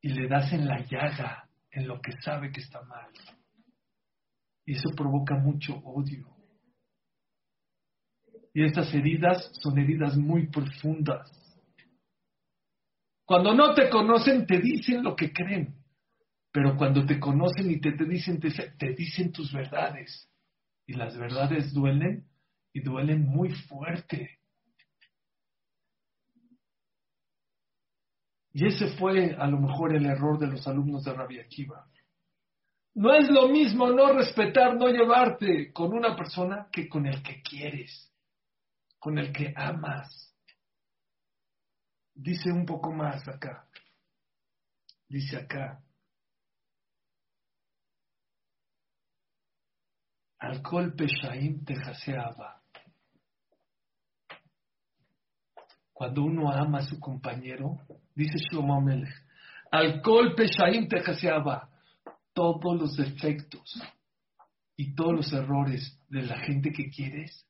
y 0.00 0.08
le 0.08 0.26
das 0.26 0.50
en 0.54 0.66
la 0.66 0.86
llaga, 0.86 1.50
en 1.70 1.86
lo 1.86 2.00
que 2.00 2.12
sabe 2.22 2.50
que 2.50 2.62
está 2.62 2.80
mal. 2.84 3.12
Y 4.64 4.72
eso 4.74 4.88
provoca 4.96 5.34
mucho 5.34 5.74
odio. 5.84 6.41
Y 8.54 8.64
estas 8.64 8.92
heridas 8.94 9.50
son 9.60 9.78
heridas 9.78 10.16
muy 10.16 10.48
profundas. 10.48 11.30
Cuando 13.24 13.54
no 13.54 13.74
te 13.74 13.88
conocen, 13.88 14.46
te 14.46 14.58
dicen 14.58 15.02
lo 15.02 15.16
que 15.16 15.32
creen. 15.32 15.74
Pero 16.52 16.76
cuando 16.76 17.06
te 17.06 17.18
conocen 17.18 17.70
y 17.70 17.80
te, 17.80 17.92
te 17.92 18.04
dicen, 18.04 18.38
te, 18.38 18.50
te 18.50 18.94
dicen 18.94 19.32
tus 19.32 19.52
verdades. 19.52 20.28
Y 20.86 20.94
las 20.94 21.16
verdades 21.16 21.72
duelen 21.72 22.26
y 22.72 22.80
duelen 22.80 23.24
muy 23.24 23.50
fuerte. 23.50 24.38
Y 28.52 28.66
ese 28.66 28.88
fue 28.98 29.34
a 29.34 29.46
lo 29.46 29.58
mejor 29.58 29.94
el 29.94 30.04
error 30.04 30.38
de 30.38 30.48
los 30.48 30.66
alumnos 30.66 31.04
de 31.04 31.14
Rabbi 31.14 31.38
Akiva. 31.38 31.86
No 32.94 33.14
es 33.14 33.30
lo 33.30 33.48
mismo 33.48 33.90
no 33.90 34.12
respetar, 34.12 34.76
no 34.76 34.88
llevarte 34.88 35.72
con 35.72 35.94
una 35.94 36.14
persona 36.14 36.68
que 36.70 36.88
con 36.88 37.06
el 37.06 37.22
que 37.22 37.40
quieres, 37.40 38.11
con 39.02 39.18
el 39.18 39.32
que 39.32 39.52
amas. 39.56 40.32
Dice 42.14 42.52
un 42.52 42.64
poco 42.64 42.92
más 42.92 43.26
acá. 43.26 43.68
Dice 45.08 45.38
acá. 45.38 45.82
Alcohol 50.38 50.94
peshaim 50.94 51.64
tejaseaba. 51.64 52.62
Cuando 55.92 56.22
uno 56.22 56.52
ama 56.52 56.78
a 56.78 56.82
su 56.82 57.00
compañero, 57.00 57.78
dice 58.14 58.38
Shlomo 58.38 58.80
Melech, 58.80 59.12
alcohol 59.72 60.36
peshaim 60.36 60.86
tejaseaba, 60.86 61.68
todos 62.32 62.80
los 62.80 62.96
defectos 62.96 63.82
y 64.76 64.94
todos 64.94 65.12
los 65.12 65.32
errores 65.32 66.00
de 66.08 66.22
la 66.22 66.38
gente 66.38 66.72
que 66.72 66.88
quieres, 66.88 67.44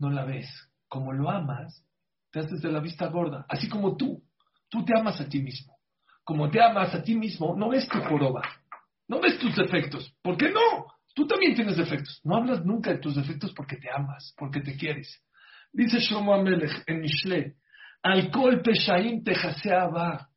no 0.00 0.10
la 0.10 0.24
ves. 0.24 0.48
Como 0.88 1.12
lo 1.12 1.30
amas, 1.30 1.86
te 2.32 2.40
haces 2.40 2.60
de 2.60 2.72
la 2.72 2.80
vista 2.80 3.06
gorda, 3.06 3.46
así 3.48 3.68
como 3.68 3.96
tú. 3.96 4.22
Tú 4.68 4.84
te 4.84 4.98
amas 4.98 5.20
a 5.20 5.28
ti 5.28 5.40
mismo. 5.40 5.76
Como 6.24 6.50
te 6.50 6.62
amas 6.62 6.94
a 6.94 7.02
ti 7.02 7.14
mismo, 7.14 7.56
no 7.56 7.68
ves 7.68 7.88
tu 7.88 8.00
joroba, 8.02 8.42
no 9.08 9.20
ves 9.20 9.38
tus 9.38 9.54
defectos. 9.56 10.14
¿Por 10.22 10.36
qué 10.36 10.50
no? 10.50 10.86
Tú 11.14 11.26
también 11.26 11.54
tienes 11.54 11.76
defectos. 11.76 12.20
No 12.24 12.36
hablas 12.36 12.64
nunca 12.64 12.90
de 12.92 12.98
tus 12.98 13.16
defectos 13.16 13.52
porque 13.52 13.76
te 13.76 13.88
amas, 13.90 14.32
porque 14.36 14.60
te 14.60 14.76
quieres. 14.76 15.22
Dice 15.72 15.98
Shlomo 15.98 16.34
Amelech 16.34 16.84
en 16.86 17.00
Mishle, 17.00 17.56
alcohol 18.02 18.62
peshaim 18.62 19.22
tejaseaba. 19.22 20.28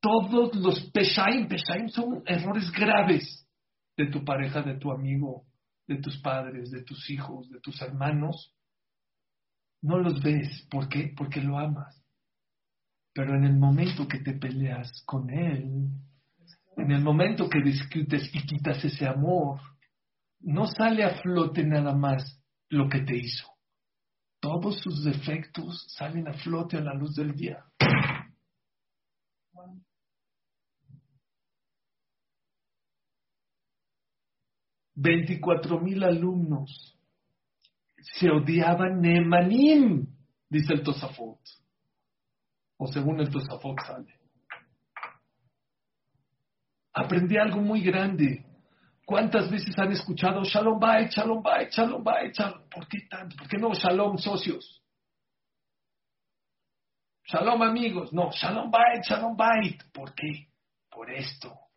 Todos 0.00 0.54
los 0.56 0.90
peshaim, 0.92 1.46
peshaim 1.46 1.88
son 1.88 2.22
errores 2.26 2.70
graves 2.72 3.46
de 3.96 4.06
tu 4.06 4.24
pareja, 4.24 4.62
de 4.62 4.78
tu 4.78 4.90
amigo, 4.90 5.44
de 5.94 6.00
tus 6.00 6.20
padres, 6.22 6.70
de 6.70 6.82
tus 6.82 7.10
hijos, 7.10 7.50
de 7.50 7.60
tus 7.60 7.80
hermanos. 7.82 8.54
No 9.82 9.98
los 9.98 10.22
ves. 10.22 10.66
¿Por 10.70 10.88
qué? 10.88 11.12
Porque 11.16 11.40
lo 11.40 11.58
amas. 11.58 12.02
Pero 13.12 13.34
en 13.34 13.44
el 13.44 13.56
momento 13.58 14.08
que 14.08 14.20
te 14.20 14.34
peleas 14.34 15.02
con 15.04 15.30
él, 15.30 15.88
en 16.76 16.90
el 16.90 17.02
momento 17.02 17.48
que 17.48 17.60
discutes 17.60 18.30
y 18.34 18.46
quitas 18.46 18.84
ese 18.84 19.06
amor, 19.06 19.60
no 20.40 20.66
sale 20.66 21.04
a 21.04 21.20
flote 21.20 21.64
nada 21.64 21.94
más 21.94 22.42
lo 22.68 22.88
que 22.88 23.00
te 23.00 23.16
hizo 23.16 23.50
todos 24.40 24.80
sus 24.80 25.04
defectos 25.04 25.86
salen 25.96 26.26
a 26.26 26.32
flote 26.32 26.78
a 26.78 26.80
la 26.80 26.94
luz 26.94 27.14
del 27.14 27.34
día. 27.34 27.62
Veinticuatro 35.02 35.80
mil 35.80 36.04
alumnos 36.04 36.94
se 38.02 38.30
odiaban 38.30 39.00
Nemanim, 39.00 40.06
dice 40.50 40.74
el 40.74 40.82
Tosafot. 40.82 41.40
O 42.76 42.86
según 42.86 43.18
el 43.20 43.30
Tosafot 43.30 43.80
sale. 43.80 44.14
Aprendí 46.92 47.38
algo 47.38 47.62
muy 47.62 47.80
grande. 47.80 48.44
¿Cuántas 49.06 49.50
veces 49.50 49.76
han 49.78 49.90
escuchado 49.90 50.44
Shalom 50.44 50.78
Bait, 50.78 51.10
Shalom 51.10 51.42
Bait, 51.42 51.70
Shalom 51.70 52.04
Bait, 52.04 52.34
Shalom? 52.34 52.68
¿Por 52.68 52.86
qué 52.86 52.98
tanto? 53.08 53.36
¿Por 53.36 53.48
qué 53.48 53.56
no 53.56 53.72
Shalom 53.72 54.18
socios? 54.18 54.82
Shalom 57.24 57.62
amigos, 57.62 58.12
no, 58.12 58.30
Shalom 58.32 58.70
Bait, 58.70 59.02
Shalom 59.02 59.34
Bait. 59.34 59.82
¿Por 59.94 60.14
qué? 60.14 60.48
Por 60.90 61.10
esto. 61.10 61.69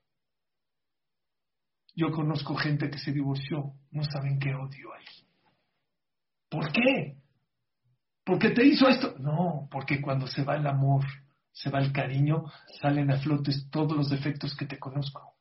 Yo 1.95 2.11
conozco 2.11 2.55
gente 2.55 2.89
que 2.89 2.97
se 2.97 3.11
divorció, 3.11 3.73
no 3.91 4.03
saben 4.03 4.39
qué 4.39 4.55
odio 4.55 4.93
hay. 4.93 5.05
¿Por 6.49 6.71
qué? 6.71 7.17
¿Porque 8.23 8.49
te 8.49 8.65
hizo 8.65 8.87
esto? 8.87 9.15
No, 9.19 9.67
porque 9.71 10.01
cuando 10.01 10.27
se 10.27 10.43
va 10.43 10.55
el 10.55 10.65
amor, 10.65 11.03
se 11.51 11.69
va 11.69 11.79
el 11.79 11.91
cariño, 11.91 12.45
salen 12.81 13.11
a 13.11 13.17
flote 13.17 13.51
todos 13.69 13.95
los 13.95 14.09
defectos 14.09 14.55
que 14.55 14.65
te 14.65 14.79
conozco. 14.79 15.33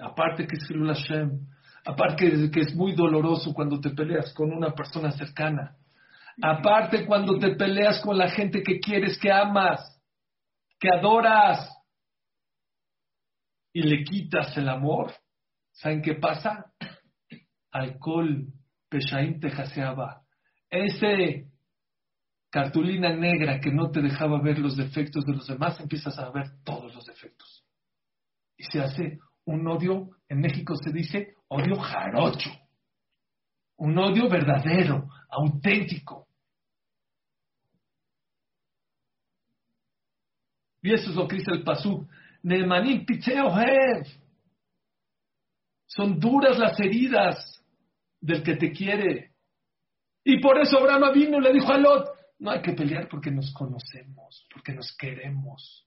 aparte 0.00 0.46
que 0.46 0.56
es 0.56 0.66
Hashem, 0.66 1.46
aparte 1.84 2.50
que 2.50 2.60
es 2.60 2.74
muy 2.74 2.94
doloroso 2.94 3.52
cuando 3.52 3.80
te 3.80 3.90
peleas 3.90 4.32
con 4.32 4.52
una 4.52 4.74
persona 4.74 5.10
cercana, 5.12 5.76
aparte 6.42 7.06
cuando 7.06 7.38
te 7.38 7.54
peleas 7.54 8.00
con 8.00 8.16
la 8.16 8.28
gente 8.30 8.62
que 8.62 8.80
quieres, 8.80 9.18
que 9.18 9.30
amas, 9.30 9.80
que 10.78 10.88
adoras, 10.88 11.68
y 13.72 13.82
le 13.82 14.04
quitas 14.04 14.56
el 14.56 14.68
amor, 14.68 15.12
¿saben 15.72 16.02
qué 16.02 16.14
pasa? 16.14 16.72
Alcohol, 17.70 18.46
Peshaim 18.88 19.40
Tejaseaba, 19.40 20.22
ese 20.68 21.46
cartulina 22.50 23.14
negra 23.14 23.60
que 23.60 23.70
no 23.70 23.90
te 23.90 24.02
dejaba 24.02 24.42
ver 24.42 24.58
los 24.58 24.76
defectos 24.76 25.24
de 25.24 25.34
los 25.34 25.46
demás, 25.46 25.78
empiezas 25.80 26.18
a 26.18 26.30
ver 26.30 26.50
todos 26.64 26.94
los 26.94 27.04
defectos. 27.04 27.64
Y 28.56 28.64
se 28.64 28.80
hace 28.80 29.18
un 29.44 29.66
odio, 29.66 30.10
en 30.28 30.40
México 30.40 30.74
se 30.76 30.90
dice 30.92 31.34
odio 31.48 31.76
jarocho, 31.76 32.50
un 33.76 33.96
odio 33.98 34.28
verdadero, 34.28 35.08
auténtico. 35.28 36.26
Y 40.82 40.92
eso 40.92 41.10
es 41.10 41.16
lo 41.16 41.28
que 41.28 41.36
dice 41.36 41.50
el 41.52 41.62
Pasú. 41.62 42.08
Neemanim 42.42 43.04
Son 45.86 46.18
duras 46.18 46.58
las 46.58 46.78
heridas 46.80 47.62
del 48.20 48.42
que 48.42 48.56
te 48.56 48.72
quiere. 48.72 49.34
Y 50.24 50.40
por 50.40 50.58
eso 50.58 50.78
Abraham 50.78 51.12
vino 51.14 51.38
y 51.38 51.42
le 51.42 51.52
dijo 51.52 51.72
a 51.72 51.78
Lot, 51.78 52.08
no 52.38 52.50
hay 52.50 52.62
que 52.62 52.72
pelear 52.72 53.08
porque 53.08 53.30
nos 53.30 53.52
conocemos, 53.52 54.46
porque 54.52 54.72
nos 54.72 54.94
queremos. 54.96 55.86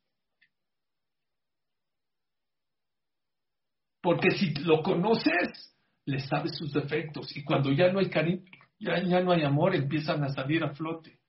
Porque 4.01 4.31
si 4.31 4.53
lo 4.55 4.83
conoces, 4.83 5.77
le 6.05 6.19
sabes 6.19 6.57
sus 6.57 6.73
defectos. 6.73 7.35
Y 7.37 7.43
cuando 7.43 7.71
ya 7.71 7.91
no 7.91 7.99
hay 7.99 8.09
cariño, 8.09 8.43
ya, 8.79 9.01
ya 9.01 9.21
no 9.21 9.31
hay 9.31 9.43
amor, 9.43 9.75
empiezan 9.75 10.23
a 10.23 10.29
salir 10.29 10.63
a 10.63 10.75
flote. 10.75 11.19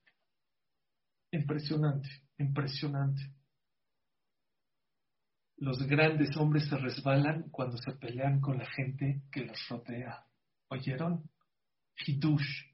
Impresionante, 1.30 2.08
impresionante. 2.38 3.22
Los 5.56 5.86
grandes 5.86 6.36
hombres 6.36 6.68
se 6.68 6.76
resbalan 6.76 7.48
cuando 7.50 7.76
se 7.78 7.92
pelean 7.92 8.40
con 8.40 8.58
la 8.58 8.66
gente 8.66 9.22
que 9.30 9.44
los 9.44 9.68
rodea. 9.68 10.24
¿Oyeron? 10.68 11.30
Hidush. 12.06 12.64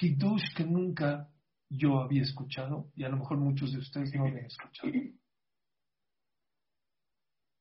Hidush 0.00 0.54
que 0.54 0.64
nunca 0.64 1.30
yo 1.68 2.00
había 2.00 2.22
escuchado 2.22 2.90
y 2.94 3.04
a 3.04 3.08
lo 3.08 3.16
mejor 3.16 3.38
muchos 3.38 3.72
de 3.72 3.78
ustedes 3.78 4.12
no 4.14 4.26
habían 4.26 4.44
escuchado. 4.44 4.92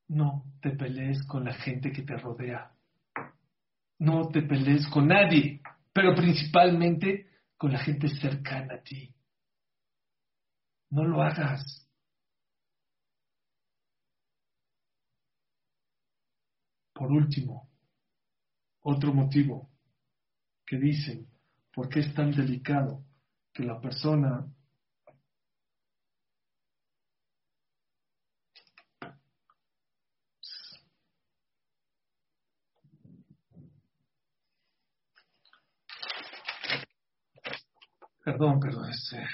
No 0.09 0.43
te 0.62 0.72
pelees 0.72 1.26
con 1.26 1.45
la 1.45 1.53
gente 1.53 1.91
que 1.91 2.01
te 2.01 2.18
rodea. 2.18 2.76
No 3.99 4.28
te 4.28 4.41
pelees 4.41 4.86
con 4.88 5.07
nadie, 5.07 5.62
pero 5.93 6.14
principalmente 6.14 7.28
con 7.55 7.72
la 7.72 7.80
gente 7.80 8.09
cercana 8.09 8.76
a 8.76 8.84
ti. 8.84 9.16
No 10.89 11.05
lo 11.05 11.22
hagas. 11.22 11.89
Último, 17.12 17.70
otro 18.82 19.14
motivo 19.14 19.70
que 20.66 20.78
dicen, 20.78 21.28
¿por 21.74 21.89
qué 21.89 21.99
es 21.99 22.14
tan 22.14 22.32
delicado 22.32 23.03
que 23.53 23.64
la 23.64 23.80
persona 23.80 24.47
Perdón, 38.24 38.59
perdón, 38.59 38.89
este. 38.91 39.26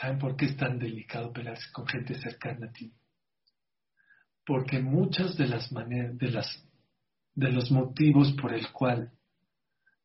¿Saben 0.00 0.18
por 0.18 0.36
qué 0.36 0.46
es 0.46 0.56
tan 0.56 0.78
delicado 0.78 1.32
pelearse 1.32 1.72
con 1.72 1.86
gente 1.86 2.14
cercana 2.20 2.66
a 2.66 2.72
ti? 2.72 2.92
Porque 4.44 4.80
muchas 4.80 5.36
de 5.36 5.46
las 5.46 5.72
maneras, 5.72 6.16
de 6.18 6.42
de 7.34 7.52
los 7.52 7.70
motivos 7.70 8.32
por 8.40 8.52
el 8.52 8.70
cual 8.72 9.12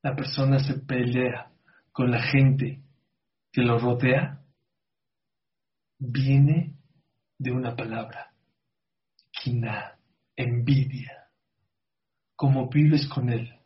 la 0.02 0.16
persona 0.16 0.60
se 0.60 0.76
pelea 0.80 1.52
con 1.92 2.12
la 2.12 2.22
gente 2.22 2.84
que 3.52 3.62
lo 3.62 3.80
rodea 3.80 4.42
viene 6.00 6.76
de 7.38 7.52
una 7.52 7.76
palabra, 7.76 8.34
quina, 9.32 9.98
envidia. 10.36 11.30
Como 12.36 12.68
vives 12.70 13.08
con 13.08 13.30
él, 13.30 13.60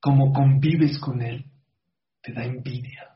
como 0.00 0.32
convives 0.32 0.98
con 0.98 1.22
él, 1.22 1.44
te 2.20 2.32
da 2.32 2.44
envidia. 2.44 3.11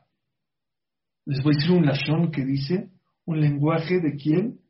Les 1.27 1.43
voy 1.43 1.55
a 1.55 1.57
decir 1.57 1.71
un 1.71 1.85
lashon 1.85 2.31
que 2.31 2.45
dice 2.45 2.89
un 3.25 3.41
lenguaje 3.41 3.99
de 3.99 4.15
quién? 4.15 4.61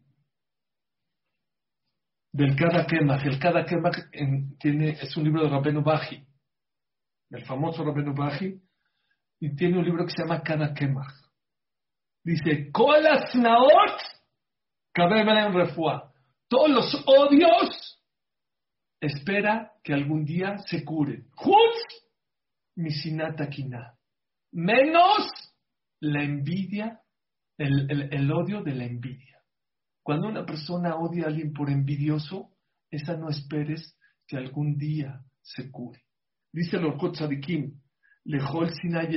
Del 2.33 2.55
cada 2.55 2.87
Kemach. 2.87 3.23
El 3.23 3.37
cada 3.37 3.63
Kemach 3.63 3.95
tiene, 4.59 4.89
es 4.89 5.15
un 5.15 5.23
libro 5.23 5.43
de 5.43 5.49
Rabenu 5.49 5.83
Baji, 5.83 6.25
el 7.29 7.45
famoso 7.45 7.83
Rabenu 7.83 8.15
Baji, 8.15 8.59
y 9.39 9.55
tiene 9.55 9.77
un 9.77 9.85
libro 9.85 10.03
que 10.03 10.13
se 10.13 10.23
llama 10.23 10.41
Cada 10.41 10.73
Kemach. 10.73 11.13
Dice, 12.23 12.71
Kolas 12.71 13.35
Naot 13.35 14.01
en 14.95 15.53
Refua. 15.53 16.11
Todos 16.47 16.69
los 16.71 17.03
odios 17.05 18.03
espera 18.99 19.73
que 19.83 19.93
algún 19.93 20.25
día 20.25 20.57
se 20.65 20.83
curen. 20.83 21.29
Menos 24.51 25.46
la 25.99 26.23
envidia, 26.23 27.01
el, 27.57 28.31
odio 28.31 28.61
de 28.61 28.75
la 28.75 28.85
envidia. 28.85 29.41
Cuando 30.03 30.27
una 30.27 30.45
persona 30.45 30.95
odia 30.95 31.25
a 31.25 31.27
alguien 31.27 31.53
por 31.53 31.69
envidioso, 31.69 32.51
esa 32.89 33.17
no 33.17 33.29
esperes 33.29 33.97
que 34.27 34.37
algún 34.37 34.77
día 34.77 35.21
se 35.41 35.71
cure. 35.71 36.01
Dice 36.51 36.77
el 36.77 36.85
Orkot 36.85 37.17
Lejol 38.23 38.69
Sinay 38.73 39.15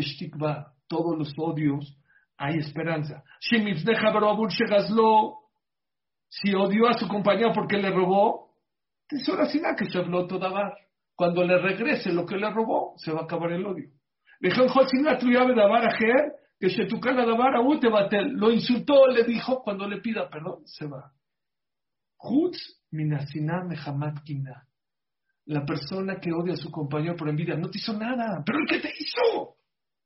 todos 0.87 1.19
los 1.19 1.33
odios 1.37 1.97
hay 2.37 2.59
esperanza. 2.59 3.23
Si 6.29 6.55
odió 6.55 6.89
a 6.89 6.95
su 6.95 7.07
compañero 7.07 7.53
porque 7.53 7.77
le 7.77 7.91
robó, 7.91 8.55
que 9.77 9.87
se 9.91 9.99
habló 9.99 10.27
toda 10.27 10.49
Cuando 11.15 11.45
le 11.45 11.59
regrese 11.59 12.13
lo 12.13 12.25
que 12.25 12.37
le 12.37 12.51
robó, 12.51 12.95
se 12.97 13.13
va 13.13 13.21
a 13.21 13.25
acabar 13.25 13.53
el 13.53 13.67
odio. 13.67 13.91
Que 16.61 16.69
Shetukana 16.69 17.25
Davara 17.25 17.63
batel 17.63 18.35
lo 18.35 18.53
insultó, 18.53 19.07
le 19.07 19.25
dijo, 19.25 19.63
cuando 19.63 19.89
le 19.89 20.03
pida 20.03 20.29
perdón, 20.29 20.67
se 20.67 20.87
va. 20.87 21.11
Hutz 22.19 22.85
minasina 22.91 23.65
mehamat 23.65 24.23
kina. 24.23 24.69
La 25.47 25.65
persona 25.65 26.21
que 26.21 26.33
odia 26.33 26.53
a 26.53 26.59
su 26.59 26.71
compañero 26.71 27.17
por 27.17 27.31
envidia 27.31 27.57
no 27.57 27.71
te 27.71 27.79
hizo 27.79 27.95
nada. 27.95 28.43
¿Pero 28.45 28.59
el 28.59 28.67
que 28.67 28.79
te 28.79 28.93
hizo? 28.97 29.57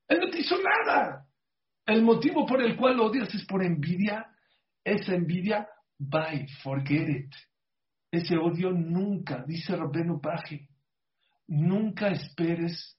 Él 0.06 0.20
no 0.20 0.30
te 0.30 0.38
hizo 0.38 0.56
nada. 0.62 1.26
El 1.86 2.02
motivo 2.02 2.46
por 2.46 2.62
el 2.62 2.76
cual 2.76 2.98
lo 2.98 3.06
odias 3.06 3.34
es 3.34 3.44
por 3.46 3.64
envidia. 3.64 4.24
Esa 4.84 5.12
envidia, 5.12 5.68
bye, 5.98 6.46
forget 6.62 7.08
it. 7.08 7.34
Ese 8.12 8.36
odio 8.36 8.70
nunca, 8.70 9.44
dice 9.44 9.74
Rabenu 9.74 10.20
Paje, 10.20 10.68
nunca 11.48 12.10
esperes 12.10 12.96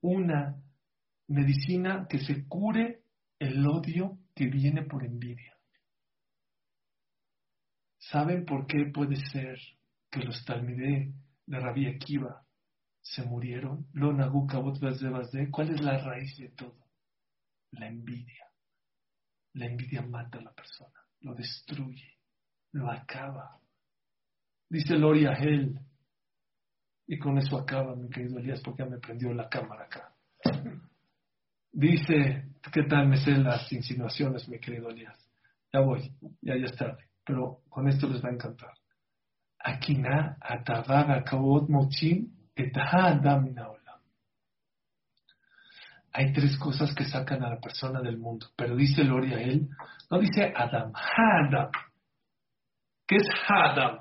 una 0.00 0.56
medicina 1.28 2.06
que 2.08 2.18
se 2.18 2.46
cure 2.46 3.02
el 3.38 3.66
odio 3.66 4.18
que 4.34 4.46
viene 4.46 4.82
por 4.82 5.04
envidia. 5.04 5.54
¿Saben 7.98 8.44
por 8.44 8.66
qué 8.66 8.86
puede 8.92 9.16
ser 9.16 9.58
que 10.10 10.20
los 10.20 10.44
talmidé 10.44 11.12
de 11.46 11.60
Rabbi 11.60 11.86
Akiva 11.86 12.44
se 13.00 13.24
murieron? 13.24 13.88
Lo 13.92 14.12
¿Cuál 15.50 15.70
es 15.70 15.80
la 15.80 15.98
raíz 15.98 16.36
de 16.38 16.50
todo? 16.50 16.86
La 17.72 17.88
envidia. 17.88 18.44
La 19.54 19.66
envidia 19.66 20.02
mata 20.02 20.38
a 20.38 20.42
la 20.42 20.52
persona, 20.52 21.00
lo 21.20 21.34
destruye, 21.34 22.18
lo 22.72 22.90
acaba. 22.90 23.58
Dice 24.68 24.96
Loria 24.96 25.32
Hell, 25.32 25.80
y 27.06 27.18
con 27.18 27.38
eso 27.38 27.56
acaba, 27.56 27.94
mi 27.94 28.08
querido 28.10 28.38
Elías, 28.38 28.60
porque 28.62 28.82
ya 28.82 28.90
me 28.90 28.98
prendió 28.98 29.32
la 29.32 29.48
cámara 29.48 29.84
acá. 29.84 30.14
Dice, 31.76 32.54
¿qué 32.72 32.84
tal 32.84 33.06
me 33.06 33.18
sé 33.18 33.32
las 33.32 33.70
insinuaciones, 33.70 34.48
mi 34.48 34.58
querido 34.58 34.88
Elías? 34.88 35.14
Ya 35.70 35.80
voy, 35.80 36.10
ya 36.40 36.56
ya 36.56 36.64
es 36.64 36.74
tarde, 36.74 37.04
pero 37.22 37.58
con 37.68 37.86
esto 37.86 38.08
les 38.08 38.24
va 38.24 38.30
a 38.30 38.32
encantar. 38.32 38.72
Akina 39.58 40.38
kavod 41.26 41.68
mochim 41.68 42.32
Hay 46.14 46.32
tres 46.32 46.58
cosas 46.58 46.94
que 46.94 47.04
sacan 47.04 47.44
a 47.44 47.50
la 47.50 47.60
persona 47.60 48.00
del 48.00 48.16
mundo, 48.16 48.46
pero 48.56 48.74
dice 48.74 49.04
Loria 49.04 49.38
él, 49.42 49.68
no 50.10 50.18
dice 50.18 50.54
Adam, 50.56 50.94
Hadam. 50.94 51.70
¿Qué 53.06 53.16
es 53.16 53.28
Hadam? 53.46 53.98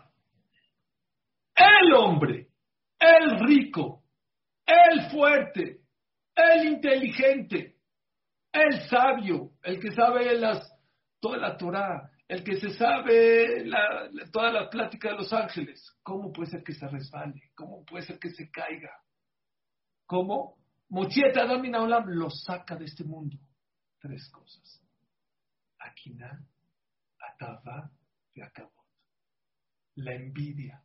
El 1.53 1.93
hombre, 1.93 2.47
el 2.97 3.37
rico, 3.45 4.01
el 4.65 5.11
fuerte, 5.11 5.84
el 6.35 6.65
inteligente, 6.65 7.77
el 8.51 8.87
sabio, 8.89 9.51
el 9.63 9.79
que 9.79 9.91
sabe 9.91 10.39
toda 11.19 11.37
la 11.37 11.57
Torah, 11.57 12.11
el 12.27 12.43
que 12.43 12.57
se 12.59 12.71
sabe 12.71 13.65
toda 14.31 14.51
la 14.51 14.69
plática 14.69 15.09
de 15.09 15.15
los 15.15 15.31
ángeles, 15.31 15.95
¿cómo 16.03 16.31
puede 16.31 16.51
ser 16.51 16.63
que 16.63 16.73
se 16.73 16.87
resbale? 16.87 17.51
¿Cómo 17.55 17.85
puede 17.85 18.05
ser 18.05 18.19
que 18.19 18.31
se 18.31 18.49
caiga? 18.49 18.91
¿Cómo? 20.05 20.57
Mochieta 20.89 21.45
Domina 21.45 21.81
Olam 21.81 22.05
lo 22.07 22.29
saca 22.29 22.75
de 22.75 22.85
este 22.85 23.03
mundo. 23.03 23.37
Tres 23.99 24.29
cosas. 24.29 24.81
Aquina, 25.79 26.43
Atava 27.19 27.91
y 28.33 28.41
Acabot. 28.41 28.71
La 29.95 30.13
envidia, 30.13 30.83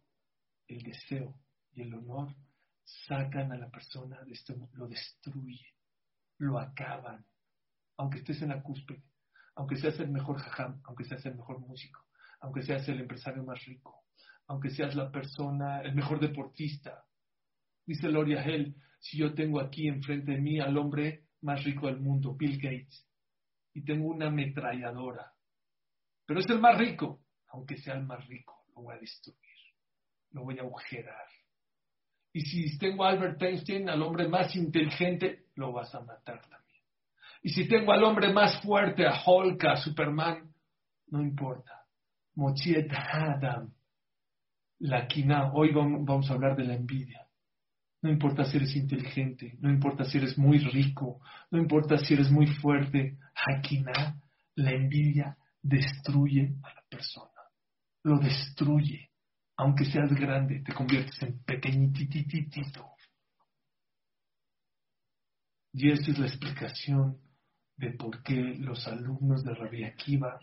el 0.68 0.82
deseo 0.82 1.34
y 1.72 1.82
el 1.82 1.94
honor 1.94 2.34
sacan 3.07 3.53
a 3.53 3.59
la 3.59 3.70
persona 3.70 4.22
de 4.22 4.32
este 4.32 4.55
mundo, 4.55 4.76
lo 4.76 4.88
destruyen, 4.88 5.74
lo 6.38 6.59
acaban, 6.59 7.24
aunque 7.97 8.18
estés 8.18 8.43
en 8.43 8.49
la 8.49 8.62
cúspide 8.62 9.03
aunque 9.61 9.76
seas 9.76 9.99
el 10.01 10.11
mejor 10.11 10.38
jajam, 10.38 10.80
aunque 10.84 11.05
seas 11.05 11.24
el 11.26 11.36
mejor 11.36 11.61
músico, 11.61 12.07
aunque 12.41 12.62
seas 12.62 12.88
el 12.88 13.01
empresario 13.01 13.45
más 13.45 13.62
rico, 13.66 14.05
aunque 14.47 14.70
seas 14.70 14.95
la 14.95 15.11
persona, 15.11 15.82
el 15.82 15.95
mejor 15.95 16.18
deportista. 16.18 17.05
Dice 17.84 18.09
Loria 18.09 18.43
Hell, 18.43 18.74
si 18.99 19.18
yo 19.18 19.34
tengo 19.34 19.61
aquí 19.61 19.86
enfrente 19.86 20.32
de 20.32 20.41
mí 20.41 20.61
al 20.61 20.76
hombre 20.78 21.26
más 21.43 21.62
rico 21.64 21.88
del 21.88 22.01
mundo, 22.01 22.34
Bill 22.34 22.57
Gates, 22.57 23.07
y 23.74 23.84
tengo 23.84 24.09
una 24.09 24.28
ametralladora, 24.28 25.32
pero 26.24 26.41
es 26.41 26.49
el 26.49 26.59
más 26.59 26.78
rico, 26.78 27.22
aunque 27.49 27.76
sea 27.76 27.95
el 27.95 28.05
más 28.05 28.26
rico, 28.26 28.64
lo 28.74 28.82
voy 28.82 28.95
a 28.95 28.99
destruir, 28.99 29.59
lo 30.30 30.45
voy 30.45 30.59
a 30.59 30.62
agujerar. 30.62 31.26
Y 32.33 32.43
si 32.43 32.78
tengo 32.78 33.05
a 33.05 33.11
Albert 33.11 33.43
Einstein, 33.43 33.89
al 33.89 34.03
hombre 34.03 34.28
más 34.28 34.55
inteligente, 34.55 35.47
lo 35.57 35.72
vas 35.72 35.95
a 35.95 36.01
matar 36.01 36.41
y 37.43 37.51
si 37.51 37.66
tengo 37.66 37.93
al 37.93 38.05
hombre 38.05 38.33
más 38.33 38.61
fuerte, 38.61 39.07
a 39.07 39.14
Hulk, 39.24 39.64
a 39.64 39.76
Superman, 39.76 40.53
no 41.09 41.22
importa. 41.22 41.87
Mochiet 42.35 42.93
Adam, 42.93 43.72
la 44.81 45.07
quina. 45.07 45.53
Hoy 45.53 45.72
vamos 45.72 46.31
a 46.31 46.35
hablar 46.35 46.57
de 46.57 46.64
la 46.64 46.74
envidia. 46.74 47.26
No 48.03 48.11
importa 48.11 48.45
si 48.45 48.57
eres 48.57 48.74
inteligente, 48.76 49.57
no 49.61 49.70
importa 49.70 50.05
si 50.05 50.16
eres 50.16 50.39
muy 50.39 50.59
rico, 50.59 51.20
no 51.51 51.59
importa 51.59 51.99
si 51.99 52.14
eres 52.14 52.31
muy 52.31 52.47
fuerte. 52.47 53.18
Hakina, 53.35 54.20
la 54.55 54.72
envidia 54.72 55.37
destruye 55.62 56.55
a 56.62 56.74
la 56.74 56.83
persona. 56.89 57.31
Lo 58.03 58.18
destruye. 58.18 59.09
Aunque 59.61 59.84
seas 59.84 60.11
grande, 60.14 60.61
te 60.61 60.72
conviertes 60.72 61.20
en 61.20 61.38
pequeñitititito. 61.44 62.94
Y 65.74 65.90
esa 65.90 66.11
es 66.11 66.18
la 66.18 66.26
explicación 66.26 67.18
de 67.76 67.90
por 67.90 68.22
qué 68.22 68.36
los 68.58 68.86
alumnos 68.88 69.44
de 69.44 69.54
Rabbi 69.54 69.84
Akiva 69.84 70.40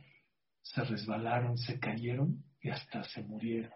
se 0.62 0.84
resbalaron, 0.84 1.58
se 1.58 1.80
cayeron 1.80 2.44
y 2.62 2.70
hasta 2.70 3.04
se 3.06 3.24
murieron. 3.24 3.72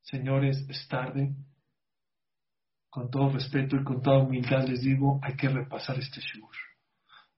Señores, 0.00 0.64
es 0.70 0.88
tarde. 0.88 1.34
Con 2.88 3.10
todo 3.10 3.28
respeto 3.28 3.76
y 3.76 3.84
con 3.84 4.00
toda 4.00 4.20
humildad 4.20 4.66
les 4.66 4.80
digo, 4.80 5.20
hay 5.22 5.36
que 5.36 5.50
repasar 5.50 5.98
este 5.98 6.22
shiur. 6.22 6.56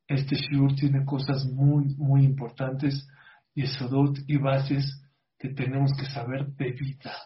Este 0.06 0.36
shiur 0.36 0.76
tiene 0.76 1.04
cosas 1.04 1.46
muy, 1.46 1.96
muy 1.96 2.22
importantes 2.22 3.08
y 3.56 3.64
esodot 3.64 4.18
y 4.28 4.36
bases 4.36 5.02
que 5.38 5.50
tenemos 5.50 5.92
que 5.98 6.06
saber 6.06 6.46
de 6.46 6.72
vida. 6.72 7.16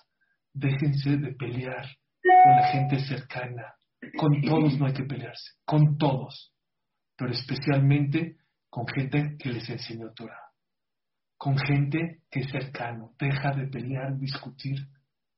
Déjense 0.53 1.17
de 1.17 1.33
pelear 1.33 1.87
con 2.23 2.57
la 2.57 2.67
gente 2.69 2.99
cercana. 3.01 3.75
Con 4.19 4.41
todos 4.41 4.79
no 4.79 4.87
hay 4.87 4.95
que 4.95 5.05
pelearse, 5.05 5.53
con 5.65 5.99
todos 5.99 6.53
pero 7.21 7.33
especialmente 7.33 8.39
con 8.71 8.87
gente 8.89 9.37
que 9.39 9.51
les 9.51 9.69
enseñó 9.69 10.11
Torah, 10.15 10.53
con 11.37 11.59
gente 11.59 12.23
que 12.31 12.41
es 12.41 12.51
cercano. 12.51 13.15
Deja 13.19 13.51
de 13.51 13.67
pelear, 13.67 14.17
discutir 14.19 14.89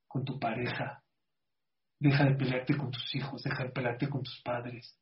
con 0.07 0.25
tu 0.25 0.39
pareja, 0.39 1.03
deja 1.99 2.25
de 2.27 2.37
pelearte 2.37 2.77
con 2.77 2.93
tus 2.93 3.13
hijos, 3.17 3.43
deja 3.43 3.65
de 3.65 3.71
pelearte 3.71 4.09
con 4.09 4.23
tus 4.23 4.41
padres, 4.45 4.97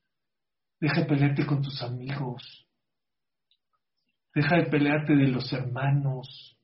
deja 0.80 1.02
de 1.02 1.06
pelearte 1.06 1.44
con 1.44 1.60
tus 1.60 1.82
amigos, 1.82 2.66
deja 4.34 4.56
de 4.56 4.70
pelearte 4.70 5.14
de 5.14 5.28
los 5.28 5.52
hermanos. 5.52 6.56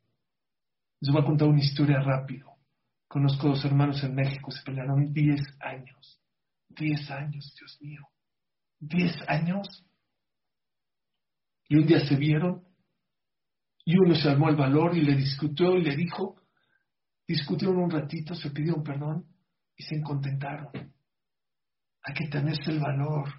Les 1.07 1.13
voy 1.13 1.23
a 1.23 1.25
contar 1.25 1.47
una 1.47 1.63
historia 1.63 2.01
rápido. 2.01 2.57
Conozco 3.07 3.47
dos 3.47 3.65
hermanos 3.65 4.03
en 4.03 4.13
México, 4.13 4.51
se 4.51 4.61
pelearon 4.65 5.13
10 5.13 5.41
años. 5.61 6.21
10 6.71 7.11
años, 7.13 7.55
Dios 7.57 7.79
mío. 7.81 8.09
10 8.81 9.29
años 9.29 9.87
y 11.69 11.77
un 11.77 11.87
día 11.87 12.05
se 12.05 12.17
vieron 12.17 12.65
y 13.85 13.97
uno 13.97 14.17
se 14.17 14.29
armó 14.29 14.49
el 14.49 14.57
valor 14.57 14.97
y 14.97 15.03
le 15.03 15.15
discutió 15.15 15.77
y 15.77 15.83
le 15.83 15.95
dijo, 15.95 16.43
discutieron 17.25 17.77
un 17.77 17.91
ratito, 17.91 18.35
se 18.35 18.51
pidieron 18.51 18.83
perdón 18.83 19.29
y 19.77 19.85
se 19.85 20.03
contentaron. 20.03 20.73
Hay 22.03 22.15
que 22.15 22.27
tenerse 22.27 22.73
el 22.73 22.81
valor. 22.81 23.33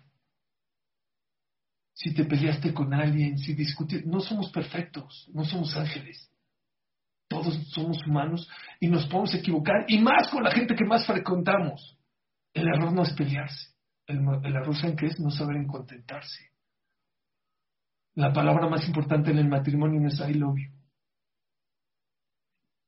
Si 1.93 2.13
te 2.13 2.23
peleaste 2.23 2.73
con 2.73 2.93
alguien, 2.93 3.37
si 3.37 3.53
discutiste, 3.55 4.07
no 4.07 4.21
somos 4.21 4.51
perfectos, 4.51 5.29
no 5.33 5.43
somos 5.43 5.75
ángeles. 5.75 6.31
Todos 7.27 7.55
somos 7.71 7.97
humanos 8.07 8.49
y 8.79 8.87
nos 8.87 9.05
podemos 9.07 9.33
equivocar, 9.35 9.85
y 9.87 9.99
más 9.99 10.29
con 10.29 10.43
la 10.43 10.51
gente 10.51 10.75
que 10.75 10.85
más 10.85 11.05
frecuentamos. 11.05 11.97
El 12.53 12.67
error 12.67 12.93
no 12.93 13.03
es 13.03 13.13
pelearse, 13.13 13.73
el, 14.07 14.19
error 14.19 14.75
en 14.83 14.95
que 14.95 15.07
es 15.07 15.19
no 15.19 15.29
saber 15.29 15.57
contentarse. 15.67 16.51
La 18.15 18.33
palabra 18.33 18.67
más 18.67 18.87
importante 18.87 19.31
en 19.31 19.39
el 19.39 19.47
matrimonio 19.47 19.99
no 20.01 20.07
es 20.07 20.19
I 20.19 20.33
love 20.33 20.57
you. 20.57 20.77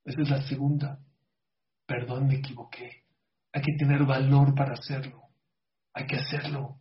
Esa 0.05 0.21
es 0.21 0.29
la 0.29 0.41
segunda. 0.41 0.99
Perdón, 1.85 2.27
me 2.27 2.35
equivoqué. 2.35 3.03
Hay 3.51 3.61
que 3.61 3.75
tener 3.77 4.05
valor 4.05 4.55
para 4.55 4.73
hacerlo. 4.73 5.21
Hay 5.93 6.07
que 6.07 6.15
hacerlo. 6.15 6.79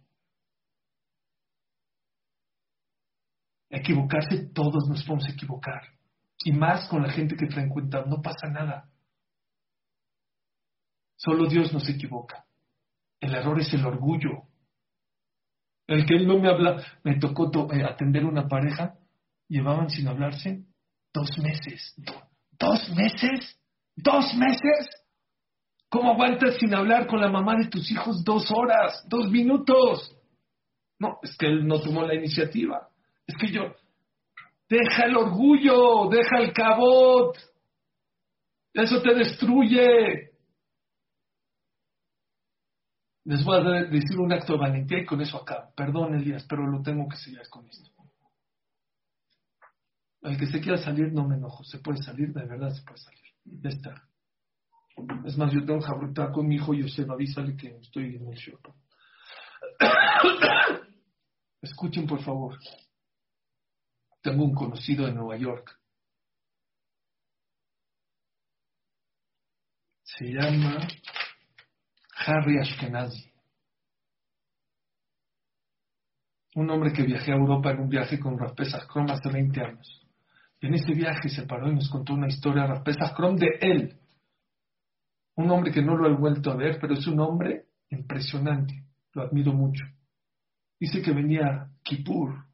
Equivocarse, 3.68 4.48
todos 4.54 4.88
nos 4.88 5.04
podemos 5.04 5.28
equivocar. 5.28 5.97
Y 6.44 6.52
más 6.52 6.88
con 6.88 7.02
la 7.02 7.10
gente 7.10 7.36
que 7.36 7.48
frecuenta, 7.48 8.04
no 8.04 8.22
pasa 8.22 8.48
nada. 8.48 8.88
Solo 11.16 11.48
Dios 11.48 11.72
nos 11.72 11.88
equivoca. 11.88 12.46
El 13.20 13.34
error 13.34 13.60
es 13.60 13.72
el 13.74 13.84
orgullo. 13.84 14.44
El 15.86 16.06
que 16.06 16.14
él 16.14 16.28
no 16.28 16.38
me 16.38 16.48
habla, 16.48 16.82
me 17.02 17.18
tocó 17.18 17.50
eh, 17.72 17.82
atender 17.82 18.24
una 18.24 18.46
pareja, 18.46 18.94
llevaban 19.48 19.90
sin 19.90 20.06
hablarse 20.06 20.64
dos 21.12 21.36
meses. 21.38 21.94
¿Dos 22.58 22.90
meses? 22.90 23.58
¿Dos 23.96 24.34
meses? 24.34 24.90
¿Cómo 25.88 26.12
aguantas 26.12 26.56
sin 26.58 26.74
hablar 26.74 27.06
con 27.06 27.20
la 27.20 27.30
mamá 27.30 27.56
de 27.56 27.68
tus 27.68 27.90
hijos 27.90 28.22
dos 28.22 28.50
horas, 28.50 29.04
dos 29.08 29.30
minutos? 29.30 30.14
No, 30.98 31.18
es 31.22 31.36
que 31.36 31.46
él 31.46 31.66
no 31.66 31.80
tomó 31.80 32.02
la 32.02 32.14
iniciativa. 32.14 32.90
Es 33.26 33.36
que 33.36 33.48
yo, 33.50 33.74
deja 34.68 35.04
el 35.04 35.16
orgullo, 35.16 36.08
deja 36.10 36.38
el 36.38 36.52
cabot. 36.52 37.36
Eso 38.72 39.02
te 39.02 39.14
destruye. 39.14 40.32
Les 43.24 43.44
voy 43.44 43.56
a 43.58 43.84
decir 43.84 44.18
un 44.18 44.32
acto 44.32 44.54
de 44.54 44.58
valentía 44.58 45.00
y 45.00 45.04
con 45.06 45.20
eso 45.20 45.38
acabo. 45.38 45.72
Perdón, 45.74 46.14
Elías, 46.14 46.46
pero 46.48 46.66
lo 46.66 46.82
tengo 46.82 47.08
que 47.08 47.16
sellar 47.16 47.48
con 47.48 47.68
esto. 47.68 47.90
El 50.22 50.36
que 50.36 50.46
se 50.46 50.60
quiera 50.60 50.78
salir, 50.78 51.12
no 51.12 51.26
me 51.26 51.36
enojo. 51.36 51.62
Se 51.64 51.78
puede 51.78 52.02
salir, 52.02 52.32
de 52.32 52.44
verdad 52.44 52.70
se 52.70 52.82
puede 52.82 52.98
salir. 52.98 53.24
Ya 53.44 53.70
está. 53.70 54.08
Es 55.24 55.38
más, 55.38 55.52
yo 55.52 55.64
tengo 55.64 55.80
que 55.80 56.32
con 56.32 56.48
mi 56.48 56.56
hijo 56.56 56.74
Yosef, 56.74 57.08
avísale 57.08 57.56
que 57.56 57.68
estoy 57.76 58.16
en 58.16 58.28
el 58.28 58.36
show. 58.36 58.58
Escuchen, 61.62 62.06
por 62.06 62.22
favor. 62.22 62.58
Tengo 64.20 64.44
un 64.44 64.54
conocido 64.54 65.06
en 65.06 65.14
Nueva 65.14 65.36
York. 65.36 65.78
Se 70.02 70.26
llama 70.26 70.78
Harry 72.26 72.58
Ashkenazi. 72.58 73.32
Un 76.56 76.70
hombre 76.70 76.92
que 76.92 77.04
viajé 77.04 77.30
a 77.30 77.36
Europa 77.36 77.70
en 77.70 77.80
un 77.80 77.88
viaje 77.88 78.18
con 78.18 78.36
Rav 78.36 78.54
Pesach 78.54 78.86
Krom 78.88 79.08
hace 79.10 79.30
20 79.30 79.60
años. 79.60 80.06
Y 80.60 80.66
en 80.66 80.74
ese 80.74 80.92
viaje 80.92 81.28
se 81.28 81.46
paró 81.46 81.70
y 81.70 81.74
nos 81.74 81.88
contó 81.88 82.14
una 82.14 82.26
historia 82.26 82.66
Rav 82.66 82.82
Pesach 82.82 83.14
Krom 83.14 83.36
de 83.36 83.58
él. 83.60 83.96
Un 85.36 85.50
hombre 85.52 85.70
que 85.70 85.82
no 85.82 85.96
lo 85.96 86.08
he 86.08 86.16
vuelto 86.16 86.50
a 86.50 86.56
ver, 86.56 86.78
pero 86.80 86.94
es 86.94 87.06
un 87.06 87.20
hombre 87.20 87.66
impresionante. 87.90 88.84
Lo 89.12 89.22
admiro 89.22 89.52
mucho. 89.52 89.84
Dice 90.80 91.00
que 91.00 91.12
venía 91.12 91.70
Kippur, 91.84 92.47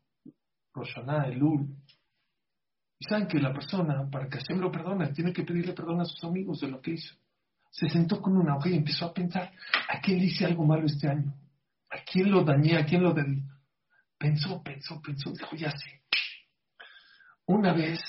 Roshaná, 0.75 1.29
Elul. 1.29 1.68
Y 2.99 3.05
saben 3.07 3.27
que 3.27 3.39
la 3.39 3.53
persona, 3.53 4.09
para 4.11 4.29
que 4.29 4.39
Hashem 4.39 4.59
lo 4.59 4.70
perdone, 4.70 5.12
tiene 5.12 5.33
que 5.33 5.45
pedirle 5.45 5.72
perdón 5.72 6.01
a 6.01 6.05
sus 6.05 6.22
amigos 6.25 6.61
de 6.61 6.68
lo 6.68 6.81
que 6.81 6.93
hizo 6.93 7.14
se 7.75 7.89
sentó 7.89 8.22
con 8.22 8.37
una 8.37 8.57
hoja 8.57 8.68
y 8.68 8.77
empezó 8.77 9.07
a 9.07 9.12
pensar, 9.12 9.53
¿a 9.89 10.01
quién 10.01 10.20
hice 10.20 10.47
algo 10.47 10.64
malo 10.64 10.87
este 10.87 11.09
año? 11.09 11.35
¿A 11.91 11.99
quién 12.05 12.31
lo 12.31 12.45
dañé? 12.45 12.79
¿A 12.79 12.87
quién 12.87 13.03
lo 13.03 13.12
dañé? 13.12 13.43
Pensó, 14.16 14.62
pensó, 14.62 15.03
pensó, 15.03 15.33
dijo, 15.33 15.57
ya 15.57 15.72
sé. 15.72 16.03
Una 17.47 17.72
vez 17.72 18.01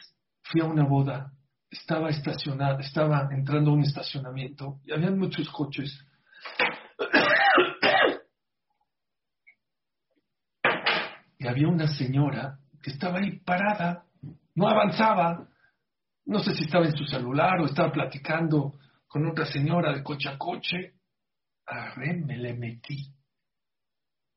fui 0.44 0.62
a 0.62 0.66
una 0.66 0.84
boda, 0.84 1.34
estaba 1.68 2.12
estacionada, 2.12 2.80
estaba 2.80 3.28
entrando 3.32 3.72
a 3.72 3.74
un 3.74 3.82
estacionamiento 3.82 4.82
y 4.84 4.94
había 4.94 5.10
muchos 5.10 5.50
coches. 5.50 6.05
Y 11.46 11.48
había 11.48 11.68
una 11.68 11.86
señora 11.86 12.58
que 12.82 12.90
estaba 12.90 13.20
ahí 13.20 13.38
parada, 13.38 14.04
no 14.56 14.68
avanzaba, 14.68 15.48
no 16.26 16.40
sé 16.40 16.56
si 16.56 16.64
estaba 16.64 16.88
en 16.88 16.98
su 16.98 17.06
celular 17.06 17.62
o 17.62 17.68
estaba 17.68 17.92
platicando 17.92 18.80
con 19.06 19.28
otra 19.28 19.46
señora 19.46 19.94
de 19.94 20.02
coche 20.02 20.28
a 20.28 20.40
coche. 20.40 20.96
Agarré, 21.68 22.16
me 22.18 22.36
le 22.36 22.56
metí. 22.56 23.14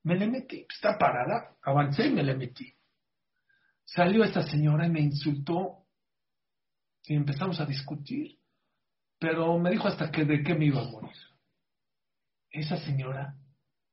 Me 0.03 0.17
le 0.17 0.27
metí, 0.27 0.67
está 0.69 0.99
parada, 0.99 1.57
avancé 1.63 2.09
y 2.09 2.13
me 2.13 2.23
le 2.23 2.37
metí. 2.37 2.75
Salió 3.87 4.23
esta 4.23 4.43
señora 4.43 4.87
y 4.87 4.91
me 4.91 5.01
insultó 5.01 5.87
y 7.05 7.15
empezamos 7.15 7.59
a 7.59 7.65
discutir, 7.65 8.39
pero 9.19 9.59
me 9.59 9.71
dijo 9.71 9.89
hasta 9.89 10.11
que 10.11 10.27
de 10.27 10.43
qué 10.43 10.55
me 10.55 10.67
iba 10.67 10.83
a 10.83 10.91
morir. 10.91 11.17
Esa 12.51 12.77
señora, 12.77 13.35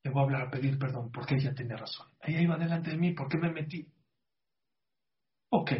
le 0.05 0.11
voy 0.11 0.21
a 0.21 0.23
hablar 0.25 0.41
a 0.43 0.51
pedir 0.51 0.77
perdón 0.77 1.11
porque 1.11 1.33
ella 1.33 1.55
tenía 1.55 1.75
razón. 1.75 2.07
Ella 2.21 2.39
iba 2.39 2.57
delante 2.57 2.91
de 2.91 2.97
mí, 2.97 3.13
¿por 3.13 3.27
qué 3.27 3.39
me 3.39 3.51
metí? 3.51 3.87
Ok. 5.49 5.71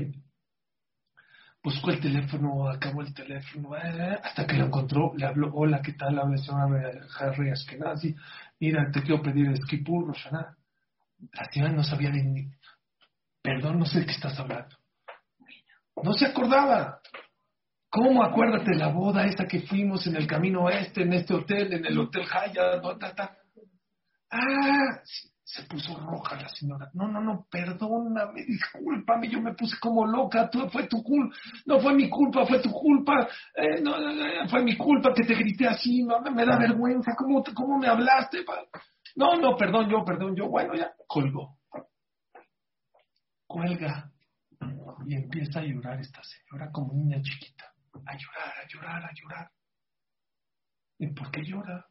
Buscó 1.63 1.91
el 1.91 1.99
teléfono, 1.99 2.67
acabó 2.67 3.01
el 3.01 3.13
teléfono, 3.13 3.77
eh, 3.77 4.19
hasta 4.23 4.47
que 4.47 4.57
lo 4.57 4.65
encontró, 4.65 5.13
le 5.15 5.27
habló, 5.27 5.51
hola, 5.53 5.79
¿qué 5.83 5.93
tal? 5.93 6.17
Habla 6.17 6.37
señora 6.37 6.91
Harry 7.19 7.51
Askenazi, 7.51 8.15
mira, 8.59 8.89
te 8.91 9.03
quiero 9.03 9.21
pedir 9.21 9.47
Esquipur, 9.51 10.07
Roshana. 10.07 10.57
La 11.31 11.45
señora 11.51 11.73
no 11.73 11.83
sabía 11.83 12.09
ni, 12.09 12.49
perdón, 13.43 13.77
no 13.77 13.85
sé 13.85 13.99
de 13.99 14.05
qué 14.07 14.11
estás 14.11 14.39
hablando. 14.39 14.75
No 16.01 16.13
se 16.13 16.25
acordaba. 16.25 16.99
¿Cómo 17.89 18.23
acuérdate 18.23 18.75
la 18.75 18.87
boda 18.87 19.25
esa 19.25 19.47
que 19.47 19.61
fuimos 19.61 20.05
en 20.07 20.15
el 20.15 20.25
camino 20.25 20.67
este, 20.69 21.03
en 21.03 21.13
este 21.13 21.33
hotel, 21.35 21.73
en 21.73 21.85
el 21.85 21.97
Hotel 21.97 22.25
Haya? 22.31 22.81
No, 22.81 22.97
Ah, 24.37 25.01
se 25.43 25.63
puso 25.63 25.95
roja 25.97 26.35
la 26.35 26.49
señora. 26.49 26.89
No, 26.93 27.07
no, 27.07 27.21
no, 27.21 27.47
perdóname, 27.49 28.43
discúlpame, 28.43 29.29
yo 29.29 29.41
me 29.41 29.53
puse 29.53 29.77
como 29.79 30.05
loca, 30.05 30.49
tú, 30.49 30.67
fue 30.69 30.87
tu 30.87 31.01
culpa, 31.01 31.33
no 31.65 31.79
fue 31.79 31.93
mi 31.93 32.09
culpa, 32.09 32.45
fue 32.45 32.59
tu 32.59 32.71
culpa, 32.71 33.27
eh, 33.55 33.81
no, 33.81 33.93
fue 34.49 34.63
mi 34.63 34.75
culpa 34.75 35.13
que 35.13 35.23
te 35.23 35.35
grité 35.35 35.67
así, 35.67 36.03
no, 36.03 36.19
me 36.19 36.45
da 36.45 36.57
vergüenza, 36.57 37.15
¿cómo, 37.15 37.41
cómo 37.53 37.77
me 37.77 37.87
hablaste? 37.87 38.39
No, 39.15 39.35
no, 39.35 39.55
perdón 39.55 39.89
yo, 39.89 40.03
perdón 40.03 40.35
yo, 40.35 40.49
bueno, 40.49 40.73
ya, 40.75 40.91
colgó. 41.07 41.57
Cuelga 43.47 44.11
y 45.05 45.15
empieza 45.15 45.59
a 45.59 45.63
llorar 45.63 46.01
esta 46.01 46.21
señora 46.23 46.69
como 46.71 46.93
niña 46.93 47.21
chiquita 47.21 47.71
a 48.05 48.17
llorar, 48.17 48.53
a 48.57 48.67
llorar, 48.67 49.05
a 49.05 49.13
llorar. 49.13 49.51
¿Y 50.97 51.07
por 51.07 51.31
qué 51.31 51.43
llora? 51.43 51.85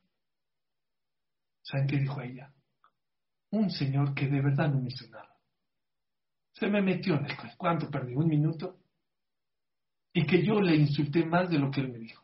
¿Saben 1.64 1.88
qué 1.88 1.98
dijo 1.98 2.20
ella? 2.20 2.52
Un 3.50 3.70
señor 3.70 4.14
que 4.14 4.28
de 4.28 4.40
verdad 4.40 4.68
no 4.68 4.80
me 4.80 4.88
hizo 4.88 5.08
nada. 5.08 5.36
Se 6.52 6.68
me 6.68 6.80
metió 6.80 7.16
en 7.16 7.26
el 7.26 7.36
¿Cuánto 7.56 7.90
perdí? 7.90 8.14
¿Un 8.14 8.28
minuto? 8.28 8.78
Y 10.12 10.24
que 10.24 10.44
yo 10.44 10.60
le 10.60 10.76
insulté 10.76 11.26
más 11.26 11.50
de 11.50 11.58
lo 11.58 11.70
que 11.70 11.80
él 11.80 11.90
me 11.90 11.98
dijo. 11.98 12.22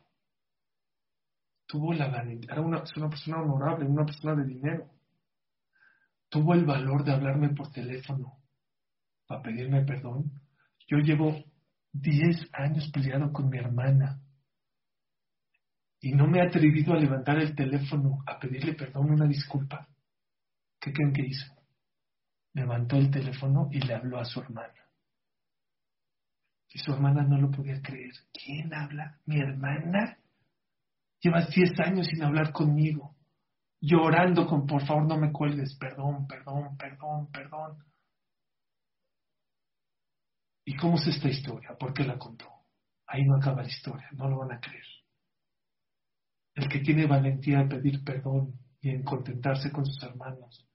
Tuvo 1.65 1.93
la 1.93 2.07
valentía. 2.07 2.53
Era 2.53 2.61
una, 2.61 2.83
una 2.95 3.09
persona 3.09 3.41
honorable, 3.41 3.85
una 3.85 4.05
persona 4.05 4.35
de 4.35 4.45
dinero. 4.45 4.89
Tuvo 6.29 6.53
el 6.53 6.63
valor 6.63 7.03
de 7.03 7.11
hablarme 7.11 7.49
por 7.49 7.69
teléfono 7.71 8.37
para 9.27 9.41
pedirme 9.41 9.83
perdón. 9.83 10.31
Yo 10.87 10.97
llevo 10.97 11.43
Diez 11.93 12.47
años 12.53 12.89
peleado 12.91 13.33
con 13.33 13.49
mi 13.49 13.57
hermana 13.57 14.21
y 16.01 16.13
no 16.13 16.27
me 16.27 16.39
he 16.39 16.47
atrevido 16.47 16.93
a 16.93 16.97
levantar 16.99 17.37
el 17.37 17.55
teléfono 17.55 18.23
a 18.25 18.39
pedirle 18.39 18.73
perdón, 18.73 19.11
una 19.11 19.27
disculpa. 19.27 19.87
¿Qué 20.79 20.91
creen 20.91 21.13
que 21.13 21.27
hizo? 21.27 21.53
Levantó 22.53 22.97
el 22.97 23.11
teléfono 23.11 23.69
y 23.71 23.79
le 23.79 23.93
habló 23.93 24.19
a 24.19 24.25
su 24.25 24.39
hermana. 24.41 24.73
Y 26.69 26.79
su 26.79 26.91
hermana 26.91 27.23
no 27.23 27.37
lo 27.37 27.51
podía 27.51 27.79
creer. 27.81 28.11
¿Quién 28.33 28.73
habla? 28.73 29.19
¿Mi 29.25 29.39
hermana? 29.39 30.17
Llevas 31.19 31.51
diez 31.51 31.79
años 31.79 32.07
sin 32.07 32.23
hablar 32.23 32.51
conmigo, 32.51 33.15
llorando 33.79 34.47
con 34.47 34.65
por 34.65 34.83
favor 34.87 35.05
no 35.05 35.19
me 35.19 35.31
cuelgues, 35.31 35.75
perdón, 35.75 36.25
perdón, 36.25 36.77
perdón, 36.77 37.31
perdón. 37.31 37.77
¿Y 40.65 40.75
cómo 40.75 40.97
es 40.97 41.05
esta 41.05 41.29
historia? 41.29 41.75
¿Por 41.77 41.93
qué 41.93 42.03
la 42.03 42.17
contó? 42.17 42.49
Ahí 43.05 43.23
no 43.23 43.35
acaba 43.35 43.61
la 43.61 43.67
historia, 43.67 44.07
no 44.13 44.27
lo 44.27 44.39
van 44.39 44.53
a 44.53 44.59
creer. 44.59 44.85
El 46.55 46.67
que 46.67 46.79
tiene 46.79 47.05
valentía 47.05 47.59
en 47.61 47.69
pedir 47.69 48.03
perdón 48.03 48.53
y 48.81 48.89
en 48.89 49.03
contentarse 49.03 49.71
con 49.71 49.85
sus 49.85 50.01
hermanos, 50.03 50.67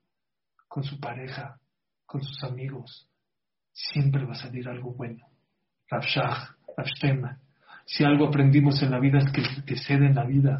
con 0.69 0.85
su 0.85 0.99
pareja, 0.99 1.59
con 2.05 2.23
sus 2.23 2.43
amigos, 2.45 3.11
siempre 3.73 4.25
va 4.25 4.33
a 4.33 4.39
salir 4.39 4.69
algo 4.69 4.95
bueno. 4.95 5.27
Rabshah, 5.89 6.57
Rabshtema. 6.77 7.39
Si 7.85 8.05
algo 8.05 8.29
aprendimos 8.29 8.83
en 8.83 8.91
la 8.91 8.99
vida 8.99 9.19
es 9.19 9.31
que 9.65 9.77
cede 9.77 10.07
en 10.07 10.15
la 10.15 10.25
vida 10.25 10.59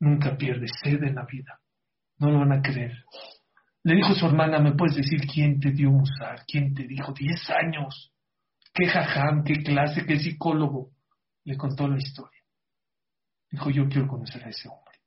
nunca 0.00 0.36
pierde, 0.36 0.66
cede 0.82 1.08
en 1.08 1.14
la 1.14 1.24
vida. 1.24 1.60
No 2.18 2.30
lo 2.30 2.40
van 2.40 2.52
a 2.52 2.62
creer. 2.62 3.04
Le 3.84 3.94
dijo 3.94 4.14
su 4.14 4.26
hermana, 4.26 4.58
¿me 4.58 4.72
puedes 4.72 4.96
decir 4.96 5.20
quién 5.26 5.60
te 5.60 5.70
dio 5.70 5.90
musar? 5.90 6.44
¿Quién 6.46 6.74
te 6.74 6.84
dijo? 6.84 7.12
Diez 7.12 7.48
años 7.50 8.12
qué 8.78 8.86
jajam, 8.86 9.42
qué 9.44 9.62
clase, 9.62 10.06
qué 10.06 10.18
psicólogo. 10.18 10.90
Le 11.44 11.56
contó 11.56 11.88
la 11.88 11.98
historia. 11.98 12.37
Dijo, 13.50 13.70
yo 13.70 13.88
quiero 13.88 14.08
conocer 14.08 14.44
a 14.44 14.50
ese 14.50 14.68
hombre. 14.68 14.98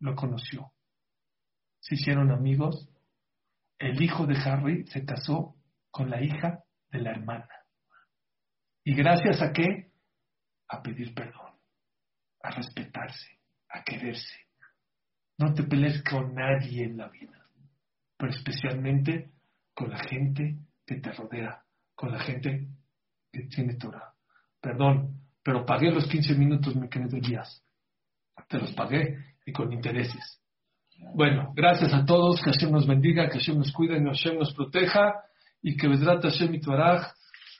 Lo 0.00 0.14
conoció. 0.14 0.72
Se 1.80 1.94
hicieron 1.96 2.30
amigos. 2.30 2.88
El 3.78 4.00
hijo 4.02 4.26
de 4.26 4.36
Harry 4.38 4.86
se 4.86 5.04
casó 5.04 5.56
con 5.90 6.10
la 6.10 6.22
hija 6.22 6.64
de 6.90 7.00
la 7.00 7.10
hermana. 7.10 7.48
¿Y 8.84 8.94
gracias 8.94 9.42
a 9.42 9.52
qué? 9.52 9.90
A 10.68 10.82
pedir 10.82 11.14
perdón, 11.14 11.52
a 12.42 12.50
respetarse, 12.50 13.38
a 13.68 13.82
quererse. 13.82 14.46
No 15.38 15.52
te 15.52 15.64
pelees 15.64 16.02
con 16.02 16.34
nadie 16.34 16.84
en 16.84 16.96
la 16.96 17.08
vida, 17.08 17.48
pero 18.16 18.32
especialmente 18.32 19.32
con 19.74 19.90
la 19.90 19.98
gente 19.98 20.58
que 20.86 20.96
te 20.96 21.12
rodea, 21.12 21.64
con 21.94 22.12
la 22.12 22.20
gente 22.20 22.68
que 23.32 23.42
tiene 23.44 23.74
Torah. 23.74 24.14
Perdón, 24.60 25.20
pero 25.42 25.66
pagué 25.66 25.90
los 25.90 26.06
15 26.06 26.34
minutos, 26.34 26.76
mi 26.76 26.88
querido 26.88 27.18
Díaz. 27.18 27.63
Te 28.48 28.58
los 28.58 28.72
pagué 28.72 29.16
y 29.46 29.52
con 29.52 29.72
intereses. 29.72 30.40
Bueno, 31.14 31.52
gracias 31.54 31.92
a 31.92 32.04
todos, 32.04 32.40
que 32.42 32.50
Hashem 32.50 32.70
nos 32.70 32.86
bendiga, 32.86 33.28
que 33.28 33.38
Hashem 33.38 33.58
nos 33.58 33.72
cuide, 33.72 33.98
que 33.98 34.04
Hashem 34.04 34.38
nos 34.38 34.54
proteja 34.54 35.14
y 35.62 35.76
que 35.76 35.88
Vedrat 35.88 36.22
Hashem 36.22 36.54
y 36.54 36.60
Torah, 36.60 37.12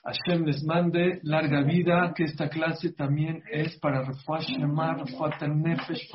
Hashem 0.03 0.45
les 0.45 0.63
mande 0.63 1.19
larga 1.23 1.63
vida, 1.63 2.13
que 2.15 2.25
esta 2.25 2.47
clase 2.47 2.93
también 2.93 3.43
es 3.51 3.77
para 3.79 4.03
Refuah 4.03 4.39
Shemar, 4.39 5.03
Nefesh, 5.49 6.09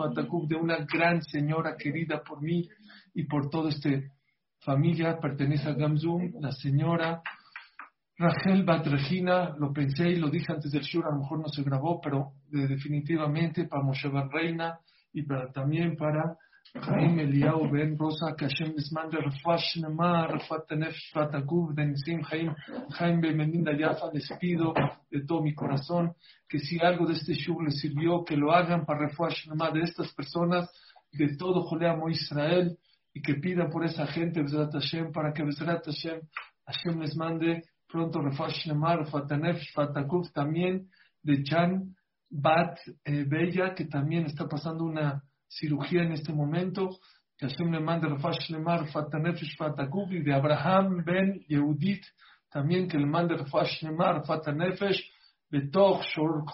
de 0.47 0.55
una 0.55 0.79
gran 0.85 1.23
señora 1.23 1.77
querida 1.77 2.23
por 2.23 2.41
mí 2.41 2.69
y 3.15 3.25
por 3.25 3.51
toda 3.51 3.71
esta 3.71 3.91
familia, 4.61 5.19
pertenece 5.19 5.69
a 5.69 5.73
Gamzum, 5.73 6.41
la 6.41 6.53
señora 6.53 7.21
Rachel 8.21 8.65
Bat 8.65 8.87
Regina, 8.87 9.57
lo 9.59 9.73
pensé 9.73 10.11
y 10.11 10.17
lo 10.17 10.29
dije 10.29 10.53
antes 10.53 10.71
del 10.71 10.83
Shur, 10.83 11.07
a 11.07 11.11
lo 11.11 11.21
mejor 11.21 11.39
no 11.39 11.49
se 11.49 11.63
grabó, 11.63 12.03
pero 12.03 12.33
definitivamente 12.51 13.65
para 13.65 13.83
Moshe 13.83 14.11
Ben 14.11 14.31
Reina 14.31 14.79
y 15.11 15.23
para, 15.23 15.51
también 15.51 15.97
para 15.97 16.37
Jaim 16.75 17.19
Eliyahu 17.19 17.71
Ben 17.71 17.97
Rosa, 17.97 18.35
que 18.37 18.45
Hashem 18.45 18.75
les 18.77 18.93
mande 18.93 19.17
Refash 19.17 19.79
Nema, 19.81 20.27
Refat 20.27 20.67
Tenef, 20.69 20.95
Fatagub, 21.15 21.75
Denizim, 21.75 22.21
Jaim, 22.21 22.55
Jaim 22.91 23.23
Bemeninda 23.23 23.73
Yafa, 23.73 24.13
les 24.13 24.31
pido 24.39 24.75
de 25.11 25.25
todo 25.25 25.41
mi 25.41 25.55
corazón 25.55 26.13
que 26.47 26.59
si 26.59 26.79
algo 26.79 27.07
de 27.07 27.15
este 27.15 27.33
Shur 27.33 27.65
les 27.65 27.81
sirvió, 27.81 28.23
que 28.23 28.37
lo 28.37 28.53
hagan 28.53 28.85
para 28.85 29.09
Refash 29.09 29.49
Nema 29.49 29.71
de 29.71 29.81
estas 29.81 30.13
personas, 30.13 30.69
de 31.11 31.39
todo 31.39 31.63
Joleamo 31.63 32.11
Israel, 32.11 32.77
y 33.15 33.23
que 33.23 33.37
pidan 33.37 33.71
por 33.71 33.83
esa 33.83 34.07
gente, 34.07 34.43
Bezrat 34.43 34.75
Hashem, 34.75 35.11
para 35.11 35.33
que 35.33 35.43
Bezrat 35.43 35.87
Hashem, 35.87 36.21
Hashem 36.67 37.01
les 37.01 37.17
mande 37.17 37.65
pronto 37.91 38.21
Refash 38.21 38.67
Nemar, 38.67 39.07
Fatanef, 39.11 39.61
Fatakuf, 39.75 40.31
también 40.33 40.89
de 41.23 41.43
Chan 41.43 41.95
Bat 42.31 42.79
eh, 43.05 43.25
Bella, 43.27 43.75
que 43.75 43.87
también 43.87 44.27
está 44.27 44.49
pasando 44.49 44.85
una 44.85 45.23
cirugía 45.49 46.03
en 46.03 46.13
este 46.13 46.33
momento, 46.33 46.91
que 47.37 47.47
Hashem 47.47 47.73
le 47.73 47.81
manda 47.81 48.09
Refash 48.09 48.51
Nemar, 48.51 48.87
Fatanef, 48.89 49.41
Fatakuf, 49.59 50.13
y 50.13 50.23
de 50.23 50.33
Abraham 50.33 51.03
Ben 51.05 51.45
Yehudit, 51.49 52.05
también 52.51 52.89
que 52.89 52.99
le 52.99 53.07
mande 53.07 53.37
Refash 53.37 53.83
Nemar, 53.83 54.25
Fatanefesh, 54.25 55.03
Betoch, 55.51 56.03
Shor, 56.05 56.45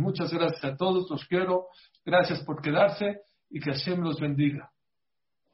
Muchas 0.00 0.32
gracias 0.32 0.64
a 0.64 0.76
todos, 0.76 1.10
los 1.10 1.24
quiero, 1.26 1.66
gracias 2.04 2.42
por 2.44 2.62
quedarse 2.62 3.22
y 3.50 3.60
que 3.60 3.72
Hashem 3.72 4.00
los 4.00 4.20
bendiga. 4.20 4.70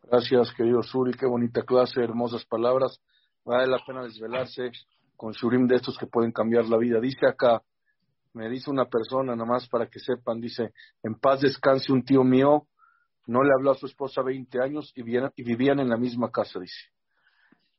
Gracias, 0.02 0.52
querido 0.54 0.82
Suri, 0.82 1.12
qué 1.12 1.26
bonita 1.26 1.62
clase, 1.62 2.02
hermosas 2.02 2.44
palabras. 2.44 3.00
Vale 3.44 3.66
la 3.66 3.78
pena 3.84 4.02
desvelarse 4.02 4.70
con 5.16 5.32
shurim 5.32 5.66
de 5.66 5.76
estos 5.76 5.98
que 5.98 6.06
pueden 6.06 6.32
cambiar 6.32 6.66
la 6.66 6.78
vida. 6.78 7.00
Dice 7.00 7.26
acá, 7.26 7.62
me 8.32 8.48
dice 8.48 8.70
una 8.70 8.86
persona, 8.86 9.34
nada 9.34 9.48
más 9.48 9.68
para 9.68 9.86
que 9.86 9.98
sepan, 9.98 10.40
dice, 10.40 10.72
en 11.02 11.14
paz 11.16 11.40
descanse 11.40 11.92
un 11.92 12.04
tío 12.04 12.22
mío, 12.22 12.66
no 13.26 13.42
le 13.42 13.52
habló 13.52 13.72
a 13.72 13.74
su 13.74 13.86
esposa 13.86 14.22
20 14.22 14.60
años 14.62 14.92
y, 14.94 15.02
y 15.02 15.42
vivían 15.44 15.80
en 15.80 15.88
la 15.88 15.96
misma 15.96 16.30
casa, 16.30 16.58
dice. 16.60 16.90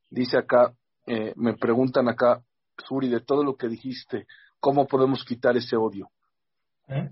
Dice 0.10 0.38
acá, 0.38 0.74
eh, 1.06 1.34
me 1.36 1.56
preguntan 1.56 2.10
acá, 2.10 2.44
Suri, 2.86 3.10
de 3.10 3.22
todo 3.22 3.44
lo 3.44 3.56
que 3.56 3.68
dijiste, 3.68 4.28
¿cómo 4.60 4.88
podemos 4.88 5.24
quitar 5.24 5.56
ese 5.56 5.76
odio? 5.76 6.10
¿Eh? 6.88 7.10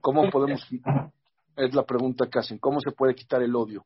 ¿Cómo 0.00 0.30
podemos? 0.30 0.66
Es 1.56 1.74
la 1.74 1.84
pregunta 1.84 2.28
que 2.30 2.38
hacen, 2.38 2.58
¿cómo 2.58 2.80
se 2.80 2.92
puede 2.92 3.14
quitar 3.14 3.42
el 3.42 3.54
odio? 3.54 3.84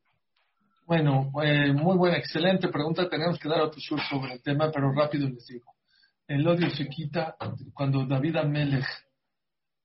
Bueno, 0.85 1.31
eh, 1.41 1.73
muy 1.73 1.97
buena, 1.97 2.17
excelente 2.17 2.67
pregunta. 2.67 3.09
Tenemos 3.09 3.39
que 3.39 3.49
dar 3.49 3.61
otro 3.61 3.81
sur 3.81 3.99
sobre 4.01 4.33
el 4.33 4.43
tema, 4.43 4.69
pero 4.71 4.91
rápido 4.91 5.27
les 5.27 5.47
digo. 5.47 5.73
El 6.27 6.47
odio 6.47 6.69
se 6.69 6.87
quita 6.87 7.35
cuando 7.73 8.05
David 8.05 8.35
Amelech 8.37 8.85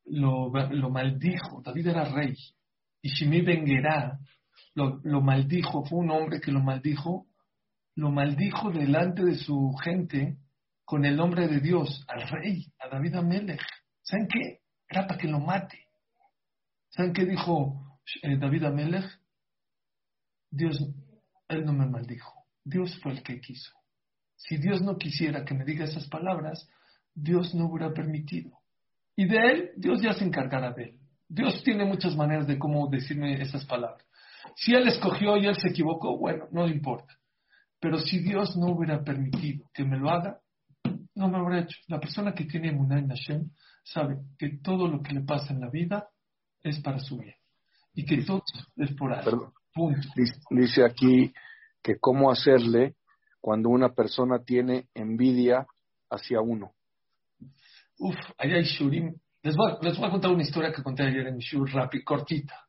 lo, 0.05 0.51
lo 0.51 0.91
maldijo. 0.91 1.63
David 1.63 1.87
era 1.87 2.05
rey. 2.05 2.37
Y 3.01 3.09
Shimi 3.09 3.41
Benguerá 3.41 4.19
lo, 4.75 5.01
lo 5.03 5.23
maldijo. 5.23 5.87
Fue 5.87 6.01
un 6.01 6.11
hombre 6.11 6.39
que 6.39 6.53
lo 6.53 6.61
maldijo. 6.61 7.27
Lo 7.95 8.11
maldijo 8.11 8.71
delante 8.71 9.25
de 9.25 9.37
su 9.37 9.73
gente 9.83 10.37
con 10.85 11.07
el 11.07 11.17
nombre 11.17 11.49
de 11.49 11.61
Dios, 11.61 12.05
al 12.09 12.29
rey, 12.29 12.67
a 12.79 12.89
David 12.89 13.15
Amelech. 13.15 13.63
¿Saben 14.03 14.29
qué? 14.29 14.59
Era 14.89 15.07
para 15.07 15.19
que 15.19 15.29
lo 15.29 15.41
mate. 15.41 15.79
¿Saben 16.91 17.15
qué 17.15 17.25
dijo 17.25 17.97
eh, 18.23 18.37
David 18.37 18.65
Amelech? 18.65 19.20
Dios, 20.51 20.79
él 21.49 21.65
no 21.65 21.73
me 21.73 21.87
maldijo. 21.87 22.33
Dios 22.65 22.99
fue 23.03 23.13
el 23.13 23.23
que 23.23 23.41
quiso. 23.41 23.73
Si 24.37 24.57
Dios 24.57 24.83
no 24.83 24.97
quisiera 24.97 25.45
que 25.45 25.55
me 25.55 25.65
diga 25.65 25.85
esas 25.85 26.09
palabras, 26.09 26.69
Dios 27.15 27.55
no 27.55 27.67
hubiera 27.67 27.93
permitido. 27.93 28.59
Y 29.17 29.27
de 29.27 29.37
él, 29.37 29.71
Dios 29.77 30.01
ya 30.01 30.15
se 30.15 30.25
encargará 30.25 30.73
de 30.73 30.85
él. 30.85 31.01
Dios 31.29 31.63
tiene 31.63 31.85
muchas 31.85 32.17
maneras 32.17 32.47
de 32.47 32.59
cómo 32.59 32.89
decirme 32.89 33.41
esas 33.41 33.65
palabras. 33.67 34.05
Si 34.57 34.75
él 34.75 34.89
escogió 34.89 35.37
y 35.37 35.47
él 35.47 35.57
se 35.57 35.69
equivocó, 35.69 36.19
bueno, 36.19 36.49
no 36.51 36.67
importa. 36.67 37.15
Pero 37.79 37.99
si 37.99 38.19
Dios 38.21 38.57
no 38.57 38.73
hubiera 38.73 39.03
permitido 39.05 39.71
que 39.73 39.85
me 39.85 39.99
lo 39.99 40.11
haga, 40.11 40.41
no 41.15 41.29
me 41.29 41.39
habría 41.39 41.61
hecho. 41.61 41.77
La 41.89 42.01
persona 42.01 42.35
que 42.35 42.45
tiene 42.45 42.69
Emuná 42.69 42.99
en 42.99 43.09
Hashem 43.09 43.51
sabe 43.85 44.19
que 44.39 44.59
todo 44.63 44.89
lo 44.89 45.03
que 45.03 45.13
le 45.13 45.21
pasa 45.21 45.53
en 45.53 45.61
la 45.61 45.71
vida 45.71 46.09
es 46.63 46.81
para 46.81 46.99
su 46.99 47.19
bien. 47.19 47.37
Y 47.95 48.05
que 48.05 48.23
todo 48.23 48.43
es 48.77 48.93
por 48.95 49.13
algo. 49.13 49.53
Dice 50.51 50.85
aquí 50.85 51.33
que 51.83 51.99
cómo 51.99 52.31
hacerle 52.31 52.97
cuando 53.41 53.69
una 53.69 53.95
persona 53.95 54.43
tiene 54.45 54.89
envidia 54.95 55.67
hacia 56.11 56.41
uno. 56.41 56.73
Uf, 57.99 58.17
allá 58.39 58.57
hay 58.57 58.65
shurim. 58.65 59.15
Les 59.43 59.57
voy, 59.57 59.73
les 59.81 59.97
voy 59.97 60.09
a 60.09 60.11
contar 60.11 60.31
una 60.31 60.43
historia 60.43 60.73
que 60.73 60.83
conté 60.83 61.05
ayer 61.05 61.27
en 61.27 61.39
shur 61.39 61.71
rápido, 61.71 62.05
cortita. 62.05 62.67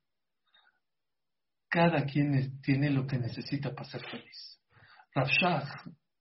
Cada 1.67 2.05
quien 2.05 2.61
tiene 2.61 2.89
lo 2.89 3.05
que 3.05 3.17
necesita 3.17 3.73
para 3.73 3.89
ser 3.89 4.01
feliz. 4.09 4.61
Rav 5.13 5.63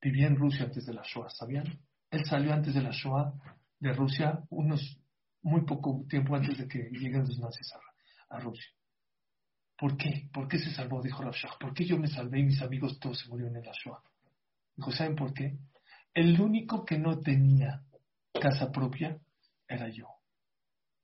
vivía 0.01 0.27
en 0.27 0.35
Rusia 0.35 0.65
antes 0.65 0.85
de 0.85 0.93
la 0.93 1.03
Shoah, 1.03 1.29
¿sabían? 1.29 1.65
Él 2.09 2.25
salió 2.25 2.53
antes 2.53 2.73
de 2.73 2.81
la 2.81 2.91
Shoah 2.91 3.33
de 3.79 3.93
Rusia, 3.93 4.39
unos 4.49 4.97
muy 5.41 5.61
poco 5.65 6.05
tiempo 6.09 6.35
antes 6.35 6.57
de 6.57 6.67
que 6.67 6.89
lleguen 6.91 7.21
los 7.21 7.39
nazis 7.39 7.71
a 8.29 8.39
Rusia. 8.39 8.67
¿Por 9.81 9.97
qué? 9.97 10.29
¿Por 10.31 10.47
qué 10.47 10.59
se 10.59 10.71
salvó? 10.71 11.01
Dijo 11.01 11.23
Rav 11.23 11.33
¿Por 11.59 11.73
qué 11.73 11.83
yo 11.85 11.97
me 11.97 12.07
salvé 12.07 12.41
y 12.41 12.43
mis 12.43 12.61
amigos 12.61 12.99
todos 12.99 13.17
se 13.17 13.27
murieron 13.27 13.57
en 13.57 13.65
la 13.65 13.71
Shoah? 13.73 13.99
Dijo, 14.75 14.91
¿saben 14.91 15.15
por 15.15 15.33
qué? 15.33 15.57
El 16.13 16.39
único 16.39 16.85
que 16.85 16.99
no 16.99 17.19
tenía 17.19 17.81
casa 18.39 18.71
propia 18.71 19.17
era 19.67 19.89
yo. 19.89 20.05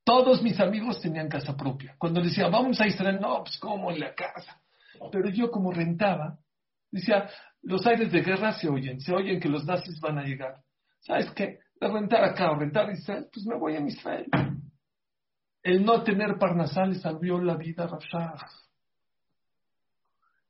Todos 0.04 0.44
mis 0.44 0.60
amigos 0.60 1.02
tenían 1.02 1.28
casa 1.28 1.58
propia. 1.58 1.96
Cuando 1.98 2.22
decía, 2.22 2.50
vamos 2.50 2.80
a 2.80 2.86
Israel, 2.86 3.18
no, 3.20 3.44
pues 3.44 3.58
¿cómo 3.58 3.90
en 3.90 4.00
la 4.00 4.14
casa? 4.14 4.62
Pero 5.12 5.28
yo 5.32 5.50
como 5.50 5.72
rentaba, 5.72 6.38
decía, 6.92 7.28
los 7.64 7.84
aires 7.88 8.12
de 8.12 8.22
guerra 8.22 8.54
se 8.60 8.70
oyen, 8.70 9.02
se 9.02 9.12
oyen 9.12 9.40
que 9.40 9.50
los 9.50 9.66
nazis 9.66 10.00
van 10.00 10.20
a 10.20 10.24
llegar. 10.24 10.62
¿Sabes 11.00 11.32
qué? 11.32 11.62
De 11.82 11.88
rentar 11.88 12.24
acá 12.24 12.52
o 12.52 12.60
rentar 12.60 12.92
Israel, 12.92 13.28
pues 13.34 13.44
me 13.48 13.58
voy 13.58 13.76
a 13.76 13.80
Israel. 13.80 14.28
El 15.64 15.84
no 15.84 16.04
tener 16.04 16.38
Parnasal 16.38 16.96
salvió 17.02 17.42
la 17.42 17.56
vida 17.56 17.86
a 17.86 17.88
Rafshah. 17.88 18.66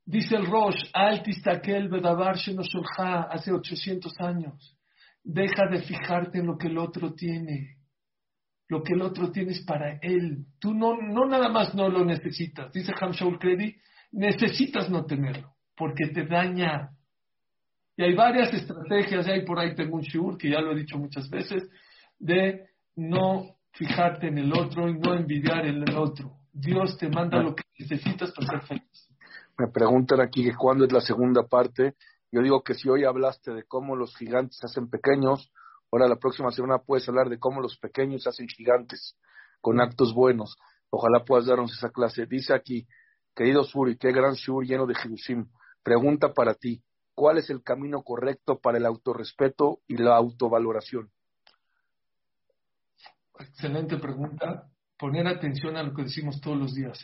Dice 0.08 0.38
el 0.38 0.45
Rosh, 0.45 0.89
Altistakel 0.93 1.89
Bedavar 1.89 2.38
Shenosholha, 2.38 3.24
hace 3.30 3.51
800 3.51 4.14
años. 4.22 4.78
Deja 5.22 5.68
de 5.70 5.82
fijarte 5.82 6.39
en 6.39 6.47
lo 6.47 6.58
que 6.58 6.68
el 6.68 6.78
otro 6.78 7.14
tiene. 7.14 7.76
Lo 8.70 8.82
que 8.84 8.93
el 8.93 9.01
otro 9.01 9.32
tiene 9.32 9.51
es 9.51 9.66
para 9.66 9.99
él. 10.01 10.45
Tú 10.60 10.74
no, 10.74 10.95
no 10.95 11.26
nada 11.26 11.49
más 11.49 11.76
no 11.76 11.89
lo 11.89 12.05
necesitas. 12.05 12.72
Dice 12.72 12.93
Hamshaul 12.97 13.38
Kredi, 13.38 13.76
necesitas 14.14 14.89
no 14.89 15.05
tenerlo, 15.05 15.58
porque 15.76 16.08
te 16.08 16.26
daña. 16.26 16.91
Y 17.97 18.03
hay 18.03 18.16
varias 18.16 18.53
estrategias, 18.53 19.28
y 19.28 19.32
hay 19.32 19.45
por 19.45 19.60
ahí 19.60 19.76
tengo 19.76 19.97
un 19.97 20.03
shur, 20.03 20.38
que 20.38 20.49
ya 20.49 20.62
lo 20.62 20.72
he 20.72 20.80
dicho 20.80 20.97
muchas 20.97 21.30
veces, 21.30 21.70
de 22.18 22.70
no 22.95 23.58
fijarte 23.74 24.28
en 24.28 24.38
el 24.38 24.53
otro 24.53 24.88
y 24.88 24.97
no 24.97 25.16
envidiar 25.16 25.66
en 25.66 25.84
el 25.84 25.97
otro. 25.97 26.38
Dios 26.53 26.97
te 26.97 27.10
manda 27.10 27.43
lo 27.43 27.53
que 27.53 27.64
necesitas 27.78 28.32
para 28.32 28.47
ser 28.47 28.62
feliz. 28.62 29.07
Me 29.58 29.68
preguntan 29.68 30.22
aquí 30.22 30.43
que 30.43 30.55
cuándo 30.55 30.86
es 30.86 30.91
la 30.91 31.01
segunda 31.01 31.47
parte. 31.47 31.95
Yo 32.32 32.41
digo 32.41 32.64
que 32.64 32.76
si 32.76 32.89
hoy 32.89 33.05
hablaste 33.05 33.53
de 33.53 33.64
cómo 33.64 33.95
los 33.95 34.16
gigantes 34.16 34.64
hacen 34.64 34.88
pequeños, 34.88 35.51
ahora 35.91 36.08
la 36.08 36.18
próxima 36.18 36.51
semana 36.51 36.78
puedes 36.80 37.10
hablar 37.10 37.28
de 37.30 37.39
cómo 37.39 37.60
los 37.60 37.78
pequeños 37.80 38.28
hacen 38.28 38.47
gigantes 38.47 39.18
con 39.60 39.82
actos 39.82 40.14
buenos. 40.14 40.58
Ojalá 40.91 41.26
puedas 41.26 41.47
darnos 41.47 41.74
esa 41.74 41.89
clase. 41.89 42.28
Dice 42.28 42.53
aquí, 42.53 42.88
querido 43.36 43.64
Suri, 43.64 43.97
qué 43.97 44.12
gran 44.12 44.34
Shur 44.34 44.64
lleno 44.64 44.86
de 44.86 44.93
Jerusalén. 44.93 45.49
Pregunta 45.82 46.34
para 46.34 46.53
ti, 46.53 46.84
¿cuál 47.16 47.39
es 47.39 47.49
el 47.49 47.64
camino 47.64 48.03
correcto 48.03 48.60
para 48.60 48.78
el 48.78 48.86
autorrespeto 48.86 49.80
y 49.88 49.97
la 49.97 50.18
autovaloración? 50.18 51.10
Excelente 53.39 53.97
pregunta. 53.97 54.70
Poner 54.99 55.28
atención 55.28 55.78
a 55.78 55.84
lo 55.84 55.93
que 55.93 56.03
decimos 56.03 56.41
todos 56.41 56.58
los 56.58 56.76
días. 56.76 56.99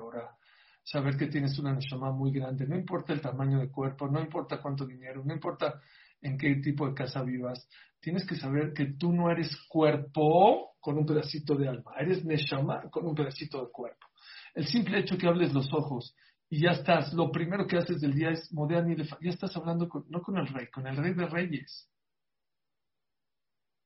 ora 0.00 0.36
saber 0.82 1.16
que 1.16 1.26
tienes 1.26 1.58
una 1.58 1.72
neshama 1.72 2.10
muy 2.12 2.32
grande, 2.32 2.66
no 2.66 2.76
importa 2.76 3.12
el 3.12 3.20
tamaño 3.20 3.58
del 3.58 3.70
cuerpo, 3.70 4.08
no 4.08 4.20
importa 4.20 4.60
cuánto 4.60 4.86
dinero, 4.86 5.22
no 5.24 5.32
importa 5.32 5.80
en 6.20 6.36
qué 6.36 6.56
tipo 6.56 6.88
de 6.88 6.94
casa 6.94 7.22
vivas, 7.22 7.68
tienes 8.00 8.26
que 8.26 8.36
saber 8.36 8.72
que 8.72 8.86
tú 8.98 9.12
no 9.12 9.30
eres 9.30 9.56
cuerpo 9.68 10.76
con 10.80 10.98
un 10.98 11.06
pedacito 11.06 11.54
de 11.54 11.68
alma, 11.68 11.92
eres 11.98 12.24
neshama 12.24 12.82
con 12.90 13.06
un 13.06 13.14
pedacito 13.14 13.64
de 13.64 13.70
cuerpo. 13.70 14.06
El 14.54 14.66
simple 14.66 14.98
hecho 14.98 15.16
que 15.16 15.28
hables 15.28 15.52
los 15.52 15.72
ojos 15.72 16.14
y 16.48 16.62
ya 16.62 16.70
estás, 16.70 17.12
lo 17.12 17.30
primero 17.30 17.66
que 17.66 17.76
haces 17.76 18.00
del 18.00 18.14
día 18.14 18.30
es 18.30 18.52
modean 18.52 18.90
y 18.90 18.96
ya 18.96 19.30
estás 19.30 19.56
hablando 19.56 19.88
no 20.08 20.22
con 20.22 20.36
el 20.38 20.48
rey, 20.48 20.66
con 20.68 20.86
el 20.86 20.96
rey 20.96 21.14
de 21.14 21.26
reyes. 21.26 21.88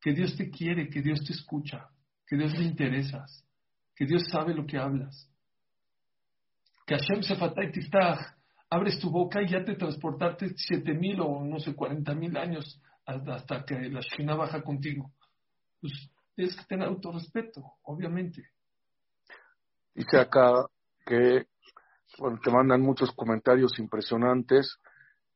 Que 0.01 0.13
Dios 0.13 0.37
te 0.37 0.51
quiere, 0.51 0.89
que 0.89 1.03
Dios 1.03 1.23
te 1.25 1.33
escucha, 1.33 1.91
que 2.27 2.37
Dios 2.37 2.57
le 2.57 2.65
interesas, 2.65 3.47
que 3.95 4.07
Dios 4.07 4.25
sabe 4.31 4.55
lo 4.55 4.67
que 4.67 4.79
hablas 4.79 5.31
que 6.87 6.97
Hashem 6.97 7.23
Sefatay 7.23 7.73
Tiftach, 7.73 8.37
abres 8.71 8.99
tu 8.99 9.11
boca 9.11 9.41
y 9.43 9.49
ya 9.49 9.65
te 9.65 9.75
transportaste 9.77 10.55
siete 10.57 10.95
mil 10.95 11.21
o 11.21 11.45
no 11.45 11.59
sé, 11.59 11.75
cuarenta 11.75 12.15
mil 12.15 12.37
años 12.37 12.81
hasta 13.07 13.65
que 13.65 13.75
la 13.89 14.01
Shina 14.01 14.35
baja 14.35 14.63
contigo. 14.63 15.13
Pues 15.81 15.93
tienes 16.35 16.57
que 16.57 16.65
tener 16.65 16.89
autorrespeto, 16.89 17.63
obviamente. 17.83 18.43
Dice 19.95 20.19
acá 20.19 20.67
que 21.07 21.47
te 22.43 22.51
mandan 22.51 22.81
muchos 22.81 23.13
comentarios 23.13 23.79
impresionantes, 23.79 24.79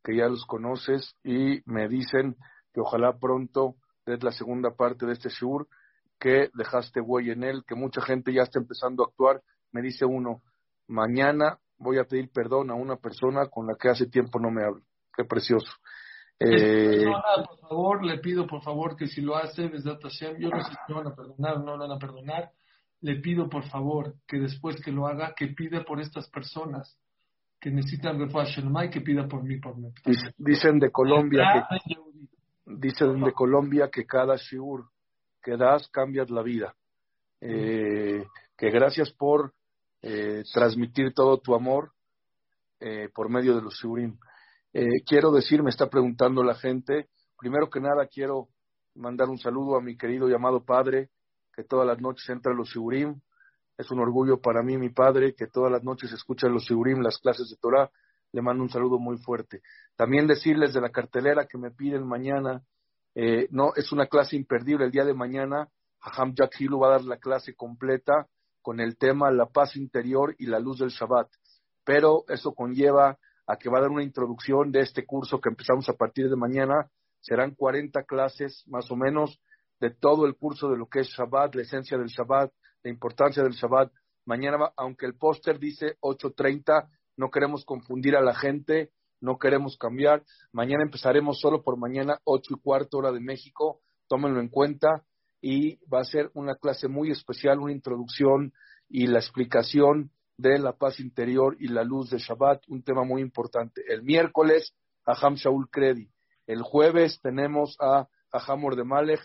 que 0.02 0.16
ya 0.16 0.26
los 0.26 0.44
conoces, 0.46 1.14
y 1.22 1.60
me 1.66 1.88
dicen 1.88 2.36
que 2.72 2.80
ojalá 2.80 3.18
pronto 3.18 3.76
des 4.06 4.22
la 4.22 4.32
segunda 4.32 4.70
parte 4.70 5.06
de 5.06 5.12
este 5.12 5.28
shur, 5.28 5.68
que 6.18 6.50
dejaste 6.54 7.00
huella 7.00 7.32
en 7.34 7.44
él, 7.44 7.64
que 7.66 7.74
mucha 7.74 8.00
gente 8.00 8.32
ya 8.32 8.42
está 8.42 8.58
empezando 8.58 9.04
a 9.04 9.08
actuar. 9.08 9.42
Me 9.70 9.82
dice 9.82 10.04
uno, 10.04 10.42
mañana 10.88 11.58
voy 11.78 11.98
a 11.98 12.04
pedir 12.04 12.30
perdón 12.30 12.70
a 12.70 12.74
una 12.74 12.96
persona 12.96 13.46
con 13.46 13.66
la 13.66 13.76
que 13.76 13.88
hace 13.88 14.06
tiempo 14.06 14.38
no 14.40 14.50
me 14.50 14.64
hablo. 14.64 14.82
Qué 15.16 15.24
precioso. 15.24 15.70
Eh, 16.40 17.04
por 17.04 17.58
favor, 17.58 18.04
le 18.04 18.18
pido 18.18 18.46
por 18.46 18.62
favor 18.62 18.96
que 18.96 19.08
si 19.08 19.20
lo 19.20 19.36
hace, 19.36 19.62
yo 19.62 20.48
no 20.50 20.62
sé 20.62 20.72
si 20.86 20.92
van 20.92 21.08
a 21.08 21.14
perdonar 21.14 21.56
o 21.56 21.58
no 21.60 21.76
lo 21.76 21.88
van 21.88 21.96
a 21.96 21.98
perdonar, 21.98 22.50
le 23.00 23.16
pido 23.16 23.48
por 23.48 23.64
favor 23.68 24.14
que 24.26 24.38
después 24.38 24.80
que 24.82 24.92
lo 24.92 25.06
haga, 25.06 25.34
que 25.34 25.48
pida 25.48 25.84
por 25.84 26.00
estas 26.00 26.28
personas 26.30 26.96
que 27.60 27.70
necesitan 27.70 28.20
refugio 28.20 28.62
y 28.84 28.90
que 28.90 29.00
pida 29.00 29.26
por 29.26 29.42
mí, 29.42 29.58
por 29.58 29.76
mí. 29.76 29.92
Dicen 30.36 30.78
de 30.78 30.92
Colombia 30.92 31.66
que, 31.68 31.96
dicen 32.66 33.20
de 33.20 33.32
Colombia 33.32 33.88
que 33.90 34.06
cada 34.06 34.36
shiur 34.36 34.88
que 35.42 35.56
das 35.56 35.88
cambias 35.88 36.30
la 36.30 36.42
vida. 36.42 36.74
Eh, 37.40 38.24
que 38.56 38.70
gracias 38.70 39.12
por 39.12 39.52
eh, 40.02 40.44
transmitir 40.52 41.12
todo 41.12 41.38
tu 41.38 41.54
amor 41.54 41.92
eh, 42.80 43.08
por 43.14 43.28
medio 43.28 43.56
de 43.56 43.62
los 43.62 43.74
shurim. 43.74 44.18
Eh, 44.72 45.02
quiero 45.06 45.32
decir, 45.32 45.62
me 45.62 45.70
está 45.70 45.88
preguntando 45.88 46.42
la 46.44 46.54
gente, 46.54 47.08
primero 47.38 47.68
que 47.70 47.80
nada 47.80 48.06
quiero 48.06 48.48
mandar 48.94 49.28
un 49.28 49.38
saludo 49.38 49.76
a 49.76 49.80
mi 49.80 49.96
querido 49.96 50.28
llamado 50.28 50.64
padre, 50.64 51.10
que 51.54 51.64
todas 51.64 51.86
las 51.86 52.00
noches 52.00 52.28
entra 52.28 52.52
a 52.52 52.54
los 52.54 52.70
Sigurim. 52.70 53.20
Es 53.76 53.90
un 53.90 54.00
orgullo 54.00 54.40
para 54.40 54.62
mí, 54.62 54.76
mi 54.76 54.90
padre, 54.90 55.34
que 55.34 55.46
todas 55.46 55.70
las 55.72 55.82
noches 55.82 56.12
escucha 56.12 56.48
los 56.48 56.66
Sigurim, 56.66 57.00
las 57.00 57.18
clases 57.18 57.48
de 57.48 57.56
Torah. 57.56 57.90
Le 58.32 58.42
mando 58.42 58.62
un 58.62 58.70
saludo 58.70 58.98
muy 58.98 59.18
fuerte. 59.18 59.62
También 59.96 60.26
decirles 60.26 60.74
de 60.74 60.80
la 60.80 60.90
cartelera 60.90 61.46
que 61.46 61.58
me 61.58 61.70
piden 61.70 62.06
mañana, 62.06 62.62
eh, 63.14 63.48
no, 63.50 63.72
es 63.74 63.90
una 63.90 64.06
clase 64.06 64.36
imperdible 64.36 64.84
el 64.84 64.90
día 64.90 65.04
de 65.04 65.14
mañana. 65.14 65.68
Haham 66.00 66.34
Hilu 66.58 66.78
va 66.78 66.88
a 66.88 66.90
dar 66.92 67.04
la 67.04 67.16
clase 67.16 67.54
completa 67.54 68.28
con 68.68 68.80
el 68.80 68.98
tema 68.98 69.30
La 69.30 69.46
paz 69.46 69.76
interior 69.76 70.34
y 70.36 70.44
la 70.44 70.58
luz 70.58 70.80
del 70.80 70.90
Shabbat. 70.90 71.30
Pero 71.86 72.24
eso 72.28 72.52
conlleva 72.52 73.18
a 73.46 73.56
que 73.56 73.70
va 73.70 73.78
a 73.78 73.80
dar 73.80 73.90
una 73.90 74.02
introducción 74.02 74.70
de 74.70 74.80
este 74.80 75.06
curso 75.06 75.40
que 75.40 75.48
empezamos 75.48 75.88
a 75.88 75.94
partir 75.94 76.28
de 76.28 76.36
mañana. 76.36 76.90
Serán 77.18 77.54
40 77.54 78.02
clases 78.02 78.62
más 78.66 78.90
o 78.90 78.96
menos 78.96 79.40
de 79.80 79.88
todo 79.88 80.26
el 80.26 80.36
curso 80.36 80.68
de 80.68 80.76
lo 80.76 80.86
que 80.86 81.00
es 81.00 81.08
Shabbat, 81.08 81.54
la 81.54 81.62
esencia 81.62 81.96
del 81.96 82.08
Shabbat, 82.08 82.52
la 82.82 82.90
importancia 82.90 83.42
del 83.42 83.54
Shabbat. 83.54 83.90
Mañana, 84.26 84.70
aunque 84.76 85.06
el 85.06 85.14
póster 85.16 85.58
dice 85.58 85.96
8.30, 86.02 86.90
no 87.16 87.30
queremos 87.30 87.64
confundir 87.64 88.16
a 88.16 88.20
la 88.20 88.34
gente, 88.34 88.90
no 89.22 89.38
queremos 89.38 89.78
cambiar. 89.78 90.24
Mañana 90.52 90.82
empezaremos 90.82 91.40
solo 91.40 91.62
por 91.62 91.78
mañana, 91.78 92.18
8 92.24 92.52
y 92.54 92.60
cuarto 92.60 92.98
hora 92.98 93.12
de 93.12 93.20
México, 93.20 93.80
tómenlo 94.08 94.40
en 94.40 94.48
cuenta. 94.48 95.06
Y 95.40 95.76
va 95.86 96.00
a 96.00 96.04
ser 96.04 96.30
una 96.34 96.56
clase 96.56 96.88
muy 96.88 97.10
especial, 97.10 97.60
una 97.60 97.72
introducción 97.72 98.52
y 98.88 99.06
la 99.06 99.18
explicación 99.18 100.10
de 100.36 100.58
la 100.58 100.72
paz 100.72 101.00
interior 101.00 101.56
y 101.58 101.68
la 101.68 101.82
luz 101.82 102.10
de 102.10 102.18
Shabbat, 102.18 102.62
un 102.68 102.82
tema 102.82 103.04
muy 103.04 103.20
importante. 103.22 103.82
El 103.88 104.02
miércoles, 104.02 104.74
a 105.04 105.14
Ham 105.20 105.34
Shaul 105.34 105.68
Kredi. 105.70 106.10
El 106.46 106.62
jueves 106.62 107.20
tenemos 107.20 107.76
a 107.80 108.08
Hamor 108.32 108.76
de 108.76 108.84
Malech. 108.84 109.20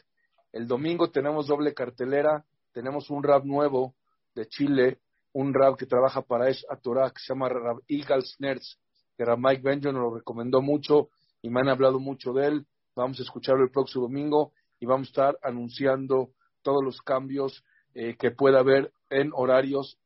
El 0.51 0.67
domingo 0.67 1.11
tenemos 1.11 1.47
doble 1.47 1.73
cartelera. 1.73 2.45
Tenemos 2.71 3.09
un 3.09 3.23
rap 3.23 3.43
nuevo 3.45 3.95
de 4.33 4.47
Chile, 4.47 4.99
un 5.33 5.53
rap 5.53 5.77
que 5.77 5.85
trabaja 5.85 6.21
para 6.21 6.49
Es 6.49 6.65
Torah, 6.81 7.11
que 7.11 7.19
se 7.19 7.33
llama 7.33 7.49
Rab 7.49 7.81
Igal 7.87 8.23
Snerz, 8.23 8.79
que 9.15 9.25
Rab 9.25 9.39
Mike 9.39 9.61
Benjamin 9.63 10.01
lo 10.01 10.15
recomendó 10.15 10.61
mucho 10.61 11.09
y 11.41 11.49
me 11.49 11.61
han 11.61 11.69
hablado 11.69 11.99
mucho 11.99 12.33
de 12.33 12.47
él. 12.47 12.67
Vamos 12.95 13.19
a 13.19 13.23
escucharlo 13.23 13.63
el 13.63 13.71
próximo 13.71 14.03
domingo 14.03 14.53
y 14.83 14.85
vamos 14.85 15.07
a 15.07 15.11
estar 15.11 15.39
anunciando 15.41 16.31
todos 16.61 16.83
los 16.83 17.01
cambios 17.01 17.63
eh, 17.93 18.17
que 18.19 18.31
pueda 18.31 18.59
haber 18.59 18.91
en 19.09 19.31
horarios 19.33 19.97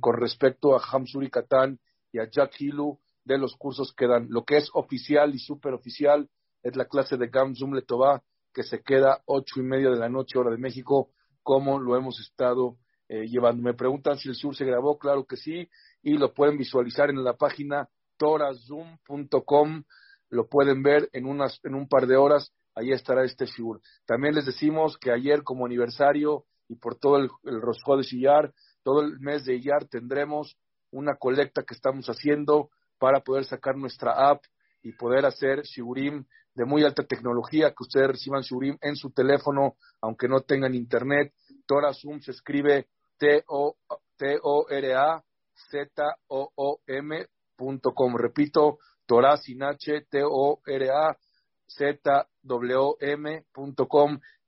con 0.00 0.16
respecto 0.16 0.74
a 0.74 0.82
Hamsuri 0.82 1.28
Katan 1.28 1.78
y 2.12 2.18
a 2.18 2.30
Jack 2.30 2.58
Hilu 2.58 2.98
de 3.24 3.36
los 3.36 3.56
cursos 3.56 3.92
que 3.94 4.06
dan. 4.06 4.28
Lo 4.30 4.44
que 4.44 4.56
es 4.56 4.70
oficial 4.72 5.34
y 5.34 5.38
super 5.38 5.74
oficial 5.74 6.30
es 6.62 6.76
la 6.76 6.86
clase 6.86 7.18
de 7.18 7.28
Gamzum 7.28 7.74
Letová 7.74 8.22
que 8.54 8.62
se 8.62 8.82
queda 8.82 9.20
ocho 9.26 9.60
y 9.60 9.64
media 9.64 9.90
de 9.90 9.98
la 9.98 10.08
noche 10.08 10.38
hora 10.38 10.50
de 10.50 10.56
México, 10.56 11.10
como 11.42 11.78
lo 11.78 11.94
hemos 11.94 12.18
estado 12.18 12.78
eh, 13.08 13.26
llevando. 13.26 13.62
Me 13.62 13.74
preguntan 13.74 14.16
si 14.16 14.30
el 14.30 14.34
sur 14.34 14.56
se 14.56 14.64
grabó, 14.64 14.98
claro 14.98 15.26
que 15.26 15.36
sí, 15.36 15.68
y 16.02 16.16
lo 16.16 16.32
pueden 16.32 16.56
visualizar 16.56 17.10
en 17.10 17.22
la 17.22 17.34
página 17.34 17.90
torazoom.com, 18.16 19.84
lo 20.30 20.48
pueden 20.48 20.82
ver 20.82 21.10
en, 21.12 21.26
unas, 21.26 21.60
en 21.64 21.74
un 21.74 21.86
par 21.86 22.06
de 22.06 22.16
horas, 22.16 22.50
ahí 22.74 22.92
estará 22.92 23.24
este 23.24 23.46
sur. 23.46 23.80
También 24.06 24.34
les 24.34 24.46
decimos 24.46 24.98
que 24.98 25.10
ayer 25.10 25.42
como 25.42 25.66
aniversario 25.66 26.44
y 26.68 26.76
por 26.76 26.98
todo 26.98 27.16
el, 27.18 27.28
el 27.44 27.60
de 27.60 28.04
Sillar, 28.04 28.52
todo 28.82 29.02
el 29.02 29.18
mes 29.20 29.44
de 29.44 29.56
Iyar 29.56 29.86
tendremos 29.86 30.56
una 30.90 31.16
colecta 31.16 31.62
que 31.62 31.74
estamos 31.74 32.06
haciendo 32.06 32.70
para 32.98 33.20
poder 33.20 33.44
sacar 33.44 33.76
nuestra 33.76 34.30
app 34.30 34.42
y 34.82 34.92
poder 34.92 35.26
hacer 35.26 35.62
Shurim 35.62 36.24
de 36.54 36.64
muy 36.64 36.84
alta 36.84 37.04
tecnología, 37.04 37.70
que 37.70 37.82
ustedes 37.82 38.08
reciban 38.08 38.42
Shurim 38.42 38.76
en 38.80 38.96
su 38.96 39.10
teléfono, 39.10 39.76
aunque 40.00 40.28
no 40.28 40.40
tengan 40.42 40.74
internet. 40.74 41.32
Torah 41.66 41.94
Zoom 41.94 42.20
se 42.20 42.32
escribe 42.32 42.88
T-O-R-A-Z-O-O-M.com. 43.18 43.76
Repito, 48.16 48.78
Torah 49.06 49.36
sin 49.36 49.62
H, 49.62 50.06
T-O-R-A, 50.10 51.16
Z-W-M.com. 51.76 53.40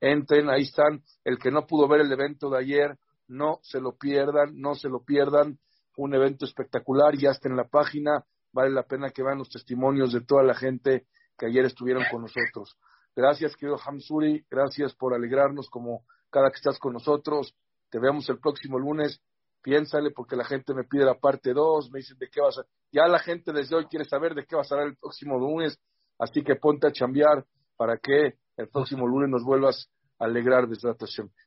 Entren, 0.01 0.51
ahí 0.51 0.62
están. 0.62 1.03
El 1.25 1.39
que 1.39 1.51
no 1.51 1.66
pudo 1.66 1.89
ver 1.89 2.01
el 2.03 2.12
evento 2.12 2.51
de 2.51 2.59
ayer, 2.59 2.99
no 3.29 3.59
se 3.62 3.81
lo 3.81 3.97
pierdan, 3.97 4.61
no 4.61 4.75
se 4.75 4.89
lo 4.89 5.03
pierdan. 5.03 5.59
Fue 5.93 6.05
un 6.05 6.14
evento 6.14 6.45
espectacular, 6.45 7.16
ya 7.16 7.31
está 7.31 7.49
en 7.49 7.57
la 7.57 7.68
página. 7.68 8.25
Vale 8.53 8.70
la 8.70 8.85
pena 8.85 9.11
que 9.11 9.22
vean 9.22 9.39
los 9.39 9.49
testimonios 9.49 10.12
de 10.12 10.20
toda 10.20 10.43
la 10.43 10.55
gente 10.55 11.07
que 11.39 11.47
ayer 11.47 11.64
estuvieron 11.64 12.05
con 12.11 12.22
nosotros. 12.22 12.77
Gracias, 13.16 13.57
querido 13.57 13.79
Hamsuri, 13.85 14.45
gracias 14.51 14.95
por 14.95 15.14
alegrarnos 15.14 15.70
como 15.70 16.05
cada 16.31 16.51
que 16.51 16.57
estás 16.57 16.79
con 16.79 16.93
nosotros. 16.93 17.55
Te 17.91 17.99
vemos 17.99 18.29
el 18.29 18.39
próximo 18.41 18.79
lunes. 18.79 19.20
Piénsale, 19.62 20.11
porque 20.11 20.37
la 20.37 20.45
gente 20.45 20.75
me 20.75 20.85
pide 20.85 21.05
la 21.05 21.14
parte 21.14 21.55
2, 21.55 21.91
me 21.91 22.01
dicen 22.01 22.18
de 22.18 22.29
qué 22.29 22.41
vas 22.41 22.59
a. 22.59 22.66
Ya 22.93 23.07
la 23.07 23.18
gente 23.18 23.53
desde 23.53 23.75
hoy 23.75 23.87
quiere 23.87 24.05
saber 24.05 24.35
de 24.35 24.45
qué 24.45 24.57
vas 24.57 24.70
a 24.70 24.75
hablar 24.75 24.89
el 24.89 24.97
próximo 24.97 25.39
lunes, 25.39 25.81
así 26.19 26.43
que 26.43 26.57
ponte 26.57 26.87
a 26.87 26.93
chambear 26.93 27.45
para 27.77 27.99
que 27.99 28.35
el 28.57 28.69
próximo 28.69 29.07
lunes 29.07 29.31
nos 29.31 29.45
vuelvas 29.45 29.89
a 30.19 30.25
alegrar 30.25 30.69
desde 30.69 30.89
la 30.89 30.97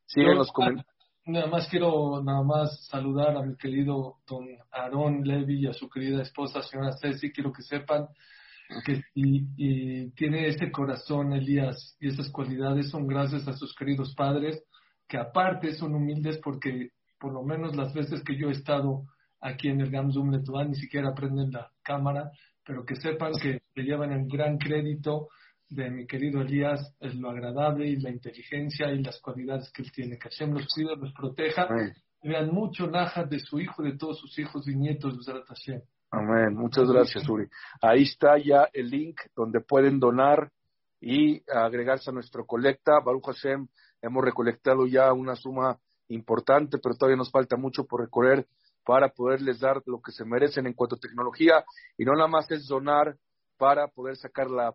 Sigan 0.06 0.38
los 0.38 0.52
comentarios. 0.52 0.98
Nada 1.26 1.48
más 1.48 1.68
quiero 1.68 2.24
nada 2.24 2.42
más 2.42 2.88
saludar 2.88 3.36
a 3.36 3.42
mi 3.42 3.58
querido 3.58 4.20
don 4.26 4.48
Aarón 4.72 5.24
Levy 5.24 5.64
y 5.64 5.68
a 5.68 5.74
su 5.74 5.90
querida 5.90 6.22
esposa, 6.22 6.62
señora 6.62 6.96
Ceci. 7.02 7.34
Quiero 7.34 7.52
que 7.52 7.64
sepan 7.64 8.08
que 8.86 9.02
y, 9.14 10.10
tiene 10.12 10.48
ese 10.48 10.72
corazón, 10.72 11.34
Elías, 11.34 11.98
y 12.00 12.08
esas 12.08 12.30
cualidades 12.30 12.90
son 12.90 13.08
gracias 13.08 13.48
a 13.48 13.54
sus 13.54 13.76
queridos 13.76 14.14
padres, 14.16 14.64
que 15.08 15.18
aparte 15.18 15.74
son 15.74 15.96
humildes 15.96 16.40
porque 16.42 16.92
por 17.20 17.34
lo 17.34 17.44
menos 17.44 17.76
las 17.76 17.94
veces 17.94 18.24
que 18.24 18.38
yo 18.38 18.48
he 18.50 18.54
estado 18.54 19.04
aquí 19.42 19.68
en 19.70 19.82
el 19.82 19.92
Gamzum 19.92 20.32
Letuán 20.32 20.70
ni 20.70 20.76
siquiera 20.76 21.14
prenden 21.14 21.52
la 21.52 21.72
cámara, 21.84 22.32
pero 22.66 22.86
que 22.86 22.96
sepan 22.96 23.34
que 23.34 23.57
le 23.78 23.84
llevan 23.84 24.12
el 24.12 24.28
gran 24.28 24.58
crédito 24.58 25.30
de 25.70 25.92
mi 25.92 26.08
querido 26.08 26.42
Elías 26.42 26.96
es 27.00 27.14
lo 27.16 27.30
agradable 27.30 27.86
y 27.86 27.98
la 27.98 28.10
inteligencia 28.10 28.92
y 28.92 29.04
las 29.04 29.20
cualidades 29.22 29.72
que 29.72 29.84
él 29.84 29.92
tiene. 29.92 30.18
Que 30.18 30.30
Hashem 30.30 30.54
los 30.54 30.68
cuide, 30.74 30.96
los 30.96 31.14
proteja. 31.14 31.68
Vean 32.24 32.52
mucho 32.52 32.88
naja 32.88 33.24
de 33.24 33.40
su 33.40 33.60
hijo, 33.60 33.84
de 33.84 33.96
todos 33.96 34.20
sus 34.20 34.38
hijos 34.40 34.68
y 34.68 34.76
nietos 34.76 35.24
de 35.24 35.44
Hashem. 35.44 35.82
Amén. 36.10 36.56
Muchas 36.56 36.90
gracias, 36.90 37.30
Uri. 37.30 37.48
Ahí 37.82 38.04
está 38.04 38.38
ya 38.38 38.68
el 38.74 38.90
link 38.90 39.20
donde 39.36 39.60
pueden 39.60 40.00
donar 40.00 40.52
y 41.00 41.44
agregarse 41.52 42.10
a 42.10 42.14
nuestro 42.14 42.48
colecta. 42.48 43.00
Baruch 43.06 43.26
Hashem, 43.26 43.68
hemos 44.02 44.24
recolectado 44.24 44.88
ya 44.88 45.14
una 45.14 45.36
suma 45.36 45.78
importante, 46.08 46.80
pero 46.80 46.96
todavía 46.96 47.18
nos 47.18 47.30
falta 47.30 47.58
mucho 47.58 47.86
por 47.86 48.02
recorrer 48.02 48.48
para 48.84 49.10
poderles 49.10 49.60
dar 49.60 49.84
lo 49.86 50.02
que 50.02 50.14
se 50.14 50.24
merecen 50.24 50.66
en 50.66 50.74
cuanto 50.74 50.96
a 50.96 51.00
tecnología. 51.00 51.64
Y 51.98 52.06
no 52.06 52.14
nada 52.14 52.30
más 52.30 52.50
es 52.50 52.66
donar 52.68 53.18
para 53.58 53.88
poder 53.88 54.16
sacar 54.16 54.50
la 54.50 54.74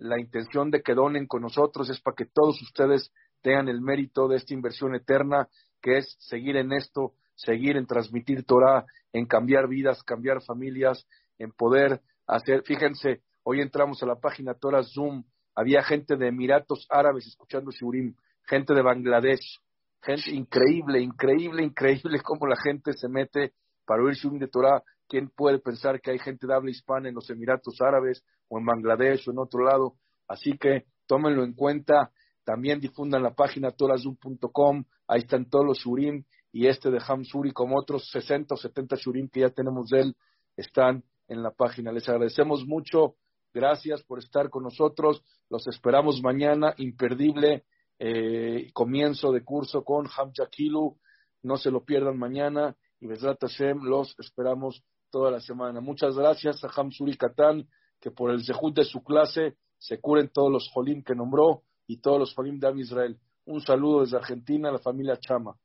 la 0.00 0.18
intención 0.18 0.70
de 0.70 0.82
que 0.82 0.94
donen 0.94 1.26
con 1.26 1.42
nosotros. 1.42 1.88
Es 1.90 2.00
para 2.00 2.16
que 2.16 2.26
todos 2.26 2.60
ustedes 2.62 3.12
tengan 3.42 3.68
el 3.68 3.80
mérito 3.80 4.28
de 4.28 4.36
esta 4.36 4.54
inversión 4.54 4.94
eterna, 4.94 5.48
que 5.80 5.98
es 5.98 6.16
seguir 6.18 6.56
en 6.56 6.72
esto, 6.72 7.14
seguir 7.34 7.76
en 7.76 7.86
transmitir 7.86 8.44
Torah, 8.44 8.84
en 9.12 9.26
cambiar 9.26 9.68
vidas, 9.68 10.02
cambiar 10.02 10.42
familias, 10.42 11.06
en 11.38 11.52
poder 11.52 12.00
hacer, 12.26 12.62
fíjense, 12.64 13.22
hoy 13.42 13.60
entramos 13.60 14.02
a 14.02 14.06
la 14.06 14.16
página 14.16 14.54
Torah 14.54 14.82
Zoom, 14.82 15.24
había 15.54 15.82
gente 15.82 16.16
de 16.16 16.28
Emiratos 16.28 16.86
Árabes 16.90 17.26
escuchando 17.26 17.70
Shurim, 17.70 18.14
gente 18.46 18.74
de 18.74 18.82
Bangladesh, 18.82 19.58
gente 20.02 20.30
increíble, 20.30 21.00
increíble, 21.00 21.62
increíble 21.64 22.20
cómo 22.22 22.46
la 22.46 22.56
gente 22.62 22.92
se 22.92 23.08
mete 23.08 23.52
para 23.86 24.02
oír 24.02 24.14
Shurim 24.14 24.38
de 24.38 24.48
Torah, 24.48 24.82
¿Quién 25.10 25.28
puede 25.28 25.58
pensar 25.58 26.00
que 26.00 26.12
hay 26.12 26.20
gente 26.20 26.46
de 26.46 26.54
habla 26.54 26.70
hispana 26.70 27.08
en 27.08 27.16
los 27.16 27.28
Emiratos 27.30 27.80
Árabes 27.80 28.24
o 28.48 28.60
en 28.60 28.64
Bangladesh 28.64 29.28
o 29.28 29.32
en 29.32 29.40
otro 29.40 29.64
lado? 29.64 29.96
Así 30.28 30.56
que 30.56 30.84
tómenlo 31.08 31.42
en 31.42 31.52
cuenta. 31.54 32.12
También 32.44 32.78
difundan 32.78 33.24
la 33.24 33.34
página 33.34 33.72
torazum.com. 33.72 34.84
Ahí 35.08 35.22
están 35.22 35.50
todos 35.50 35.66
los 35.66 35.78
shurim 35.78 36.22
y 36.52 36.68
este 36.68 36.92
de 36.92 37.00
Hamsuri 37.04 37.50
como 37.50 37.76
otros 37.76 38.08
60 38.12 38.54
o 38.54 38.56
70 38.56 38.94
shurim 38.94 39.28
que 39.28 39.40
ya 39.40 39.50
tenemos 39.50 39.88
de 39.88 40.00
él 40.00 40.16
están 40.56 41.02
en 41.26 41.42
la 41.42 41.50
página. 41.50 41.90
Les 41.90 42.08
agradecemos 42.08 42.64
mucho. 42.64 43.16
Gracias 43.52 44.04
por 44.04 44.20
estar 44.20 44.48
con 44.48 44.62
nosotros. 44.62 45.24
Los 45.48 45.66
esperamos 45.66 46.22
mañana. 46.22 46.72
Imperdible 46.76 47.64
eh, 47.98 48.70
comienzo 48.72 49.32
de 49.32 49.42
curso 49.42 49.82
con 49.82 50.06
Hamjakilu. 50.06 50.96
No 51.42 51.56
se 51.56 51.72
lo 51.72 51.84
pierdan 51.84 52.16
mañana. 52.16 52.76
Y 53.00 53.08
Besrat 53.08 53.40
Hashem 53.40 53.82
los 53.82 54.14
esperamos 54.20 54.84
toda 55.10 55.30
la 55.30 55.40
semana. 55.40 55.80
Muchas 55.80 56.16
gracias 56.16 56.62
a 56.64 56.68
Hamsuri 56.68 57.16
Katán, 57.16 57.68
que 58.00 58.10
por 58.10 58.30
el 58.30 58.44
zehut 58.44 58.74
de 58.74 58.84
su 58.84 59.02
clase 59.02 59.56
se 59.78 60.00
curen 60.00 60.28
todos 60.28 60.50
los 60.50 60.68
jolim 60.72 61.02
que 61.02 61.14
nombró 61.14 61.62
y 61.86 61.98
todos 61.98 62.18
los 62.18 62.34
jolim 62.34 62.58
de 62.58 62.72
Israel. 62.80 63.18
Un 63.44 63.60
saludo 63.60 64.00
desde 64.02 64.16
Argentina 64.16 64.68
a 64.68 64.72
la 64.72 64.78
familia 64.78 65.18
Chama. 65.18 65.56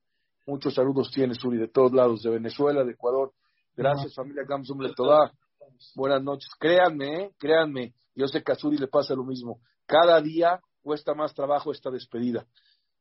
Muchos 0.45 0.75
saludos 0.75 1.11
tiene 1.11 1.33
Suri 1.35 1.57
de 1.57 1.67
todos 1.67 1.91
lados, 1.91 2.21
de 2.21 2.29
Venezuela, 2.29 2.83
de 2.83 2.91
Ecuador. 2.91 3.33
Gracias, 3.75 4.13
familia 4.13 4.43
Gamsum 4.47 4.79
Letodá. 4.79 5.31
Buenas 5.95 6.23
noches. 6.23 6.49
Créanme, 6.59 7.23
¿eh? 7.23 7.31
créanme. 7.37 7.93
Yo 8.15 8.27
sé 8.27 8.43
que 8.43 8.51
a 8.51 8.55
Suri 8.55 8.77
le 8.77 8.87
pasa 8.87 9.15
lo 9.15 9.23
mismo. 9.23 9.59
Cada 9.85 10.21
día 10.21 10.59
cuesta 10.81 11.13
más 11.13 11.33
trabajo 11.33 11.71
esta 11.71 11.89
despedida. 11.89 12.45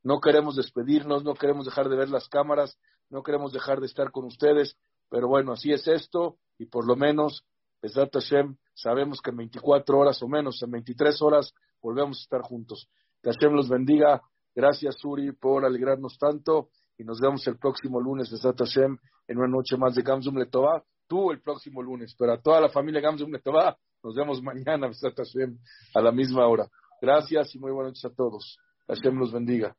No 0.03 0.21
queremos 0.21 0.57
despedirnos, 0.57 1.23
no 1.23 1.35
queremos 1.35 1.67
dejar 1.67 1.89
de 1.89 1.97
ver 1.97 2.09
las 2.09 2.29
cámaras, 2.29 2.79
no 3.11 3.23
queremos 3.23 3.53
dejar 3.53 3.81
de 3.81 3.87
estar 3.87 4.11
con 4.11 4.25
ustedes, 4.25 4.77
pero 5.09 5.29
bueno, 5.29 5.53
así 5.53 5.73
es 5.73 5.87
esto 5.87 6.39
y 6.59 6.67
por 6.67 6.87
lo 6.87 6.97
menos, 6.97 7.45
Besat 7.83 8.13
Hashem, 8.13 8.57
sabemos 8.75 9.21
que 9.21 9.31
en 9.31 9.37
24 9.37 9.99
horas 9.99 10.23
o 10.23 10.29
menos, 10.29 10.63
en 10.63 10.71
23 10.71 11.23
horas, 11.23 11.53
volvemos 11.83 12.19
a 12.19 12.23
estar 12.23 12.43
juntos. 12.43 12.89
Que 13.23 13.31
Hashem 13.31 13.53
los 13.53 13.69
bendiga. 13.69 14.23
Gracias, 14.55 14.97
Suri, 14.99 15.33
por 15.33 15.65
alegrarnos 15.65 16.17
tanto 16.19 16.69
y 16.97 17.05
nos 17.05 17.21
vemos 17.21 17.47
el 17.47 17.59
próximo 17.59 18.01
lunes, 18.01 18.31
Besat 18.31 18.59
Hashem, 18.59 18.97
en 19.27 19.39
una 19.39 19.49
noche 19.49 19.77
más 19.77 19.95
de 19.95 20.03
Gamzum 20.03 20.37
Letová. 20.37 20.83
Tú 21.07 21.31
el 21.31 21.41
próximo 21.43 21.83
lunes, 21.83 22.15
pero 22.19 22.33
a 22.33 22.41
toda 22.41 22.61
la 22.61 22.69
familia 22.69 23.01
Gamzum 23.01 23.31
Letová, 23.31 23.77
nos 24.03 24.15
vemos 24.15 24.43
mañana, 24.43 24.87
Besat 24.87 25.17
Hashem, 25.17 25.59
a 25.95 26.01
la 26.01 26.13
misma 26.13 26.47
hora. 26.47 26.69
Gracias 27.01 27.55
y 27.55 27.59
muy 27.59 27.73
buenas 27.73 27.91
noches 27.91 28.05
a 28.05 28.15
todos. 28.15 28.59
Hashem 28.87 29.19
los 29.19 29.33
bendiga. 29.33 29.77